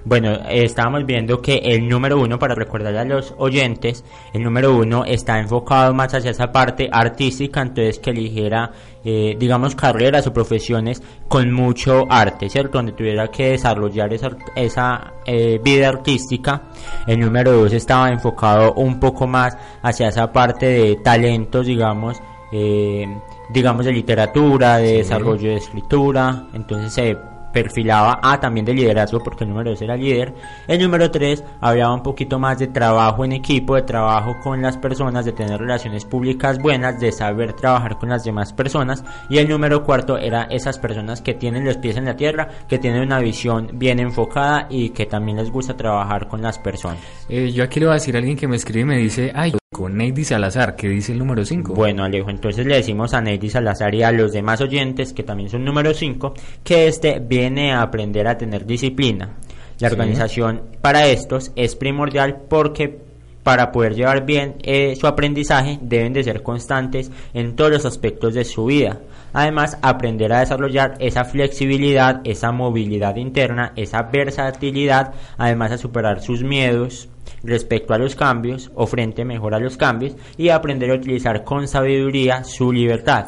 Bueno, 0.04 0.32
estábamos 0.48 1.04
viendo 1.04 1.42
que 1.42 1.56
el 1.56 1.88
número 1.88 2.18
uno, 2.20 2.38
para 2.38 2.54
recordarle 2.54 2.98
a 3.00 3.04
los 3.04 3.34
oyentes, 3.38 4.04
el 4.32 4.42
número 4.42 4.74
uno 4.74 5.04
está 5.04 5.38
enfocado 5.38 5.92
más 5.92 6.14
hacia 6.14 6.30
esa 6.30 6.50
parte 6.50 6.88
artística, 6.90 7.60
entonces 7.60 7.98
que 7.98 8.10
eligiera, 8.10 8.70
eh, 9.04 9.36
digamos, 9.38 9.74
carreras 9.74 10.26
o 10.26 10.32
profesiones 10.32 11.02
con 11.28 11.52
mucho 11.52 12.06
arte, 12.08 12.48
¿cierto? 12.48 12.78
Donde 12.78 12.92
tuviera 12.92 13.28
que 13.28 13.50
desarrollar 13.50 14.12
esa, 14.14 14.30
esa 14.56 15.12
eh, 15.26 15.60
vida 15.62 15.88
artística. 15.88 16.62
El 17.06 17.20
número 17.20 17.52
dos 17.52 17.72
estaba 17.72 18.10
enfocado 18.10 18.72
un 18.74 18.98
poco 18.98 19.26
más 19.26 19.56
hacia 19.82 20.08
esa 20.08 20.32
parte 20.32 20.66
de 20.66 20.96
talentos, 20.96 21.66
digamos, 21.66 22.20
eh, 22.52 23.06
digamos 23.50 23.84
de 23.84 23.92
literatura, 23.92 24.78
de 24.78 24.88
Sí. 24.88 24.96
desarrollo 24.98 25.50
de 25.50 25.56
escritura, 25.56 26.46
entonces 26.54 26.92
se 26.92 27.16
perfilaba 27.52 28.20
ah, 28.22 28.40
también 28.40 28.66
de 28.66 28.74
liderazgo 28.74 29.20
porque 29.22 29.44
el 29.44 29.50
número 29.50 29.70
2 29.70 29.82
era 29.82 29.96
líder. 29.96 30.34
El 30.66 30.80
número 30.80 31.10
3 31.10 31.44
hablaba 31.60 31.94
un 31.94 32.02
poquito 32.02 32.38
más 32.38 32.58
de 32.58 32.68
trabajo 32.68 33.24
en 33.24 33.32
equipo, 33.32 33.74
de 33.74 33.82
trabajo 33.82 34.36
con 34.42 34.62
las 34.62 34.76
personas, 34.76 35.24
de 35.24 35.32
tener 35.32 35.60
relaciones 35.60 36.04
públicas 36.04 36.58
buenas, 36.58 37.00
de 37.00 37.12
saber 37.12 37.52
trabajar 37.54 37.98
con 37.98 38.08
las 38.08 38.24
demás 38.24 38.52
personas. 38.52 39.04
Y 39.28 39.38
el 39.38 39.48
número 39.48 39.84
4 39.84 40.18
era 40.18 40.44
esas 40.44 40.78
personas 40.78 41.20
que 41.20 41.34
tienen 41.34 41.64
los 41.64 41.76
pies 41.78 41.96
en 41.96 42.04
la 42.04 42.16
tierra, 42.16 42.48
que 42.68 42.78
tienen 42.78 43.02
una 43.02 43.18
visión 43.18 43.70
bien 43.74 44.00
enfocada 44.00 44.66
y 44.70 44.90
que 44.90 45.06
también 45.06 45.38
les 45.38 45.50
gusta 45.50 45.76
trabajar 45.76 46.28
con 46.28 46.42
las 46.42 46.58
personas. 46.58 46.98
Eh, 47.28 47.50
yo 47.52 47.64
aquí 47.64 47.80
le 47.80 47.86
voy 47.86 47.92
a 47.92 47.94
decir 47.94 48.14
a 48.14 48.18
alguien 48.18 48.36
que 48.36 48.48
me 48.48 48.56
escribe 48.56 48.80
y 48.80 48.84
me 48.84 48.98
dice, 48.98 49.32
ay, 49.34 49.52
con 49.78 49.96
Neidy 49.96 50.24
Salazar, 50.24 50.74
que 50.74 50.88
dice 50.88 51.12
el 51.12 51.20
número 51.20 51.44
5. 51.44 51.72
Bueno, 51.72 52.02
Alejo, 52.02 52.30
entonces 52.30 52.66
le 52.66 52.74
decimos 52.74 53.14
a 53.14 53.20
Neidy 53.20 53.48
Salazar 53.48 53.94
y 53.94 54.02
a 54.02 54.10
los 54.10 54.32
demás 54.32 54.60
oyentes, 54.60 55.12
que 55.12 55.22
también 55.22 55.50
son 55.50 55.64
número 55.64 55.94
5, 55.94 56.34
que 56.64 56.88
este 56.88 57.20
viene 57.20 57.72
a 57.72 57.82
aprender 57.82 58.26
a 58.26 58.36
tener 58.36 58.66
disciplina. 58.66 59.36
La 59.78 59.88
Sí. 59.88 59.94
organización 59.94 60.62
para 60.82 61.06
estos 61.06 61.52
es 61.54 61.76
primordial 61.76 62.38
porque 62.48 62.98
para 63.44 63.70
poder 63.70 63.94
llevar 63.94 64.26
bien 64.26 64.56
eh, 64.64 64.96
su 64.96 65.06
aprendizaje 65.06 65.78
deben 65.80 66.12
de 66.12 66.24
ser 66.24 66.42
constantes 66.42 67.12
en 67.32 67.54
todos 67.54 67.70
los 67.70 67.86
aspectos 67.86 68.34
de 68.34 68.44
su 68.44 68.64
vida. 68.64 68.98
Además, 69.38 69.78
aprender 69.82 70.32
a 70.32 70.40
desarrollar 70.40 70.96
esa 70.98 71.24
flexibilidad, 71.24 72.20
esa 72.24 72.50
movilidad 72.50 73.14
interna, 73.14 73.72
esa 73.76 74.02
versatilidad, 74.02 75.14
además 75.36 75.70
a 75.70 75.78
superar 75.78 76.20
sus 76.20 76.42
miedos 76.42 77.08
respecto 77.44 77.94
a 77.94 77.98
los 77.98 78.16
cambios 78.16 78.72
o 78.74 78.88
frente 78.88 79.24
mejor 79.24 79.54
a 79.54 79.60
los 79.60 79.76
cambios 79.76 80.16
y 80.36 80.48
aprender 80.48 80.90
a 80.90 80.94
utilizar 80.94 81.44
con 81.44 81.68
sabiduría 81.68 82.42
su 82.42 82.72
libertad. 82.72 83.26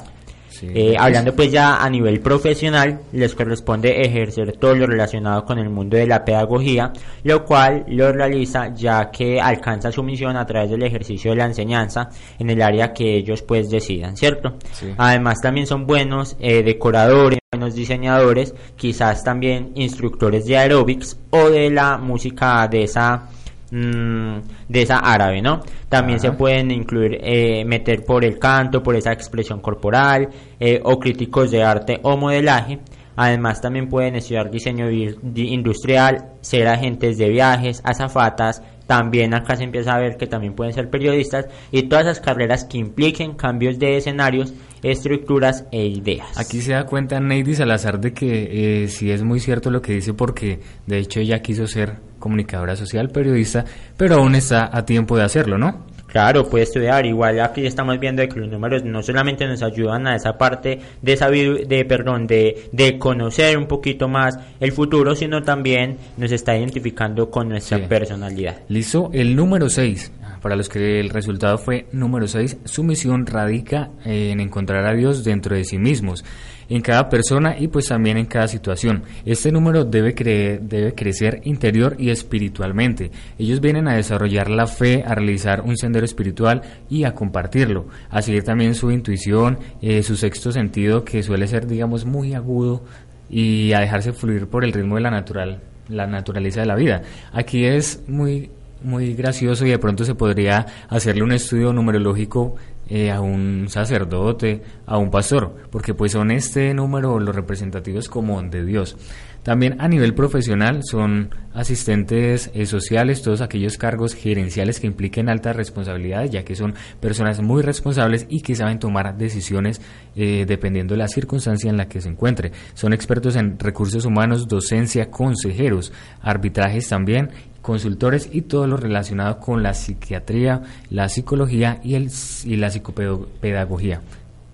Eh, 0.63 0.95
hablando 0.99 1.35
pues 1.35 1.51
ya 1.51 1.83
a 1.83 1.89
nivel 1.89 2.21
profesional, 2.21 3.01
les 3.13 3.35
corresponde 3.35 4.03
ejercer 4.03 4.57
todo 4.57 4.75
lo 4.75 4.87
relacionado 4.87 5.45
con 5.45 5.59
el 5.59 5.71
mundo 5.71 5.97
de 5.97 6.07
la 6.07 6.25
pedagogía, 6.25 6.93
lo 7.25 7.45
cual 7.45 7.85
lo 7.89 8.13
realiza 8.13 8.75
ya 8.75 9.11
que 9.11 9.41
alcanza 9.41 9.93
su 9.93 10.03
misión 10.03 10.37
a 10.37 10.47
través 10.47 10.71
del 10.71 10.83
ejercicio 10.83 11.31
de 11.31 11.37
la 11.39 11.47
enseñanza 11.47 12.11
en 12.39 12.51
el 12.51 12.63
área 12.63 12.93
que 12.93 13.17
ellos 13.17 13.43
pues 13.43 13.71
decidan, 13.71 14.17
¿cierto? 14.17 14.55
Sí. 14.73 14.93
Además 14.97 15.41
también 15.43 15.67
son 15.67 15.87
buenos 15.87 16.37
eh, 16.41 16.63
decoradores, 16.63 17.41
buenos 17.53 17.75
diseñadores, 17.75 18.55
quizás 18.77 19.25
también 19.25 19.73
instructores 19.75 20.47
de 20.47 20.59
aeróbics 20.59 21.19
o 21.31 21.51
de 21.51 21.71
la 21.71 21.99
música 21.99 22.67
de 22.69 22.85
esa 22.85 23.29
mm, 23.71 24.37
de 24.69 24.83
esa 24.83 24.99
árabe, 24.99 25.43
¿no? 25.43 25.61
También 25.89 26.19
Ajá. 26.19 26.31
se 26.31 26.33
pueden 26.33 26.71
incluir, 26.71 27.19
eh, 27.23 27.65
meter 27.65 28.05
por 28.05 28.25
el 28.25 28.39
canto, 28.39 28.83
por 28.83 28.97
esa 28.97 29.13
expresión 29.13 29.61
corporal, 29.61 30.29
eh, 30.59 30.81
o 30.83 30.99
críticos 30.99 31.51
de 31.51 31.63
arte 31.63 31.99
o 32.03 32.17
modelaje. 32.17 32.79
Además 33.23 33.61
también 33.61 33.91
pueden 33.91 34.17
estudiar 34.17 34.51
diseño 34.51 34.91
industrial, 34.91 36.31
ser 36.41 36.69
agentes 36.69 37.19
de 37.19 37.29
viajes, 37.29 37.83
azafatas, 37.85 38.63
también 38.87 39.35
acá 39.35 39.57
se 39.57 39.65
empieza 39.65 39.95
a 39.95 39.99
ver 39.99 40.17
que 40.17 40.27
también 40.27 40.55
pueden 40.55 40.73
ser 40.73 40.89
periodistas 40.89 41.45
y 41.71 41.83
todas 41.83 42.07
esas 42.07 42.21
carreras 42.21 42.65
que 42.65 42.79
impliquen 42.79 43.35
cambios 43.35 43.79
de 43.79 43.99
escenarios, 43.99 44.55
estructuras 44.83 45.67
e 45.71 45.85
ideas. 45.85 46.39
Aquí 46.39 46.63
se 46.63 46.73
da 46.73 46.87
cuenta 46.87 47.21
Neidy 47.21 47.55
Salazar 47.55 48.01
de 48.01 48.15
que 48.15 48.85
eh, 48.85 48.89
sí 48.89 49.11
es 49.11 49.23
muy 49.23 49.39
cierto 49.39 49.71
lo 49.71 49.83
que 49.83 49.93
dice 49.93 50.15
porque 50.15 50.61
de 50.87 50.99
hecho 50.99 51.21
ella 51.21 51.43
quiso 51.43 51.67
ser 51.67 51.99
comunicadora 52.19 52.75
social, 52.75 53.11
periodista, 53.11 53.67
pero 53.99 54.15
aún 54.17 54.35
está 54.35 54.71
a 54.73 54.87
tiempo 54.87 55.19
de 55.19 55.25
hacerlo, 55.25 55.59
¿no? 55.59 55.85
Claro, 56.11 56.49
puede 56.49 56.65
estudiar. 56.65 57.07
Igual 57.07 57.41
aquí 57.41 57.65
estamos 57.67 57.99
viendo 58.01 58.27
que 58.29 58.41
los 58.41 58.49
números 58.49 58.85
no 58.85 59.03
solamente 59.03 59.47
nos 59.47 59.63
ayudan 59.63 60.07
a 60.07 60.17
esa 60.17 60.37
parte 60.37 60.81
de 61.01 61.17
saber, 61.17 61.67
de 61.67 61.85
perdón, 61.85 62.27
de, 62.27 62.69
de 62.73 62.99
conocer 62.99 63.57
un 63.57 63.67
poquito 63.67 64.09
más 64.09 64.39
el 64.59 64.73
futuro, 64.73 65.15
sino 65.15 65.43
también 65.43 65.97
nos 66.17 66.33
está 66.33 66.57
identificando 66.57 67.31
con 67.31 67.49
nuestra 67.49 67.79
Sí. 67.79 67.85
personalidad. 67.89 68.59
Listo, 68.69 69.11
el 69.13 69.37
número 69.37 69.69
6. 69.69 70.13
Para 70.43 70.57
los 70.57 70.71
que 70.71 71.01
el 71.01 71.11
resultado 71.11 71.59
fue 71.59 71.87
número 71.93 72.27
6, 72.27 72.59
su 72.65 72.83
misión 72.83 73.27
radica 73.27 73.91
en 74.07 74.41
encontrar 74.41 74.87
a 74.87 74.95
Dios 74.95 75.23
dentro 75.23 75.55
de 75.55 75.65
sí 75.65 75.77
mismos, 75.79 76.25
en 76.71 76.81
cada 76.81 77.11
persona 77.11 77.57
y 77.59 77.69
pues 77.69 77.89
también 77.89 78.17
en 78.17 78.25
cada 78.25 78.49
situación. 78.49 79.03
Este 79.27 79.53
número 79.53 79.85
debe, 79.85 80.15
cre- 80.15 80.59
debe 80.61 80.95
crecer 80.95 81.43
interior 81.45 81.97
y 81.99 82.09
espiritualmente. 82.09 83.11
Ellos 83.39 83.61
vienen 83.61 83.87
a 83.89 83.97
desarrollar 83.97 84.49
la 84.49 84.67
fe, 84.67 85.05
a 85.07 85.15
realizar 85.15 85.61
un 85.61 85.77
sendero 85.77 86.07
espiritual 86.07 86.63
y 86.89 87.05
a 87.05 87.13
compartirlo, 87.15 87.89
a 88.09 88.23
seguir 88.23 88.45
también 88.45 88.75
su 88.75 88.91
intuición, 88.91 89.59
eh, 89.83 90.03
su 90.03 90.17
sexto 90.17 90.51
sentido 90.53 91.05
que 91.05 91.23
suele 91.23 91.47
ser 91.47 91.67
digamos 91.67 92.07
muy 92.07 92.33
agudo 92.33 92.83
y 93.29 93.73
a 93.75 93.81
dejarse 93.81 94.13
fluir 94.13 94.47
por 94.47 94.65
el 94.65 94.73
ritmo 94.73 94.95
de 94.97 95.03
la 95.03 95.11
natural 95.11 95.61
la 95.89 96.07
naturaleza 96.07 96.61
de 96.61 96.67
la 96.67 96.77
vida. 96.77 97.03
Aquí 97.33 97.65
es 97.65 98.05
muy 98.07 98.49
muy 98.83 99.15
gracioso 99.15 99.67
y 99.67 99.71
de 99.71 99.79
pronto 99.79 100.05
se 100.05 100.15
podría 100.15 100.67
hacerle 100.89 101.23
un 101.23 101.33
estudio 101.33 101.73
numerológico 101.73 102.57
eh, 102.89 103.11
a 103.11 103.21
un 103.21 103.67
sacerdote, 103.69 104.63
a 104.85 104.99
un 104.99 105.11
pastor, 105.11 105.55
porque 105.71 105.95
pues 105.95 106.13
son 106.13 106.33
este 106.33 106.75
número 106.75 107.21
los 107.21 107.35
representativos 107.35 108.09
como 108.09 108.43
de 108.43 108.65
Dios. 108.65 108.97
También 109.43 109.81
a 109.81 109.89
nivel 109.89 110.13
profesional 110.13 110.81
son 110.83 111.31
asistentes 111.55 112.51
eh, 112.53 112.67
sociales, 112.67 113.23
todos 113.23 113.41
aquellos 113.41 113.79
cargos 113.79 114.15
gerenciales 114.15 114.81
que 114.81 114.87
impliquen 114.87 115.31
altas 115.31 115.57
responsabilidades, 115.57 116.31
ya 116.31 116.45
que 116.45 116.55
son 116.55 116.75
personas 117.01 117.41
muy 117.41 117.63
responsables 117.63 118.27
y 118.29 118.43
que 118.43 118.55
saben 118.55 118.79
tomar 118.79 119.17
decisiones 119.17 119.81
eh, 120.15 120.45
dependiendo 120.47 120.95
de 120.95 120.99
la 120.99 121.09
circunstancia 121.09 121.71
en 121.71 121.79
la 121.79 121.89
que 121.89 122.03
se 122.03 122.11
encuentre. 122.11 122.53
Son 122.75 122.93
expertos 122.93 123.37
en 123.37 123.59
recursos 123.59 124.05
humanos, 124.05 124.47
docencia, 124.47 125.11
consejeros, 125.11 125.93
arbitrajes 126.21 126.89
también, 126.89 127.31
consultores 127.71 128.29
y 128.33 128.43
todo 128.43 128.67
lo 128.67 128.77
relacionado 128.77 129.39
con 129.39 129.63
la 129.63 129.75
psiquiatría, 129.75 130.63
la 130.91 131.09
psicología 131.09 131.79
y, 131.85 131.95
el, 131.95 132.11
y 132.45 132.57
la 132.57 132.69
psicopedagogía. 132.69 134.01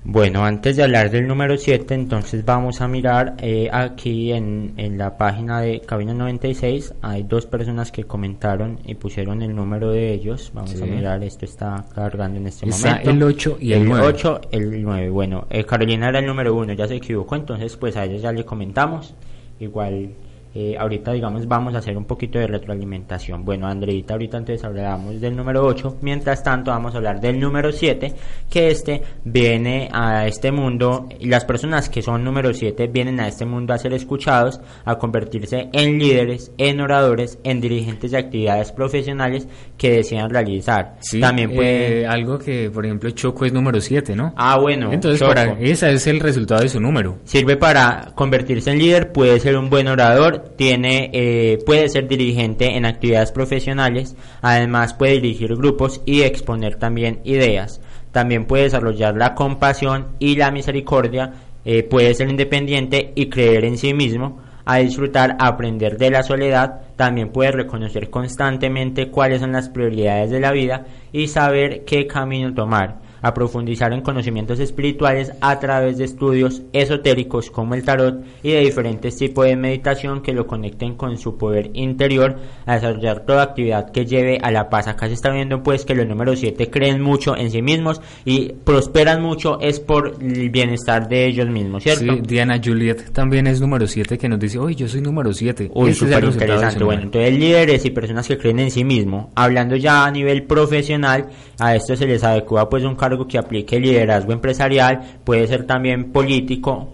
Bueno, 0.09 0.45
antes 0.45 0.77
de 0.77 0.83
hablar 0.85 1.11
del 1.11 1.27
número 1.27 1.57
7, 1.57 1.93
entonces 1.95 2.45
vamos 2.45 2.81
a 2.81 2.87
mirar 2.87 3.35
eh, 3.39 3.69
aquí 3.73 4.33
en, 4.33 4.75
en 4.77 4.99
la 4.99 5.17
página 5.17 5.61
de 5.61 5.81
Cabina 5.81 6.13
96. 6.15 6.95
Hay 7.03 7.23
dos 7.25 7.47
personas 7.47 7.91
que 7.91 8.05
comentaron 8.05 8.79
y 8.87 8.95
pusieron 8.95 9.41
el 9.43 9.53
número 9.57 9.91
de 9.91 10.13
ellos. 10.13 10.53
Vamos 10.55 10.71
Sí. 10.73 10.83
a 10.83 10.87
mirar, 10.87 11.25
esto 11.25 11.45
está 11.47 11.85
cargando 11.95 12.39
en 12.39 12.47
este 12.47 12.69
Está 12.69 12.89
momento. 12.91 13.11
el 13.11 13.23
8 13.23 13.57
y 13.61 13.73
el 13.73 13.85
9. 13.89 14.07
8, 14.07 14.41
el 14.53 14.83
9. 14.83 15.09
Bueno, 15.11 15.47
eh, 15.51 15.65
Carolina 15.65 16.09
era 16.11 16.19
el 16.21 16.27
número 16.27 16.55
1, 16.55 16.75
ya 16.75 16.87
se 16.87 16.97
equivocó, 16.97 17.35
entonces 17.35 17.77
pues 17.77 17.97
a 17.97 18.05
ella 18.05 18.19
ya 18.19 18.31
le 18.33 18.45
comentamos. 18.45 19.13
Igual, 19.59 20.11
eh, 20.59 20.75
ahorita 20.79 21.13
digamos 21.13 21.47
vamos 21.47 21.75
a 21.75 21.79
hacer 21.79 21.99
un 21.99 22.07
poquito 22.07 22.39
de 22.39 22.47
retroalimentación. 22.47 23.45
Bueno, 23.45 23.67
Andreita, 23.67 24.15
ahorita 24.15 24.39
entonces 24.39 24.65
hablamos 24.65 25.21
del 25.21 25.37
número 25.37 25.63
8. 25.67 25.99
Mientras 26.01 26.43
tanto 26.43 26.71
vamos 26.71 26.95
a 26.95 26.97
hablar 26.97 27.21
del 27.21 27.39
número 27.39 27.73
7, 27.73 28.15
que 28.49 28.69
este 28.69 29.03
viene 29.23 29.91
a 29.93 30.27
este 30.27 30.53
mundo, 30.53 31.11
y 31.21 31.27
las 31.27 31.45
personas 31.45 31.91
que 31.91 32.01
son 32.01 32.25
número 32.25 32.55
7 32.55 32.87
vienen 32.87 33.21
a 33.21 33.29
este 33.29 33.45
mundo 33.45 33.75
a 33.75 33.79
ser 33.79 33.93
escuchados, 33.93 34.59
a 34.87 34.97
convertirse 34.97 35.69
en 35.75 35.99
líderes, 35.99 36.51
en 36.57 36.81
oradores, 36.81 37.39
en 37.45 37.61
dirigentes 37.61 38.13
de 38.13 38.19
actividades 38.19 38.73
profesionales 38.73 39.47
que 39.77 39.91
desean 39.91 40.31
realizar. 40.31 40.97
Sí, 41.01 41.21
También 41.21 41.53
puede... 41.55 42.01
eh, 42.01 42.07
algo 42.07 42.39
que, 42.39 42.71
por 42.71 42.87
ejemplo, 42.87 43.11
Choco 43.11 43.45
es 43.45 43.53
número 43.53 43.79
7, 43.79 44.17
¿no? 44.17 44.33
Ah, 44.37 44.59
bueno. 44.59 44.91
Entonces, 44.91 45.21
Choco. 45.21 45.35
para, 45.35 45.53
ese 45.61 45.93
es 45.93 46.07
el 46.07 46.19
resultado 46.21 46.63
de 46.63 46.71
su 46.71 46.81
número. 46.81 47.19
Sirve 47.25 47.59
para 47.59 48.13
convertirse 48.15 48.71
en 48.71 48.79
líder, 48.79 49.13
puede 49.13 49.39
ser 49.39 49.59
un 49.59 49.69
buen 49.69 49.89
orador, 49.89 50.46
tiene, 50.57 51.11
eh, 51.13 51.59
puede 51.65 51.89
ser 51.89 52.09
dirigente 52.09 52.77
en 52.77 52.85
actividades 52.85 53.33
profesionales, 53.33 54.17
además 54.43 54.95
puede 54.95 55.15
dirigir 55.15 55.55
grupos 55.57 56.03
y 56.07 56.23
exponer 56.23 56.77
también 56.77 57.21
ideas. 57.25 57.81
También 58.13 58.47
puede 58.47 58.65
desarrollar 58.65 59.17
la 59.17 59.35
compasión 59.35 60.09
y 60.19 60.37
la 60.37 60.51
misericordia, 60.51 61.35
eh, 61.65 61.83
puede 61.83 62.15
ser 62.15 62.31
independiente 62.31 63.13
y 63.15 63.29
creer 63.29 63.65
en 63.65 63.77
sí 63.77 63.93
mismo, 63.93 64.41
a 64.65 64.79
disfrutar, 64.79 65.37
aprender 65.39 65.97
de 65.97 66.11
la 66.11 66.23
soledad, 66.23 66.81
también 66.97 67.31
puede 67.31 67.53
reconocer 67.53 68.11
constantemente 68.11 69.11
cuáles 69.11 69.41
son 69.41 69.53
las 69.53 69.69
prioridades 69.69 70.31
de 70.31 70.41
la 70.41 70.51
vida 70.51 70.87
y 71.13 71.29
saber 71.29 71.85
qué 71.85 72.07
camino 72.07 72.53
tomar, 72.53 72.97
a 73.23 73.35
profundizar 73.35 73.93
en 73.93 74.03
conocimientos 74.03 74.61
espirituales 74.61 75.33
a 75.41 75.59
través 75.59 75.99
de 75.99 76.05
estudios 76.05 76.63
esotéricos 76.73 77.51
como 77.51 77.75
el 77.75 77.85
tarot 77.85 78.25
y 78.43 78.53
de 78.53 78.61
diferentes 78.61 79.17
tipos 79.17 79.47
de 79.47 79.57
meditación 79.57 80.23
que 80.23 80.33
lo 80.33 80.47
conecten 80.47 80.95
con 80.95 81.19
su 81.19 81.37
poder 81.37 81.71
interior, 81.75 82.37
a 82.67 82.75
desarrollar 82.75 83.25
toda 83.25 83.43
actividad 83.43 83.91
que 83.91 84.07
lleve 84.07 84.39
a 84.43 84.51
la 84.51 84.69
paz. 84.69 84.89
Acá 84.89 85.09
se 85.09 85.15
está 85.15 85.31
viendo 85.31 85.63
pues 85.63 85.85
que 85.85 85.95
los 85.95 86.07
números 86.07 86.41
7 86.41 86.71
creen 86.71 87.01
mucho 87.01 87.37
en 87.37 87.51
sí 87.51 87.63
mismos 87.63 88.01
y 88.25 88.53
prosperan 88.53 89.23
mucho 89.23 89.59
es 89.61 89.81
por 89.81 90.17
el 90.21 90.51
bienestar 90.51 91.09
de 91.09 91.27
ellos 91.27 91.49
mismos, 91.49 91.83
¿cierto? 91.83 92.15
Sí, 92.15 92.21
Diana 92.27 92.61
Juliet 92.63 93.13
también 93.13 93.47
es 93.47 93.61
número 93.61 93.87
7 93.87 94.19
que 94.19 94.29
nos 94.29 94.39
dice, 94.39 94.59
oye, 94.59 94.75
yo 94.75 94.89
soy 94.89 95.01
número 95.01 95.33
7. 95.33 95.71
Uy, 95.75 95.95
súper 95.95 96.25
interesante. 96.25 96.85
Bueno, 96.85 97.03
entonces 97.03 97.37
líderes 97.39 97.85
y 97.85 97.91
personas 97.91 98.27
que 98.27 98.39
creen 98.39 98.61
en 98.61 98.71
sí 98.71 98.85
mismo. 98.85 99.31
Hablando 99.35 99.77
ya 99.77 100.05
a 100.05 100.11
nivel 100.11 100.45
profesional, 100.45 101.29
a 101.59 101.75
esto 101.75 101.97
se 101.97 102.07
les 102.07 102.23
adecua 102.23 102.69
pues 102.69 102.85
un 102.85 102.95
cargo 102.95 103.16
que 103.25 103.39
aplique 103.39 103.81
liderazgo 103.81 104.33
empresarial, 104.33 105.21
puede 105.25 105.47
ser 105.47 105.67
también 105.67 106.13
político, 106.13 106.93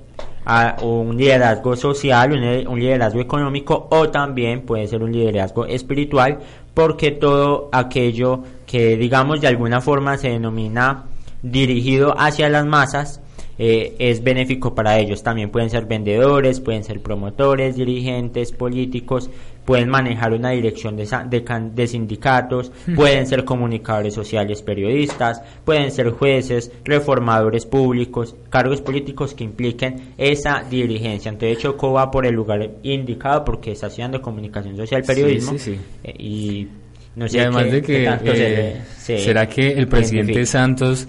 un 0.83 1.17
liderazgo 1.17 1.77
social, 1.77 2.33
un, 2.33 2.69
un 2.69 2.81
liderazgo 2.81 3.21
económico 3.21 3.89
o 3.91 4.09
también 4.11 4.63
puede 4.63 4.87
ser 4.87 5.03
un 5.03 5.13
liderazgo 5.13 5.67
espiritual, 5.67 6.39
porque 6.75 7.13
todo 7.13 7.69
aquello 7.73 8.43
que 8.67 8.97
digamos 8.97 9.41
de 9.41 9.49
alguna 9.49 9.81
forma 9.81 10.17
se 10.17 10.31
denomina 10.31 11.05
dirigido 11.43 12.15
hacia 12.19 12.49
las 12.49 12.67
masas, 12.67 13.21
eh, 13.59 13.95
es 13.99 14.23
benéfico 14.23 14.75
para 14.75 14.99
ellos. 14.99 15.23
También 15.23 15.51
pueden 15.51 15.71
ser 15.71 15.87
vendedores, 15.87 16.61
pueden 16.61 16.85
ser 16.85 17.01
promotores, 17.01 17.77
dirigentes, 17.77 18.53
políticos, 18.53 19.31
pueden 19.65 19.89
manejar 19.89 20.33
una 20.33 20.51
dirección 20.51 20.97
de, 20.97 21.09
de 21.29 21.45
can- 21.45 21.75
de 21.75 21.87
sindicatos, 21.87 22.73
pueden 22.97 23.27
ser 23.27 23.45
comunicadores 23.45 24.13
sociales, 24.15 24.63
periodistas, 24.63 25.41
pueden 25.65 25.91
ser 25.93 26.11
jueces, 26.11 26.73
reformadores 26.85 27.65
públicos, 27.67 28.35
cargos 28.51 28.81
políticos 28.81 29.35
que 29.35 29.45
impliquen 29.45 30.15
esa 30.19 30.63
dirigencia. 30.69 31.29
Entonces 31.31 31.59
Choco 31.59 31.93
va 31.93 32.11
por 32.11 32.27
el 32.27 32.35
lugar 32.35 32.71
indicado 32.83 33.45
porque 33.45 33.73
está 33.73 33.87
estudiando 33.87 34.21
comunicación 34.21 34.77
social, 34.77 35.03
periodismo 35.05 35.53
Sí, 35.53 35.59
sí, 35.59 35.75
sí. 35.75 35.81
eh, 36.05 36.15
y 36.19 36.69
no 37.15 37.29
sé 37.29 37.37
y 37.37 37.41
además 37.41 37.65
qué- 37.65 37.71
de 37.73 37.83
que, 37.83 38.19
se 38.35 38.69
eh, 38.71 38.83
se 38.99 39.19
¿será 39.19 39.49
que 39.49 39.73
el 39.73 39.87
presidente 39.87 40.33
identifica. 40.33 40.59
Santos, 40.59 41.09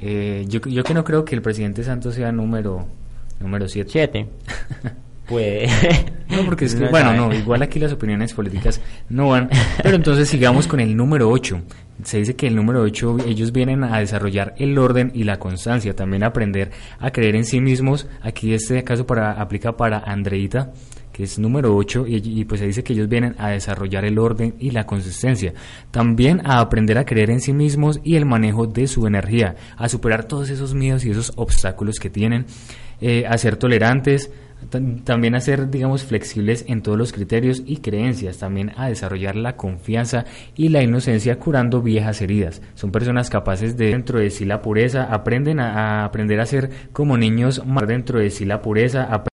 eh, 0.00 0.44
yo, 0.48 0.60
yo 0.60 0.82
que 0.84 0.94
no 0.94 1.04
creo 1.04 1.24
que 1.24 1.34
el 1.34 1.42
presidente 1.42 1.84
Santos 1.84 2.14
sea 2.16 2.32
número 2.32 2.86
número 3.40 3.66
7. 3.68 3.88
7. 3.90 4.26
Puede. 5.26 5.68
No, 6.32 6.46
porque 6.46 6.64
es 6.64 6.74
que, 6.74 6.84
No 6.84 6.90
bueno, 6.90 7.12
no, 7.12 7.34
igual 7.34 7.62
aquí 7.62 7.78
las 7.78 7.92
opiniones 7.92 8.32
políticas 8.32 8.80
no 9.10 9.28
van. 9.28 9.50
Pero 9.82 9.96
entonces 9.96 10.28
sigamos 10.28 10.66
con 10.66 10.80
el 10.80 10.96
número 10.96 11.28
8. 11.28 11.60
Se 12.04 12.18
dice 12.18 12.34
que 12.34 12.46
el 12.46 12.56
número 12.56 12.80
8, 12.80 13.18
ellos 13.26 13.52
vienen 13.52 13.84
a 13.84 13.98
desarrollar 13.98 14.54
el 14.56 14.78
orden 14.78 15.12
y 15.14 15.24
la 15.24 15.38
constancia, 15.38 15.94
también 15.94 16.22
a 16.22 16.28
aprender 16.28 16.70
a 16.98 17.10
creer 17.10 17.36
en 17.36 17.44
sí 17.44 17.60
mismos. 17.60 18.08
Aquí 18.22 18.54
este 18.54 18.82
caso 18.82 19.06
para, 19.06 19.32
aplica 19.32 19.76
para 19.76 19.98
Andreita, 19.98 20.72
que 21.12 21.24
es 21.24 21.38
número 21.38 21.76
8, 21.76 22.06
y, 22.08 22.40
y 22.40 22.44
pues 22.46 22.60
se 22.60 22.66
dice 22.66 22.82
que 22.82 22.94
ellos 22.94 23.08
vienen 23.08 23.36
a 23.38 23.50
desarrollar 23.50 24.04
el 24.06 24.18
orden 24.18 24.54
y 24.58 24.70
la 24.70 24.86
consistencia. 24.86 25.52
También 25.90 26.40
a 26.44 26.60
aprender 26.60 26.96
a 26.96 27.04
creer 27.04 27.30
en 27.30 27.40
sí 27.40 27.52
mismos 27.52 28.00
y 28.02 28.16
el 28.16 28.24
manejo 28.24 28.66
de 28.66 28.86
su 28.86 29.06
energía, 29.06 29.54
a 29.76 29.88
superar 29.88 30.24
todos 30.24 30.48
esos 30.48 30.74
miedos 30.74 31.04
y 31.04 31.10
esos 31.10 31.32
obstáculos 31.36 32.00
que 32.00 32.08
tienen, 32.08 32.46
eh, 33.00 33.26
a 33.28 33.36
ser 33.36 33.56
tolerantes, 33.56 34.30
también 35.04 35.34
a 35.34 35.40
ser, 35.40 35.70
digamos, 35.70 36.04
flexibles 36.04 36.64
en 36.68 36.82
todos 36.82 36.96
los 36.98 37.12
criterios 37.12 37.62
y 37.66 37.78
creencias, 37.78 38.38
también 38.38 38.72
a 38.76 38.88
desarrollar 38.88 39.36
la 39.36 39.56
confianza 39.56 40.24
y 40.56 40.68
la 40.68 40.82
inocencia 40.82 41.38
curando 41.38 41.82
viejas 41.82 42.20
heridas. 42.22 42.62
Son 42.74 42.90
personas 42.92 43.30
capaces 43.30 43.76
de 43.76 43.86
dentro 43.86 44.18
de 44.18 44.30
sí 44.30 44.44
la 44.44 44.62
pureza, 44.62 45.04
aprenden 45.04 45.60
a, 45.60 46.04
aprender 46.04 46.40
a 46.40 46.46
ser 46.46 46.70
como 46.92 47.16
niños 47.16 47.64
más 47.66 47.86
dentro 47.86 48.18
de 48.18 48.30
sí 48.30 48.44
la 48.44 48.60
pureza, 48.62 49.04
ap- 49.04 49.28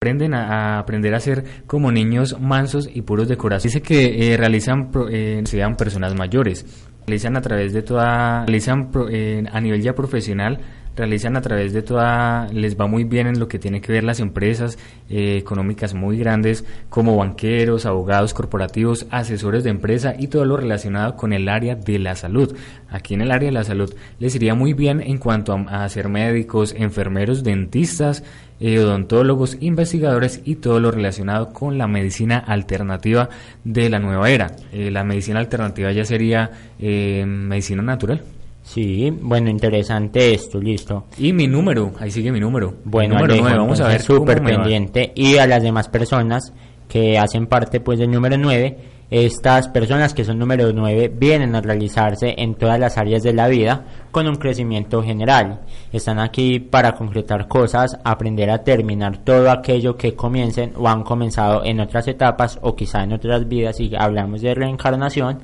aprenden 0.00 0.34
a, 0.34 0.78
aprender 0.80 1.14
a 1.14 1.20
ser 1.20 1.44
como 1.66 1.92
niños 1.92 2.40
mansos 2.40 2.88
y 2.92 3.02
puros 3.02 3.28
de 3.28 3.36
corazón. 3.36 3.68
Dice 3.68 3.82
que 3.82 4.32
eh, 4.32 4.36
realizan, 4.36 4.90
eh, 5.10 5.40
sean 5.44 5.76
personas 5.76 6.14
mayores, 6.16 6.66
realizan 7.06 7.36
a 7.36 7.40
través 7.40 7.72
de 7.72 7.82
toda, 7.82 8.44
realizan 8.46 8.90
pro- 8.90 9.08
eh, 9.08 9.44
a 9.52 9.60
nivel 9.60 9.80
ya 9.80 9.94
profesional 9.94 10.58
realizan 10.96 11.36
a 11.36 11.40
través 11.40 11.72
de 11.72 11.82
toda, 11.82 12.48
les 12.52 12.78
va 12.78 12.86
muy 12.86 13.04
bien 13.04 13.26
en 13.26 13.38
lo 13.38 13.48
que 13.48 13.58
tiene 13.58 13.80
que 13.80 13.92
ver 13.92 14.04
las 14.04 14.20
empresas 14.20 14.78
eh, 15.08 15.36
económicas 15.38 15.94
muy 15.94 16.18
grandes 16.18 16.64
como 16.88 17.16
banqueros, 17.16 17.86
abogados 17.86 18.34
corporativos, 18.34 19.06
asesores 19.10 19.64
de 19.64 19.70
empresa 19.70 20.14
y 20.18 20.28
todo 20.28 20.44
lo 20.44 20.56
relacionado 20.56 21.16
con 21.16 21.32
el 21.32 21.48
área 21.48 21.74
de 21.74 21.98
la 21.98 22.14
salud. 22.14 22.54
Aquí 22.90 23.14
en 23.14 23.22
el 23.22 23.30
área 23.30 23.48
de 23.48 23.54
la 23.54 23.64
salud 23.64 23.94
les 24.18 24.34
iría 24.34 24.54
muy 24.54 24.74
bien 24.74 25.00
en 25.00 25.18
cuanto 25.18 25.54
a, 25.68 25.88
ser 25.88 26.08
médicos, 26.08 26.74
enfermeros, 26.76 27.42
dentistas, 27.42 28.22
eh, 28.60 28.78
odontólogos, 28.78 29.56
investigadores 29.60 30.40
y 30.44 30.56
todo 30.56 30.78
lo 30.78 30.90
relacionado 30.90 31.52
con 31.52 31.78
la 31.78 31.88
medicina 31.88 32.38
alternativa 32.38 33.28
de 33.64 33.88
la 33.88 33.98
nueva 33.98 34.30
era. 34.30 34.54
Eh, 34.72 34.90
la 34.90 35.04
medicina 35.04 35.40
alternativa 35.40 35.90
ya 35.90 36.04
sería 36.04 36.50
medicina 36.78 37.82
natural. 37.82 38.22
Sí, 38.72 39.10
bueno, 39.20 39.50
interesante 39.50 40.32
esto, 40.32 40.58
listo. 40.58 41.04
Y 41.18 41.34
mi 41.34 41.46
número, 41.46 41.92
ahí 41.98 42.10
sigue 42.10 42.32
mi 42.32 42.40
número. 42.40 42.72
Bueno, 42.84 43.16
número 43.16 43.34
Alejo, 43.34 43.42
nueve, 43.42 43.58
vamos 43.58 43.80
a 43.82 43.88
ver 43.88 44.00
súper 44.00 44.42
pendiente. 44.42 45.12
Y 45.14 45.36
a 45.36 45.46
las 45.46 45.62
demás 45.62 45.90
personas 45.90 46.54
que 46.88 47.18
hacen 47.18 47.48
parte 47.48 47.80
pues 47.80 47.98
del 47.98 48.10
número 48.10 48.38
9, 48.38 48.78
estas 49.10 49.68
personas 49.68 50.14
que 50.14 50.24
son 50.24 50.38
número 50.38 50.72
9 50.72 51.12
vienen 51.14 51.54
a 51.54 51.60
realizarse 51.60 52.34
en 52.38 52.54
todas 52.54 52.80
las 52.80 52.96
áreas 52.96 53.22
de 53.22 53.34
la 53.34 53.48
vida 53.48 53.84
con 54.10 54.26
un 54.26 54.36
crecimiento 54.36 55.02
general. 55.02 55.60
Están 55.92 56.18
aquí 56.18 56.58
para 56.58 56.92
concretar 56.92 57.48
cosas, 57.48 57.98
aprender 58.04 58.48
a 58.48 58.64
terminar 58.64 59.18
todo 59.18 59.50
aquello 59.50 59.98
que 59.98 60.14
comiencen 60.14 60.72
o 60.76 60.88
han 60.88 61.02
comenzado 61.02 61.62
en 61.62 61.78
otras 61.78 62.08
etapas 62.08 62.58
o 62.62 62.74
quizá 62.74 63.02
en 63.02 63.12
otras 63.12 63.46
vidas 63.46 63.80
y 63.80 63.94
hablamos 63.94 64.40
de 64.40 64.54
reencarnación 64.54 65.40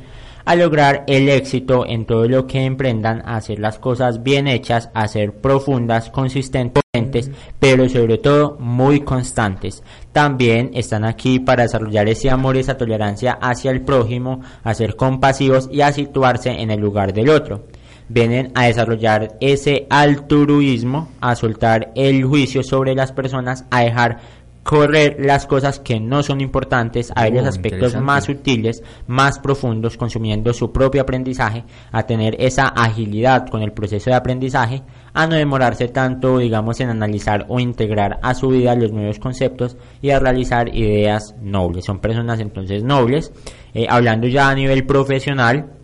a 0.49 0.57
lograr 0.57 1.05
el 1.09 1.29
éxito 1.29 1.85
en 1.87 2.07
todo 2.07 2.27
lo 2.27 2.47
que 2.47 2.65
emprendan, 2.65 3.21
a 3.27 3.37
hacer 3.37 3.59
las 3.59 3.79
cosas 3.79 4.23
bien 4.23 4.49
hechas, 4.49 4.89
a 4.95 5.07
ser 5.07 5.35
profundas, 5.35 6.09
consistentes, 6.09 7.31
pero 7.59 7.87
sobre 7.87 8.17
todo 8.17 8.57
muy 8.59 9.01
constantes. 9.01 9.83
También 10.11 10.71
están 10.73 11.05
aquí 11.05 11.39
para 11.39 11.65
desarrollar 11.65 12.09
ese 12.09 12.31
amor 12.31 12.57
y 12.57 12.61
esa 12.61 12.79
tolerancia 12.79 13.33
hacia 13.43 13.71
el 13.71 13.83
prójimo, 13.83 14.41
a 14.65 14.73
ser 14.73 14.97
compasivos 14.97 15.69
y 15.71 15.83
a 15.83 15.93
situarse 15.93 16.49
en 16.49 16.71
el 16.71 16.81
lugar 16.81 17.13
del 17.13 17.29
otro. 17.29 17.67
Vienen 18.09 18.51
a 18.55 18.69
desarrollar 18.69 19.37
ese 19.43 19.87
altruismo, 19.91 21.11
a 21.21 21.37
soltar 21.37 21.93
el 21.95 22.25
juicio 22.25 22.63
sobre 22.63 22.95
las 22.95 23.13
personas, 23.13 23.67
a 23.71 23.83
dejar 23.83 24.21
correr 24.69 25.17
las 25.19 25.47
cosas 25.47 25.81
que 25.81 25.99
no 25.99 26.23
son 26.23 26.43
importantes, 26.43 27.11
a 27.17 27.23
ver 27.23 27.33
los 27.33 27.47
Oh, 27.47 27.49
aspectos 27.49 27.97
más 27.97 28.25
sutiles, 28.25 28.83
más 29.07 29.39
profundos, 29.39 29.97
consumiendo 29.97 30.53
su 30.53 30.73
propio 30.73 31.01
aprendizaje, 31.01 31.65
a 31.91 32.03
tener 32.03 32.37
esa 32.39 32.67
agilidad 32.69 33.47
con 33.49 33.63
el 33.63 33.73
proceso 33.73 34.11
de 34.11 34.17
aprendizaje, 34.17 34.83
a 35.15 35.27
no 35.27 35.37
demorarse 35.37 35.89
tanto, 35.89 36.37
digamos, 36.37 36.81
en 36.81 36.91
analizar 36.91 37.47
o 37.49 37.61
integrar 37.61 38.19
a 38.23 38.35
su 38.35 38.49
vida 38.49 38.75
los 38.75 38.93
nuevos 38.93 39.19
conceptos 39.19 39.79
y 40.03 40.11
a 40.11 40.19
realizar 40.19 40.69
ideas 40.77 41.35
nobles. 41.41 41.87
Son 41.87 41.99
personas 42.01 42.39
entonces 42.39 42.85
nobles. 42.85 43.33
Eh, 43.73 43.87
hablando 43.89 44.27
ya 44.27 44.51
a 44.51 44.55
nivel 44.55 44.85
profesional, 44.85 45.79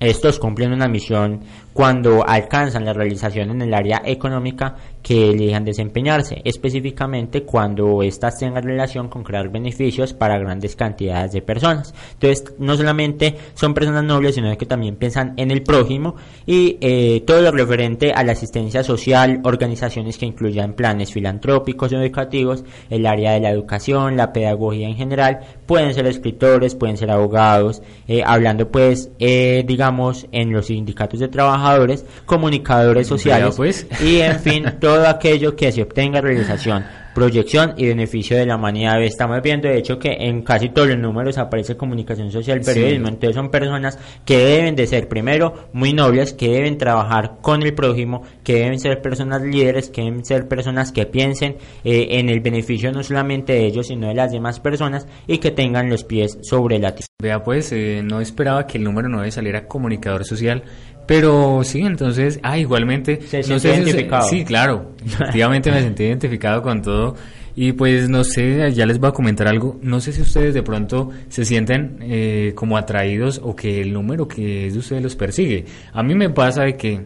estos 0.00 0.38
cumplen 0.38 0.72
una 0.72 0.88
misión 0.88 1.40
cuando 1.74 2.26
alcanzan 2.26 2.86
la 2.86 2.94
realización 2.94 3.50
en 3.50 3.60
el 3.60 3.74
área 3.74 4.00
económica 4.04 4.74
que 5.02 5.30
elijan 5.30 5.64
desempeñarse, 5.64 6.42
específicamente 6.44 7.42
cuando 7.42 8.02
éstas 8.02 8.38
tengan 8.38 8.62
relación 8.62 9.08
con 9.08 9.24
crear 9.24 9.48
beneficios 9.48 10.12
para 10.12 10.38
grandes 10.38 10.76
cantidades 10.76 11.32
de 11.32 11.42
personas. 11.42 11.94
Entonces, 12.14 12.54
no 12.58 12.76
solamente 12.76 13.36
son 13.54 13.74
personas 13.74 14.04
nobles, 14.04 14.34
sino 14.34 14.56
que 14.56 14.66
también 14.66 14.96
piensan 14.96 15.34
en 15.36 15.50
el 15.50 15.62
prójimo 15.62 16.16
y 16.46 16.76
eh, 16.80 17.22
todo 17.26 17.40
lo 17.40 17.50
referente 17.52 18.12
a 18.12 18.22
la 18.24 18.32
asistencia 18.32 18.82
social, 18.82 19.40
organizaciones 19.44 20.18
que 20.18 20.26
incluyan 20.26 20.74
planes 20.74 21.12
filantrópicos 21.12 21.92
o 21.92 22.00
educativos, 22.00 22.64
el 22.90 23.06
área 23.06 23.32
de 23.32 23.40
la 23.40 23.50
educación, 23.50 24.16
la 24.16 24.32
pedagogía 24.32 24.88
en 24.88 24.96
general, 24.96 25.40
pueden 25.66 25.94
ser 25.94 26.06
escritores, 26.06 26.74
pueden 26.74 26.96
ser 26.96 27.10
abogados, 27.10 27.82
eh, 28.06 28.22
hablando 28.24 28.70
pues, 28.70 29.10
eh, 29.18 29.64
digamos, 29.66 30.26
en 30.32 30.52
los 30.52 30.66
sindicatos 30.66 31.20
de 31.20 31.28
trabajadores, 31.28 32.04
comunicadores 32.26 33.06
sociales 33.06 33.54
pues. 33.56 33.86
y 34.04 34.20
en 34.20 34.38
fin, 34.40 34.64
todo 34.78 34.89
aquello 34.94 35.56
que 35.56 35.70
se 35.72 35.82
obtenga 35.82 36.20
realización, 36.20 36.84
proyección 37.14 37.74
y 37.76 37.86
beneficio 37.86 38.36
de 38.36 38.46
la 38.46 38.56
humanidad. 38.56 39.02
Estamos 39.02 39.40
viendo 39.42 39.68
de 39.68 39.78
hecho 39.78 39.98
que 39.98 40.10
en 40.12 40.42
casi 40.42 40.68
todos 40.68 40.88
los 40.88 40.98
números 40.98 41.38
aparece 41.38 41.76
comunicación 41.76 42.30
social, 42.30 42.62
Sí. 42.64 42.72
periodismo, 42.72 43.08
entonces 43.08 43.34
son 43.34 43.50
personas 43.50 43.98
que 44.24 44.38
deben 44.38 44.76
de 44.76 44.86
ser 44.86 45.08
primero 45.08 45.68
muy 45.72 45.92
nobles, 45.92 46.32
que 46.32 46.48
deben 46.50 46.78
trabajar 46.78 47.38
con 47.40 47.62
el 47.62 47.74
prójimo, 47.74 48.22
que 48.44 48.54
deben 48.54 48.78
ser 48.78 49.00
personas 49.02 49.42
líderes, 49.42 49.90
que 49.90 50.02
deben 50.02 50.24
ser 50.24 50.46
personas 50.48 50.92
que 50.92 51.06
piensen 51.06 51.56
eh, 51.84 52.08
en 52.12 52.28
el 52.28 52.40
beneficio 52.40 52.92
no 52.92 53.02
solamente 53.02 53.52
de 53.54 53.66
ellos, 53.66 53.88
sino 53.88 54.08
de 54.08 54.14
las 54.14 54.32
demás 54.32 54.60
personas 54.60 55.06
y 55.26 55.38
que 55.38 55.50
tengan 55.50 55.88
los 55.90 56.04
pies 56.04 56.38
sobre 56.42 56.78
la 56.78 56.94
tierra. 56.94 57.06
Vea, 57.20 57.42
pues 57.44 57.70
eh, 57.72 58.00
no 58.02 58.20
esperaba 58.20 58.66
que 58.66 58.78
el 58.78 58.84
número 58.84 59.08
9 59.08 59.30
saliera 59.30 59.66
comunicador 59.66 60.24
social, 60.24 60.62
pero 61.10 61.62
sí, 61.64 61.80
entonces, 61.80 62.38
ah, 62.44 62.56
igualmente, 62.56 63.20
Se 63.26 63.38
no 63.40 63.58
sé 63.58 63.74
si- 63.74 63.80
identificado. 63.80 64.28
sí, 64.28 64.44
claro, 64.44 64.92
efectivamente 65.04 65.72
me 65.72 65.80
sentí 65.82 66.04
identificado 66.04 66.62
con 66.62 66.82
todo 66.82 67.16
y 67.56 67.72
pues 67.72 68.08
no 68.08 68.22
sé, 68.22 68.72
ya 68.72 68.86
les 68.86 69.00
voy 69.00 69.08
a 69.08 69.12
comentar 69.12 69.48
algo, 69.48 69.76
no 69.82 70.00
sé 70.00 70.12
si 70.12 70.22
ustedes 70.22 70.54
de 70.54 70.62
pronto 70.62 71.10
se 71.28 71.44
sienten 71.44 71.98
eh, 72.00 72.52
como 72.54 72.76
atraídos 72.78 73.40
o 73.42 73.56
que 73.56 73.80
el 73.80 73.92
número 73.92 74.28
que 74.28 74.68
es 74.68 74.74
de 74.74 74.78
ustedes 74.78 75.02
los 75.02 75.16
persigue. 75.16 75.64
A 75.92 76.04
mí 76.04 76.14
me 76.14 76.30
pasa 76.30 76.62
de 76.62 76.76
que 76.76 77.00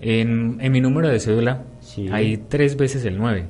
en, 0.00 0.56
en 0.58 0.72
mi 0.72 0.80
número 0.80 1.08
de 1.08 1.20
cédula 1.20 1.62
hay 2.10 2.38
tres 2.48 2.74
veces 2.76 3.04
el 3.04 3.18
9. 3.18 3.44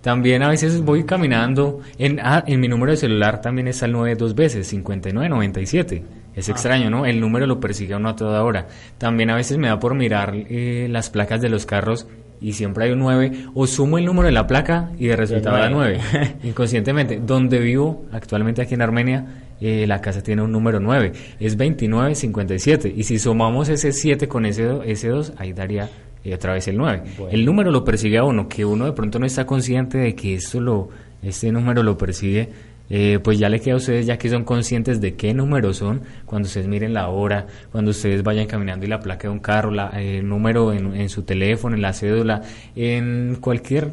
También 0.00 0.42
a 0.42 0.48
veces 0.48 0.80
voy 0.82 1.04
caminando, 1.04 1.78
en, 1.96 2.18
ah, 2.20 2.42
en 2.44 2.58
mi 2.58 2.66
número 2.66 2.90
de 2.90 2.96
celular 2.96 3.40
también 3.40 3.68
está 3.68 3.86
el 3.86 3.92
9 3.92 4.16
dos 4.16 4.34
veces, 4.34 4.66
5997. 4.66 6.02
Es 6.34 6.48
Ah. 6.48 6.52
extraño, 6.52 6.90
¿no? 6.90 7.04
El 7.06 7.20
número 7.20 7.46
lo 7.46 7.60
persigue 7.60 7.94
a 7.94 7.98
uno 7.98 8.08
a 8.10 8.16
toda 8.16 8.42
hora. 8.42 8.68
También 8.98 9.30
a 9.30 9.36
veces 9.36 9.58
me 9.58 9.68
da 9.68 9.78
por 9.78 9.94
mirar 9.94 10.34
eh, 10.34 10.86
las 10.90 11.10
placas 11.10 11.40
de 11.40 11.48
los 11.48 11.66
carros 11.66 12.06
y 12.40 12.54
siempre 12.54 12.84
hay 12.86 12.90
un 12.90 12.98
9, 12.98 13.32
o 13.54 13.66
sumo 13.68 13.98
el 13.98 14.04
número 14.04 14.26
de 14.26 14.32
la 14.32 14.46
placa 14.48 14.90
y 14.98 15.06
de 15.06 15.14
resultado 15.16 15.56
da 15.56 15.70
9. 15.70 16.00
nueve. 16.12 16.34
Inconscientemente, 16.42 17.20
donde 17.24 17.60
vivo 17.60 18.04
actualmente 18.10 18.62
aquí 18.62 18.74
en 18.74 18.82
Armenia, 18.82 19.26
eh, 19.60 19.86
la 19.86 20.00
casa 20.00 20.22
tiene 20.24 20.42
un 20.42 20.50
número 20.50 20.80
9, 20.80 21.12
es 21.38 21.56
2957. 21.56 22.92
Y 22.96 23.04
si 23.04 23.18
sumamos 23.18 23.68
ese 23.68 23.92
7 23.92 24.26
con 24.26 24.44
ese, 24.46 24.68
ese 24.86 25.08
2, 25.08 25.34
ahí 25.36 25.52
daría 25.52 25.88
eh, 26.24 26.34
otra 26.34 26.54
vez 26.54 26.66
el 26.68 26.76
9. 26.78 27.02
Bueno. 27.18 27.32
El 27.32 27.44
número 27.44 27.70
lo 27.70 27.84
persigue 27.84 28.18
a 28.18 28.24
uno, 28.24 28.48
que 28.48 28.64
uno 28.64 28.86
de 28.86 28.92
pronto 28.92 29.18
no 29.20 29.26
está 29.26 29.46
consciente 29.46 29.98
de 29.98 30.14
que 30.16 30.34
esto 30.34 30.60
lo, 30.60 30.88
este 31.22 31.52
número 31.52 31.82
lo 31.84 31.96
persigue. 31.96 32.48
Eh, 32.94 33.18
pues 33.24 33.38
ya 33.38 33.48
le 33.48 33.58
queda 33.58 33.72
a 33.72 33.76
ustedes, 33.78 34.04
ya 34.04 34.18
que 34.18 34.28
son 34.28 34.44
conscientes 34.44 35.00
de 35.00 35.14
qué 35.14 35.32
números 35.32 35.78
son, 35.78 36.02
cuando 36.26 36.46
ustedes 36.46 36.68
miren 36.68 36.92
la 36.92 37.08
hora, 37.08 37.46
cuando 37.70 37.90
ustedes 37.90 38.22
vayan 38.22 38.46
caminando 38.46 38.84
y 38.84 38.88
la 38.90 39.00
placa 39.00 39.28
de 39.28 39.32
un 39.32 39.40
carro, 39.40 39.70
la, 39.70 39.88
el 39.98 40.28
número 40.28 40.74
en, 40.74 40.94
en 40.94 41.08
su 41.08 41.22
teléfono, 41.22 41.74
en 41.74 41.80
la 41.80 41.94
cédula, 41.94 42.42
en 42.76 43.38
cualquier 43.40 43.92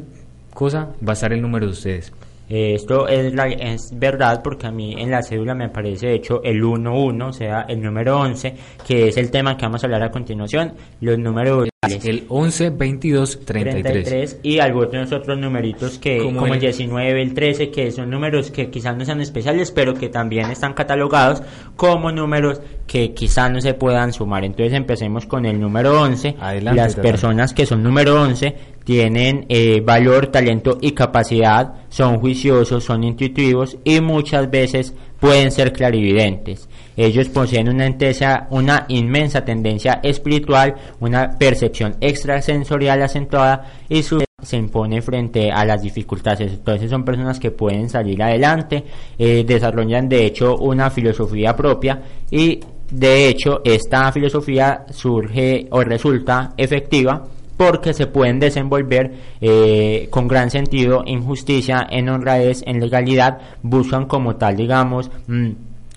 cosa, 0.52 0.90
va 1.02 1.12
a 1.12 1.14
estar 1.14 1.32
el 1.32 1.40
número 1.40 1.64
de 1.64 1.72
ustedes. 1.72 2.12
Eh, 2.50 2.74
Esto 2.74 3.08
es, 3.08 3.32
es 3.60 3.98
verdad 3.98 4.42
porque 4.44 4.66
a 4.66 4.70
mí 4.70 4.94
en 4.98 5.10
la 5.10 5.22
cédula 5.22 5.54
me 5.54 5.64
aparece 5.64 6.08
de 6.08 6.16
hecho 6.16 6.42
el 6.42 6.62
11, 6.62 7.22
o 7.22 7.32
sea, 7.32 7.62
el 7.68 7.80
número 7.80 8.20
11, 8.20 8.54
que 8.86 9.08
es 9.08 9.16
el 9.16 9.30
tema 9.30 9.56
que 9.56 9.64
vamos 9.64 9.82
a 9.82 9.86
hablar 9.86 10.02
a 10.02 10.10
continuación, 10.10 10.74
los 11.00 11.18
números 11.18 11.69
El 11.88 12.26
11, 12.28 12.68
22, 12.68 13.40
33. 13.42 14.40
y 14.42 14.58
algunos 14.58 15.10
otros 15.12 15.38
numeritos 15.38 15.98
que 15.98 16.18
Como 16.18 16.40
como, 16.40 16.46
el 16.48 16.52
el- 16.52 16.60
19, 16.60 17.22
el 17.22 17.32
13, 17.32 17.70
que 17.70 17.90
son 17.90 18.10
números 18.10 18.50
que 18.50 18.68
quizás 18.68 18.94
no 18.98 19.06
sean 19.06 19.22
especiales, 19.22 19.70
pero 19.70 19.94
que 19.94 20.10
también 20.10 20.50
están 20.50 20.74
catalogados 20.74 21.42
como 21.76 22.12
números 22.12 22.60
que 22.86 23.14
quizás 23.14 23.50
no 23.50 23.62
se 23.62 23.72
puedan 23.72 24.12
sumar. 24.12 24.44
Entonces 24.44 24.74
empecemos 24.74 25.24
con 25.24 25.46
el 25.46 25.58
número 25.58 25.98
11. 26.02 26.36
Adelante, 26.38 26.82
Las 26.82 26.96
personas 26.96 27.54
que 27.54 27.64
son 27.64 27.82
número 27.82 28.20
11 28.20 28.54
tienen 28.84 29.46
eh, 29.48 29.80
valor, 29.80 30.26
talento 30.26 30.76
y 30.82 30.90
capacidad, 30.92 31.86
son 31.88 32.18
juiciosos, 32.20 32.84
son 32.84 33.04
intuitivos 33.04 33.78
y 33.84 34.02
muchas 34.02 34.50
veces 34.50 34.92
pueden 35.18 35.50
ser 35.50 35.72
clarividentes. 35.72 36.68
Ellos 37.02 37.30
poseen 37.30 37.68
una, 37.70 37.86
intensa- 37.86 38.46
una 38.50 38.84
inmensa 38.88 39.42
tendencia 39.42 40.00
espiritual, 40.02 40.74
una 41.00 41.30
percepción 41.38 41.96
extrasensorial 41.98 43.00
acentuada 43.02 43.64
y 43.88 44.02
su 44.02 44.22
se 44.42 44.56
impone 44.58 45.00
frente 45.00 45.50
a 45.50 45.64
las 45.64 45.82
dificultades. 45.82 46.52
Entonces 46.52 46.90
son 46.90 47.04
personas 47.04 47.40
que 47.40 47.50
pueden 47.50 47.88
salir 47.88 48.22
adelante, 48.22 48.84
eh, 49.18 49.44
desarrollan 49.46 50.08
de 50.10 50.26
hecho 50.26 50.56
una 50.58 50.90
filosofía 50.90 51.56
propia 51.56 52.02
y 52.30 52.60
de 52.90 53.28
hecho 53.28 53.62
esta 53.64 54.12
filosofía 54.12 54.84
surge 54.90 55.68
o 55.70 55.82
resulta 55.82 56.52
efectiva 56.58 57.26
porque 57.56 57.94
se 57.94 58.06
pueden 58.08 58.40
desenvolver 58.40 59.12
eh, 59.40 60.06
con 60.10 60.28
gran 60.28 60.50
sentido 60.50 61.02
en 61.06 61.22
justicia, 61.22 61.86
en 61.90 62.08
honradez, 62.10 62.62
en 62.66 62.80
legalidad, 62.80 63.38
buscan 63.62 64.06
como 64.06 64.36
tal, 64.36 64.56
digamos, 64.56 65.10
mm, 65.28 65.50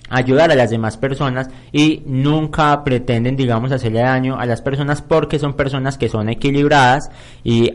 ayudar 0.09 0.51
a 0.51 0.55
las 0.55 0.69
demás 0.69 0.97
personas 0.97 1.49
y 1.71 2.03
nunca 2.05 2.83
pretenden, 2.83 3.35
digamos, 3.35 3.71
hacerle 3.71 4.01
daño 4.01 4.37
a 4.37 4.45
las 4.45 4.61
personas 4.61 5.01
porque 5.01 5.39
son 5.39 5.53
personas 5.53 5.97
que 5.97 6.09
son 6.09 6.29
equilibradas 6.29 7.09
y 7.43 7.71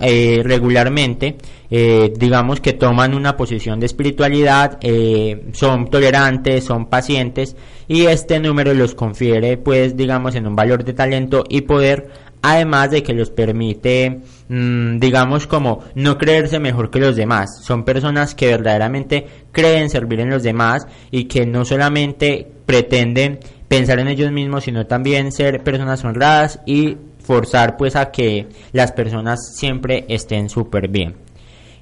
eh, 0.00 0.40
regularmente, 0.42 1.36
eh, 1.70 2.12
digamos, 2.16 2.60
que 2.60 2.72
toman 2.72 3.14
una 3.14 3.36
posición 3.36 3.78
de 3.78 3.86
espiritualidad, 3.86 4.78
eh, 4.80 5.50
son 5.52 5.88
tolerantes, 5.90 6.64
son 6.64 6.86
pacientes 6.86 7.56
y 7.86 8.06
este 8.06 8.40
número 8.40 8.74
los 8.74 8.94
confiere, 8.94 9.56
pues, 9.56 9.96
digamos, 9.96 10.34
en 10.34 10.46
un 10.46 10.56
valor 10.56 10.84
de 10.84 10.92
talento 10.92 11.44
y 11.48 11.62
poder 11.62 12.30
además 12.42 12.90
de 12.90 13.02
que 13.02 13.12
los 13.12 13.30
permite, 13.30 14.20
digamos, 14.50 15.46
como 15.46 15.84
no 15.94 16.18
creerse 16.18 16.58
mejor 16.58 16.90
que 16.90 16.98
los 16.98 17.14
demás. 17.14 17.62
Son 17.62 17.84
personas 17.84 18.34
que 18.34 18.48
verdaderamente 18.48 19.26
creen 19.52 19.88
servir 19.88 20.18
en 20.18 20.30
los 20.30 20.42
demás 20.42 20.88
y 21.12 21.24
que 21.24 21.46
no 21.46 21.64
solamente 21.64 22.50
pretenden 22.66 23.38
pensar 23.68 24.00
en 24.00 24.08
ellos 24.08 24.32
mismos, 24.32 24.64
sino 24.64 24.86
también 24.86 25.30
ser 25.30 25.62
personas 25.62 26.04
honradas 26.04 26.58
y 26.66 26.96
forzar 27.22 27.76
pues 27.76 27.94
a 27.94 28.10
que 28.10 28.48
las 28.72 28.90
personas 28.90 29.54
siempre 29.54 30.04
estén 30.08 30.48
súper 30.48 30.88
bien. 30.88 31.14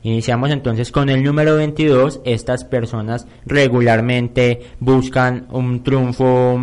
Iniciamos 0.03 0.51
entonces 0.51 0.93
con 0.93 1.09
el 1.09 1.25
número 1.25 1.57
22. 1.57 2.21
Estas 2.25 2.65
personas 2.65 3.27
regularmente 3.47 4.61
buscan 4.79 5.47
un 5.51 5.83
triunfo 5.83 6.61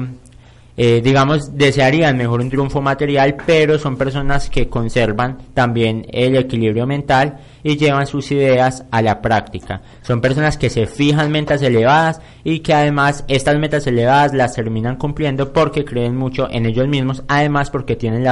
eh, 0.77 1.01
digamos, 1.01 1.57
desearían 1.57 2.17
mejor 2.17 2.41
un 2.41 2.49
triunfo 2.49 2.81
material, 2.81 3.37
pero 3.45 3.79
son 3.79 3.95
personas 3.95 4.49
que 4.49 4.67
conservan 4.67 5.37
también 5.53 6.05
el 6.11 6.35
equilibrio 6.35 6.85
mental 6.85 7.37
y 7.63 7.77
llevan 7.77 8.07
sus 8.07 8.29
ideas 8.31 8.83
a 8.91 9.01
la 9.01 9.21
práctica. 9.21 9.81
Son 10.01 10.19
personas 10.19 10.57
que 10.57 10.69
se 10.69 10.85
fijan 10.85 11.31
metas 11.31 11.61
elevadas 11.61 12.19
y 12.43 12.59
que 12.59 12.73
además 12.73 13.23
estas 13.27 13.57
metas 13.57 13.87
elevadas 13.87 14.33
las 14.33 14.53
terminan 14.53 14.97
cumpliendo 14.97 15.53
porque 15.53 15.85
creen 15.85 16.15
mucho 16.15 16.49
en 16.51 16.65
ellos 16.65 16.87
mismos, 16.87 17.23
además 17.27 17.71
porque 17.71 17.95
tienen 17.95 18.25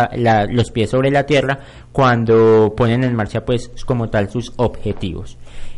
los 0.50 0.72
pies 0.72 0.90
sobre 0.90 1.12
la 1.12 1.26
tierra 1.26 1.60
cuando 1.92 2.74
ponen 2.76 3.04
en 3.04 3.16
marcha 3.16 3.46
pues 3.46 3.72
como 3.86 4.10
tal 4.10 4.30
sus 4.30 4.52
objetivos. 4.58 5.38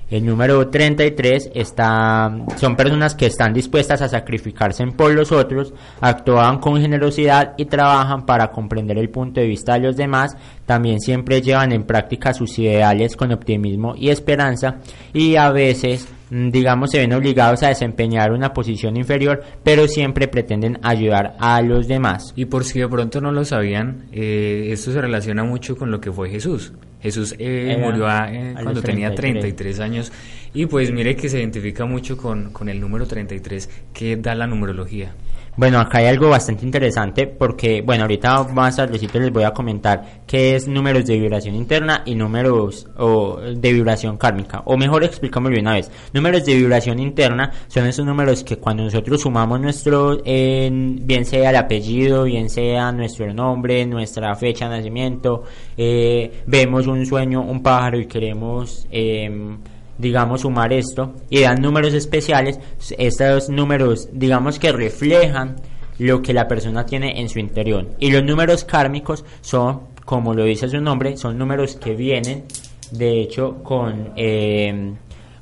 El 0.10 0.24
número 0.24 0.68
33 0.68 1.49
está, 1.56 2.32
son 2.58 2.76
personas 2.76 3.16
que 3.16 3.26
están 3.26 3.53
dispuestas 3.53 4.03
a 4.03 4.08
sacrificarse 4.08 4.86
por 4.88 5.12
los 5.12 5.32
otros, 5.32 5.74
actúan 5.99 6.60
con 6.60 6.80
generosidad 6.80 7.56
y 7.58 7.66
trabajan 7.66 8.24
para 8.24 8.51
comprender 8.51 8.99
el 8.99 9.10
punto 9.10 9.41
de 9.41 9.47
vista 9.47 9.74
de 9.74 9.80
los 9.80 9.97
demás. 9.97 10.38
También 10.68 10.99
siempre 10.99 11.41
llevan 11.41 11.72
en 11.72 11.86
práctica 11.86 12.34
sus 12.34 12.58
ideales 12.60 13.16
con 13.16 13.32
optimismo 13.32 13.95
y 13.95 14.10
esperanza 14.10 14.78
y 15.12 15.38
a 15.38 15.51
veces 15.51 16.08
mm, 16.30 16.49
digamos 16.49 16.91
se 16.91 16.99
ven 16.99 17.14
obligados 17.14 17.64
a 17.64 17.70
desempeñar 17.70 18.32
una 18.32 18.53
posición 18.53 18.97
inferior 18.97 19.43
pero 19.64 19.88
siempre 19.88 20.28
pretenden 20.28 20.80
ayudar 20.84 21.36
a 21.39 21.62
los 21.62 21.88
demás 21.88 22.34
y 22.36 22.45
por 22.45 22.64
si 22.64 22.80
de 22.80 22.88
pronto 22.88 23.22
no 23.22 23.32
lo 23.32 23.45
sabían 23.45 24.06
eh, 24.12 24.70
esto 24.72 24.91
se 24.91 25.01
relaciona 25.01 25.43
mucho 25.43 25.76
con 25.78 25.91
lo 25.91 26.01
que 26.01 26.12
fue 26.12 26.30
Jesús 26.30 26.74
Jesús 27.06 27.36
eh, 27.38 27.78
murió 27.80 28.10
eh, 28.10 28.56
cuando 28.64 28.82
tenía 28.82 29.14
33 29.14 29.80
años 29.80 30.12
y 30.56 30.66
pues 30.66 30.91
mire 30.91 31.16
que 31.16 31.30
se 31.30 31.38
identifica 31.38 31.86
mucho 31.86 32.18
con, 32.18 32.49
con 32.49 32.68
el 32.68 32.82
número 32.82 33.06
33 33.06 33.70
que 33.93 34.18
da 34.18 34.34
la 34.34 34.47
numerología. 34.47 35.14
Bueno, 35.58 35.80
acá 35.80 35.99
hay 35.99 36.08
algo 36.08 36.28
bastante 36.28 36.66
interesante 36.66 37.28
porque, 37.28 37.82
bueno, 37.82 38.03
ahorita 38.03 38.43
más 38.53 38.76
tardecito 38.76 39.20
les 39.20 39.32
voy 39.32 39.43
a 39.43 39.51
comentar 39.51 40.24
qué 40.28 40.56
es 40.56 40.68
números 40.68 41.06
de 41.06 41.18
vibración 41.18 41.56
interna 41.56 42.03
y 42.06 42.14
números 42.14 42.88
o, 42.97 43.39
de 43.39 43.72
vibración 43.72 44.18
kármica. 44.18 44.64
O 44.66 44.76
mejor, 44.76 45.06
explicámoslo 45.06 45.58
una 45.58 45.76
vez. 45.76 45.89
Números 46.12 46.43
de 46.43 46.56
vibración 46.56 46.99
interna 46.99 47.53
son 47.68 47.88
esos 47.88 48.06
números 48.06 48.43
que 48.43 48.58
cuando 48.58 48.84
nosotros 48.84 49.22
sumamos 49.22 49.62
nuestro, 49.62 50.22
bien 50.26 51.26
sea 51.26 51.51
el 51.51 51.56
apellido, 51.56 52.26
bien 52.26 52.49
sea 52.49 52.91
nuestro 52.91 53.34
nombre, 53.34 53.86
nuestra 53.86 54.36
fecha 54.36 54.68
de 54.68 54.78
nacimiento, 54.78 55.43
eh, 55.78 56.43
vemos 56.47 56.86
un 56.88 57.06
sueño, 57.06 57.41
un 57.41 57.64
pájaro 57.64 57.97
y 57.97 58.08
queremos... 58.08 58.88
Eh, 58.91 59.56
digamos, 59.97 60.41
sumar 60.41 60.73
esto 60.73 61.13
y 61.29 61.41
dan 61.41 61.61
números 61.61 61.93
especiales, 61.93 62.59
estos 62.97 63.49
números, 63.49 64.09
digamos, 64.11 64.59
que 64.59 64.71
reflejan 64.71 65.55
lo 65.97 66.21
que 66.21 66.33
la 66.33 66.47
persona 66.47 66.85
tiene 66.85 67.21
en 67.21 67.29
su 67.29 67.39
interior. 67.39 67.87
Y 67.99 68.11
los 68.11 68.23
números 68.23 68.65
kármicos 68.65 69.23
son, 69.41 69.81
como 70.03 70.33
lo 70.33 70.43
dice 70.43 70.67
su 70.67 70.81
nombre, 70.81 71.17
son 71.17 71.37
números 71.37 71.75
que 71.75 71.95
vienen, 71.95 72.45
de 72.91 73.21
hecho, 73.21 73.63
con 73.63 74.11
eh, 74.15 74.93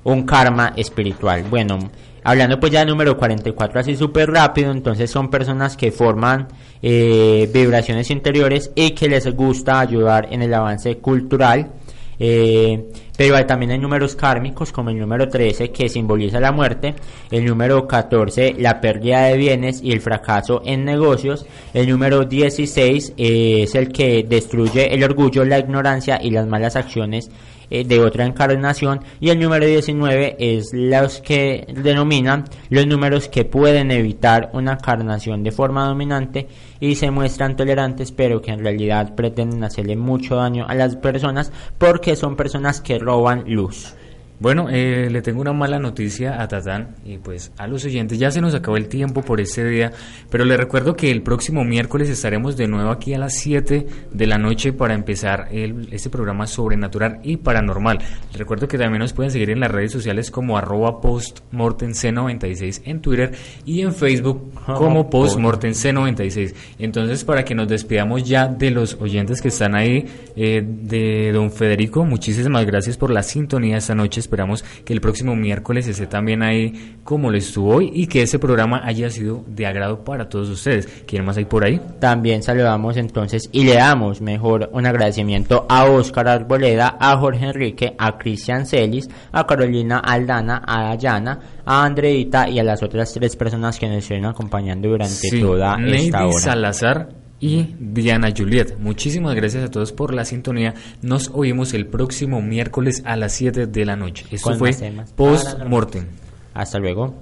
un 0.03 0.23
karma 0.23 0.73
espiritual. 0.75 1.43
Bueno, 1.49 1.79
hablando 2.23 2.59
pues 2.59 2.71
ya 2.71 2.79
del 2.79 2.89
número 2.89 3.17
44 3.17 3.79
así 3.79 3.95
súper 3.95 4.31
rápido, 4.31 4.71
entonces 4.71 5.09
son 5.09 5.29
personas 5.29 5.75
que 5.75 5.91
forman 5.91 6.47
eh, 6.81 7.49
vibraciones 7.53 8.09
interiores 8.11 8.71
y 8.75 8.91
que 8.91 9.09
les 9.09 9.33
gusta 9.35 9.79
ayudar 9.79 10.27
en 10.31 10.41
el 10.41 10.53
avance 10.53 10.97
cultural. 10.97 11.71
Eh, 12.19 12.85
pero 13.15 13.45
también 13.45 13.71
hay 13.71 13.79
números 13.79 14.15
kármicos 14.15 14.71
como 14.71 14.89
el 14.89 14.99
número 14.99 15.29
13 15.29 15.71
que 15.71 15.89
simboliza 15.89 16.39
la 16.39 16.51
muerte, 16.51 16.95
el 17.29 17.45
número 17.45 17.87
14 17.87 18.55
la 18.57 18.81
pérdida 18.81 19.25
de 19.25 19.37
bienes 19.37 19.81
y 19.83 19.91
el 19.91 20.01
fracaso 20.01 20.61
en 20.65 20.83
negocios, 20.83 21.45
el 21.73 21.89
número 21.89 22.25
16 22.25 23.13
es 23.17 23.75
el 23.75 23.91
que 23.91 24.23
destruye 24.27 24.93
el 24.93 25.03
orgullo, 25.03 25.45
la 25.45 25.59
ignorancia 25.59 26.19
y 26.21 26.31
las 26.31 26.47
malas 26.47 26.75
acciones 26.75 27.29
eh, 27.73 27.83
de 27.85 27.99
otra 27.99 28.23
encarnación 28.23 28.99
y 29.19 29.31
el 29.31 29.39
número 29.39 29.65
19 29.65 30.35
es 30.37 30.69
los 30.73 31.21
que 31.21 31.65
denominan 31.73 32.43
los 32.69 32.85
números 32.85 33.29
que 33.29 33.45
pueden 33.45 33.89
evitar 33.89 34.51
una 34.53 34.73
encarnación 34.73 35.41
de 35.41 35.51
forma 35.51 35.87
dominante 35.87 36.47
y 36.79 36.93
se 36.93 37.09
muestran 37.09 37.55
tolerantes 37.55 38.11
pero 38.11 38.43
que 38.43 38.51
en 38.51 38.59
realidad 38.59 39.15
pretenden 39.15 39.63
hacerle 39.63 39.95
mucho 39.95 40.35
daño 40.35 40.67
a 40.69 40.75
las 40.75 40.97
personas 40.97 41.51
porque 41.79 42.15
son 42.15 42.35
personas 42.35 42.79
que 42.79 42.99
roban 42.99 43.45
luz. 43.47 43.95
Bueno, 44.43 44.67
eh, 44.69 45.07
le 45.09 45.21
tengo 45.21 45.39
una 45.39 45.53
mala 45.53 45.79
noticia 45.79 46.41
a 46.41 46.49
Tatán 46.49 46.97
y 47.05 47.17
pues 47.17 47.53
a 47.57 47.65
los 47.65 47.85
oyentes. 47.85 48.19
Ya 48.19 48.29
se 48.29 48.41
nos 48.41 48.53
acabó 48.53 48.75
el 48.75 48.89
tiempo 48.89 49.21
por 49.21 49.39
este 49.39 49.63
día, 49.63 49.93
pero 50.29 50.43
les 50.43 50.57
recuerdo 50.57 50.97
que 50.97 51.11
el 51.11 51.21
próximo 51.21 51.63
miércoles 51.63 52.09
estaremos 52.09 52.57
de 52.57 52.67
nuevo 52.67 52.89
aquí 52.89 53.13
a 53.13 53.19
las 53.19 53.35
7 53.35 53.87
de 54.11 54.27
la 54.27 54.37
noche 54.37 54.73
para 54.73 54.95
empezar 54.95 55.47
el, 55.49 55.87
este 55.93 56.09
programa 56.09 56.45
sobrenatural 56.45 57.21
y 57.23 57.37
paranormal. 57.37 57.99
Les 58.31 58.37
recuerdo 58.37 58.67
que 58.67 58.77
también 58.77 58.99
nos 58.99 59.13
pueden 59.13 59.31
seguir 59.31 59.49
en 59.49 59.61
las 59.61 59.71
redes 59.71 59.93
sociales 59.93 60.29
como 60.29 60.57
arroba 60.57 60.99
postmortenc96 60.99 62.81
en 62.83 62.99
Twitter 62.99 63.31
y 63.63 63.79
en 63.79 63.93
Facebook 63.93 64.51
como 64.65 65.09
postmortenc96. 65.09 66.53
Entonces, 66.79 67.23
para 67.23 67.45
que 67.45 67.55
nos 67.55 67.69
despidamos 67.69 68.27
ya 68.27 68.49
de 68.49 68.71
los 68.71 68.95
oyentes 68.99 69.41
que 69.41 69.47
están 69.47 69.73
ahí, 69.73 70.05
eh, 70.35 70.61
de 70.67 71.31
don 71.31 71.49
Federico, 71.49 72.03
muchísimas 72.03 72.65
gracias 72.65 72.97
por 72.97 73.09
la 73.09 73.23
sintonía 73.23 73.77
esta 73.77 73.95
noche 73.95 74.19
Esperamos 74.33 74.65
que 74.83 74.93
el 74.93 74.99
próximo 74.99 75.35
miércoles 75.35 75.87
esté 75.87 76.07
también 76.07 76.41
ahí 76.41 76.97
como 77.03 77.29
lo 77.29 77.37
estuvo 77.37 77.75
hoy 77.75 77.91
y 77.93 78.07
que 78.07 78.23
ese 78.23 78.39
programa 78.39 78.81
haya 78.83 79.07
sido 79.11 79.43
de 79.45 79.67
agrado 79.67 80.03
para 80.03 80.27
todos 80.27 80.49
ustedes. 80.49 80.87
¿Quién 81.05 81.23
más 81.23 81.37
hay 81.37 81.45
por 81.45 81.63
ahí? 81.63 81.79
También 81.99 82.41
saludamos 82.41 82.97
entonces 82.97 83.47
y 83.51 83.63
le 83.63 83.75
damos 83.75 84.21
mejor 84.21 84.71
un 84.73 84.87
agradecimiento 84.87 85.67
a 85.69 85.85
Óscar 85.85 86.27
Arboleda, 86.29 86.97
a 86.99 87.15
Jorge 87.17 87.45
Enrique, 87.45 87.93
a 87.95 88.17
Cristian 88.17 88.65
Celis, 88.65 89.07
a 89.31 89.45
Carolina 89.45 89.99
Aldana, 89.99 90.63
a 90.65 90.81
Dayana, 90.81 91.39
a 91.63 91.85
Andreita 91.85 92.49
y 92.49 92.57
a 92.57 92.63
las 92.63 92.81
otras 92.81 93.13
tres 93.13 93.35
personas 93.35 93.77
que 93.77 93.87
nos 93.87 93.97
estuvieron 93.97 94.31
acompañando 94.31 94.89
durante 94.89 95.29
toda 95.39 95.77
esta 95.85 96.25
hora. 96.25 96.39
Salazar 96.39 97.22
y 97.43 97.75
Diana 97.77 98.29
Juliet. 98.35 98.77
Muchísimas 98.79 99.35
gracias 99.35 99.65
a 99.65 99.69
todos 99.69 99.91
por 99.91 100.13
la 100.13 100.23
sintonía. 100.23 100.75
Nos 101.01 101.29
oímos 101.33 101.73
el 101.73 101.87
próximo 101.87 102.41
miércoles 102.41 103.03
a 103.05 103.17
las 103.17 103.33
7 103.33 103.67
de 103.67 103.85
la 103.85 103.97
noche. 103.97 104.25
Esto 104.31 104.55
fue 104.55 104.71
Post 105.17 105.61
Mortem. 105.67 106.05
Hasta 106.53 106.79
luego. 106.79 107.21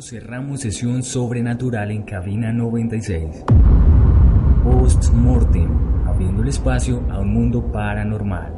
Cerramos 0.00 0.60
sesión 0.60 1.02
sobrenatural 1.02 1.90
en 1.90 2.04
cabina 2.04 2.52
96. 2.52 3.44
Post 4.62 5.12
Mortem, 5.12 6.06
abriendo 6.06 6.42
el 6.42 6.48
espacio 6.48 7.02
a 7.10 7.18
un 7.18 7.34
mundo 7.34 7.72
paranormal. 7.72 8.52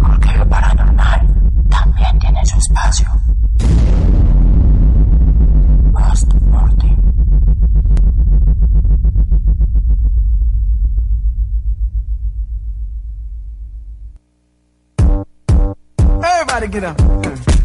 Porque 0.00 0.38
lo 0.38 0.48
paranormal 0.48 1.20
también 1.68 2.18
tiene 2.18 2.46
su 2.46 2.56
espacio. 2.56 3.08
Everybody 16.50 16.72
get 16.72 16.84
up. 16.84 17.57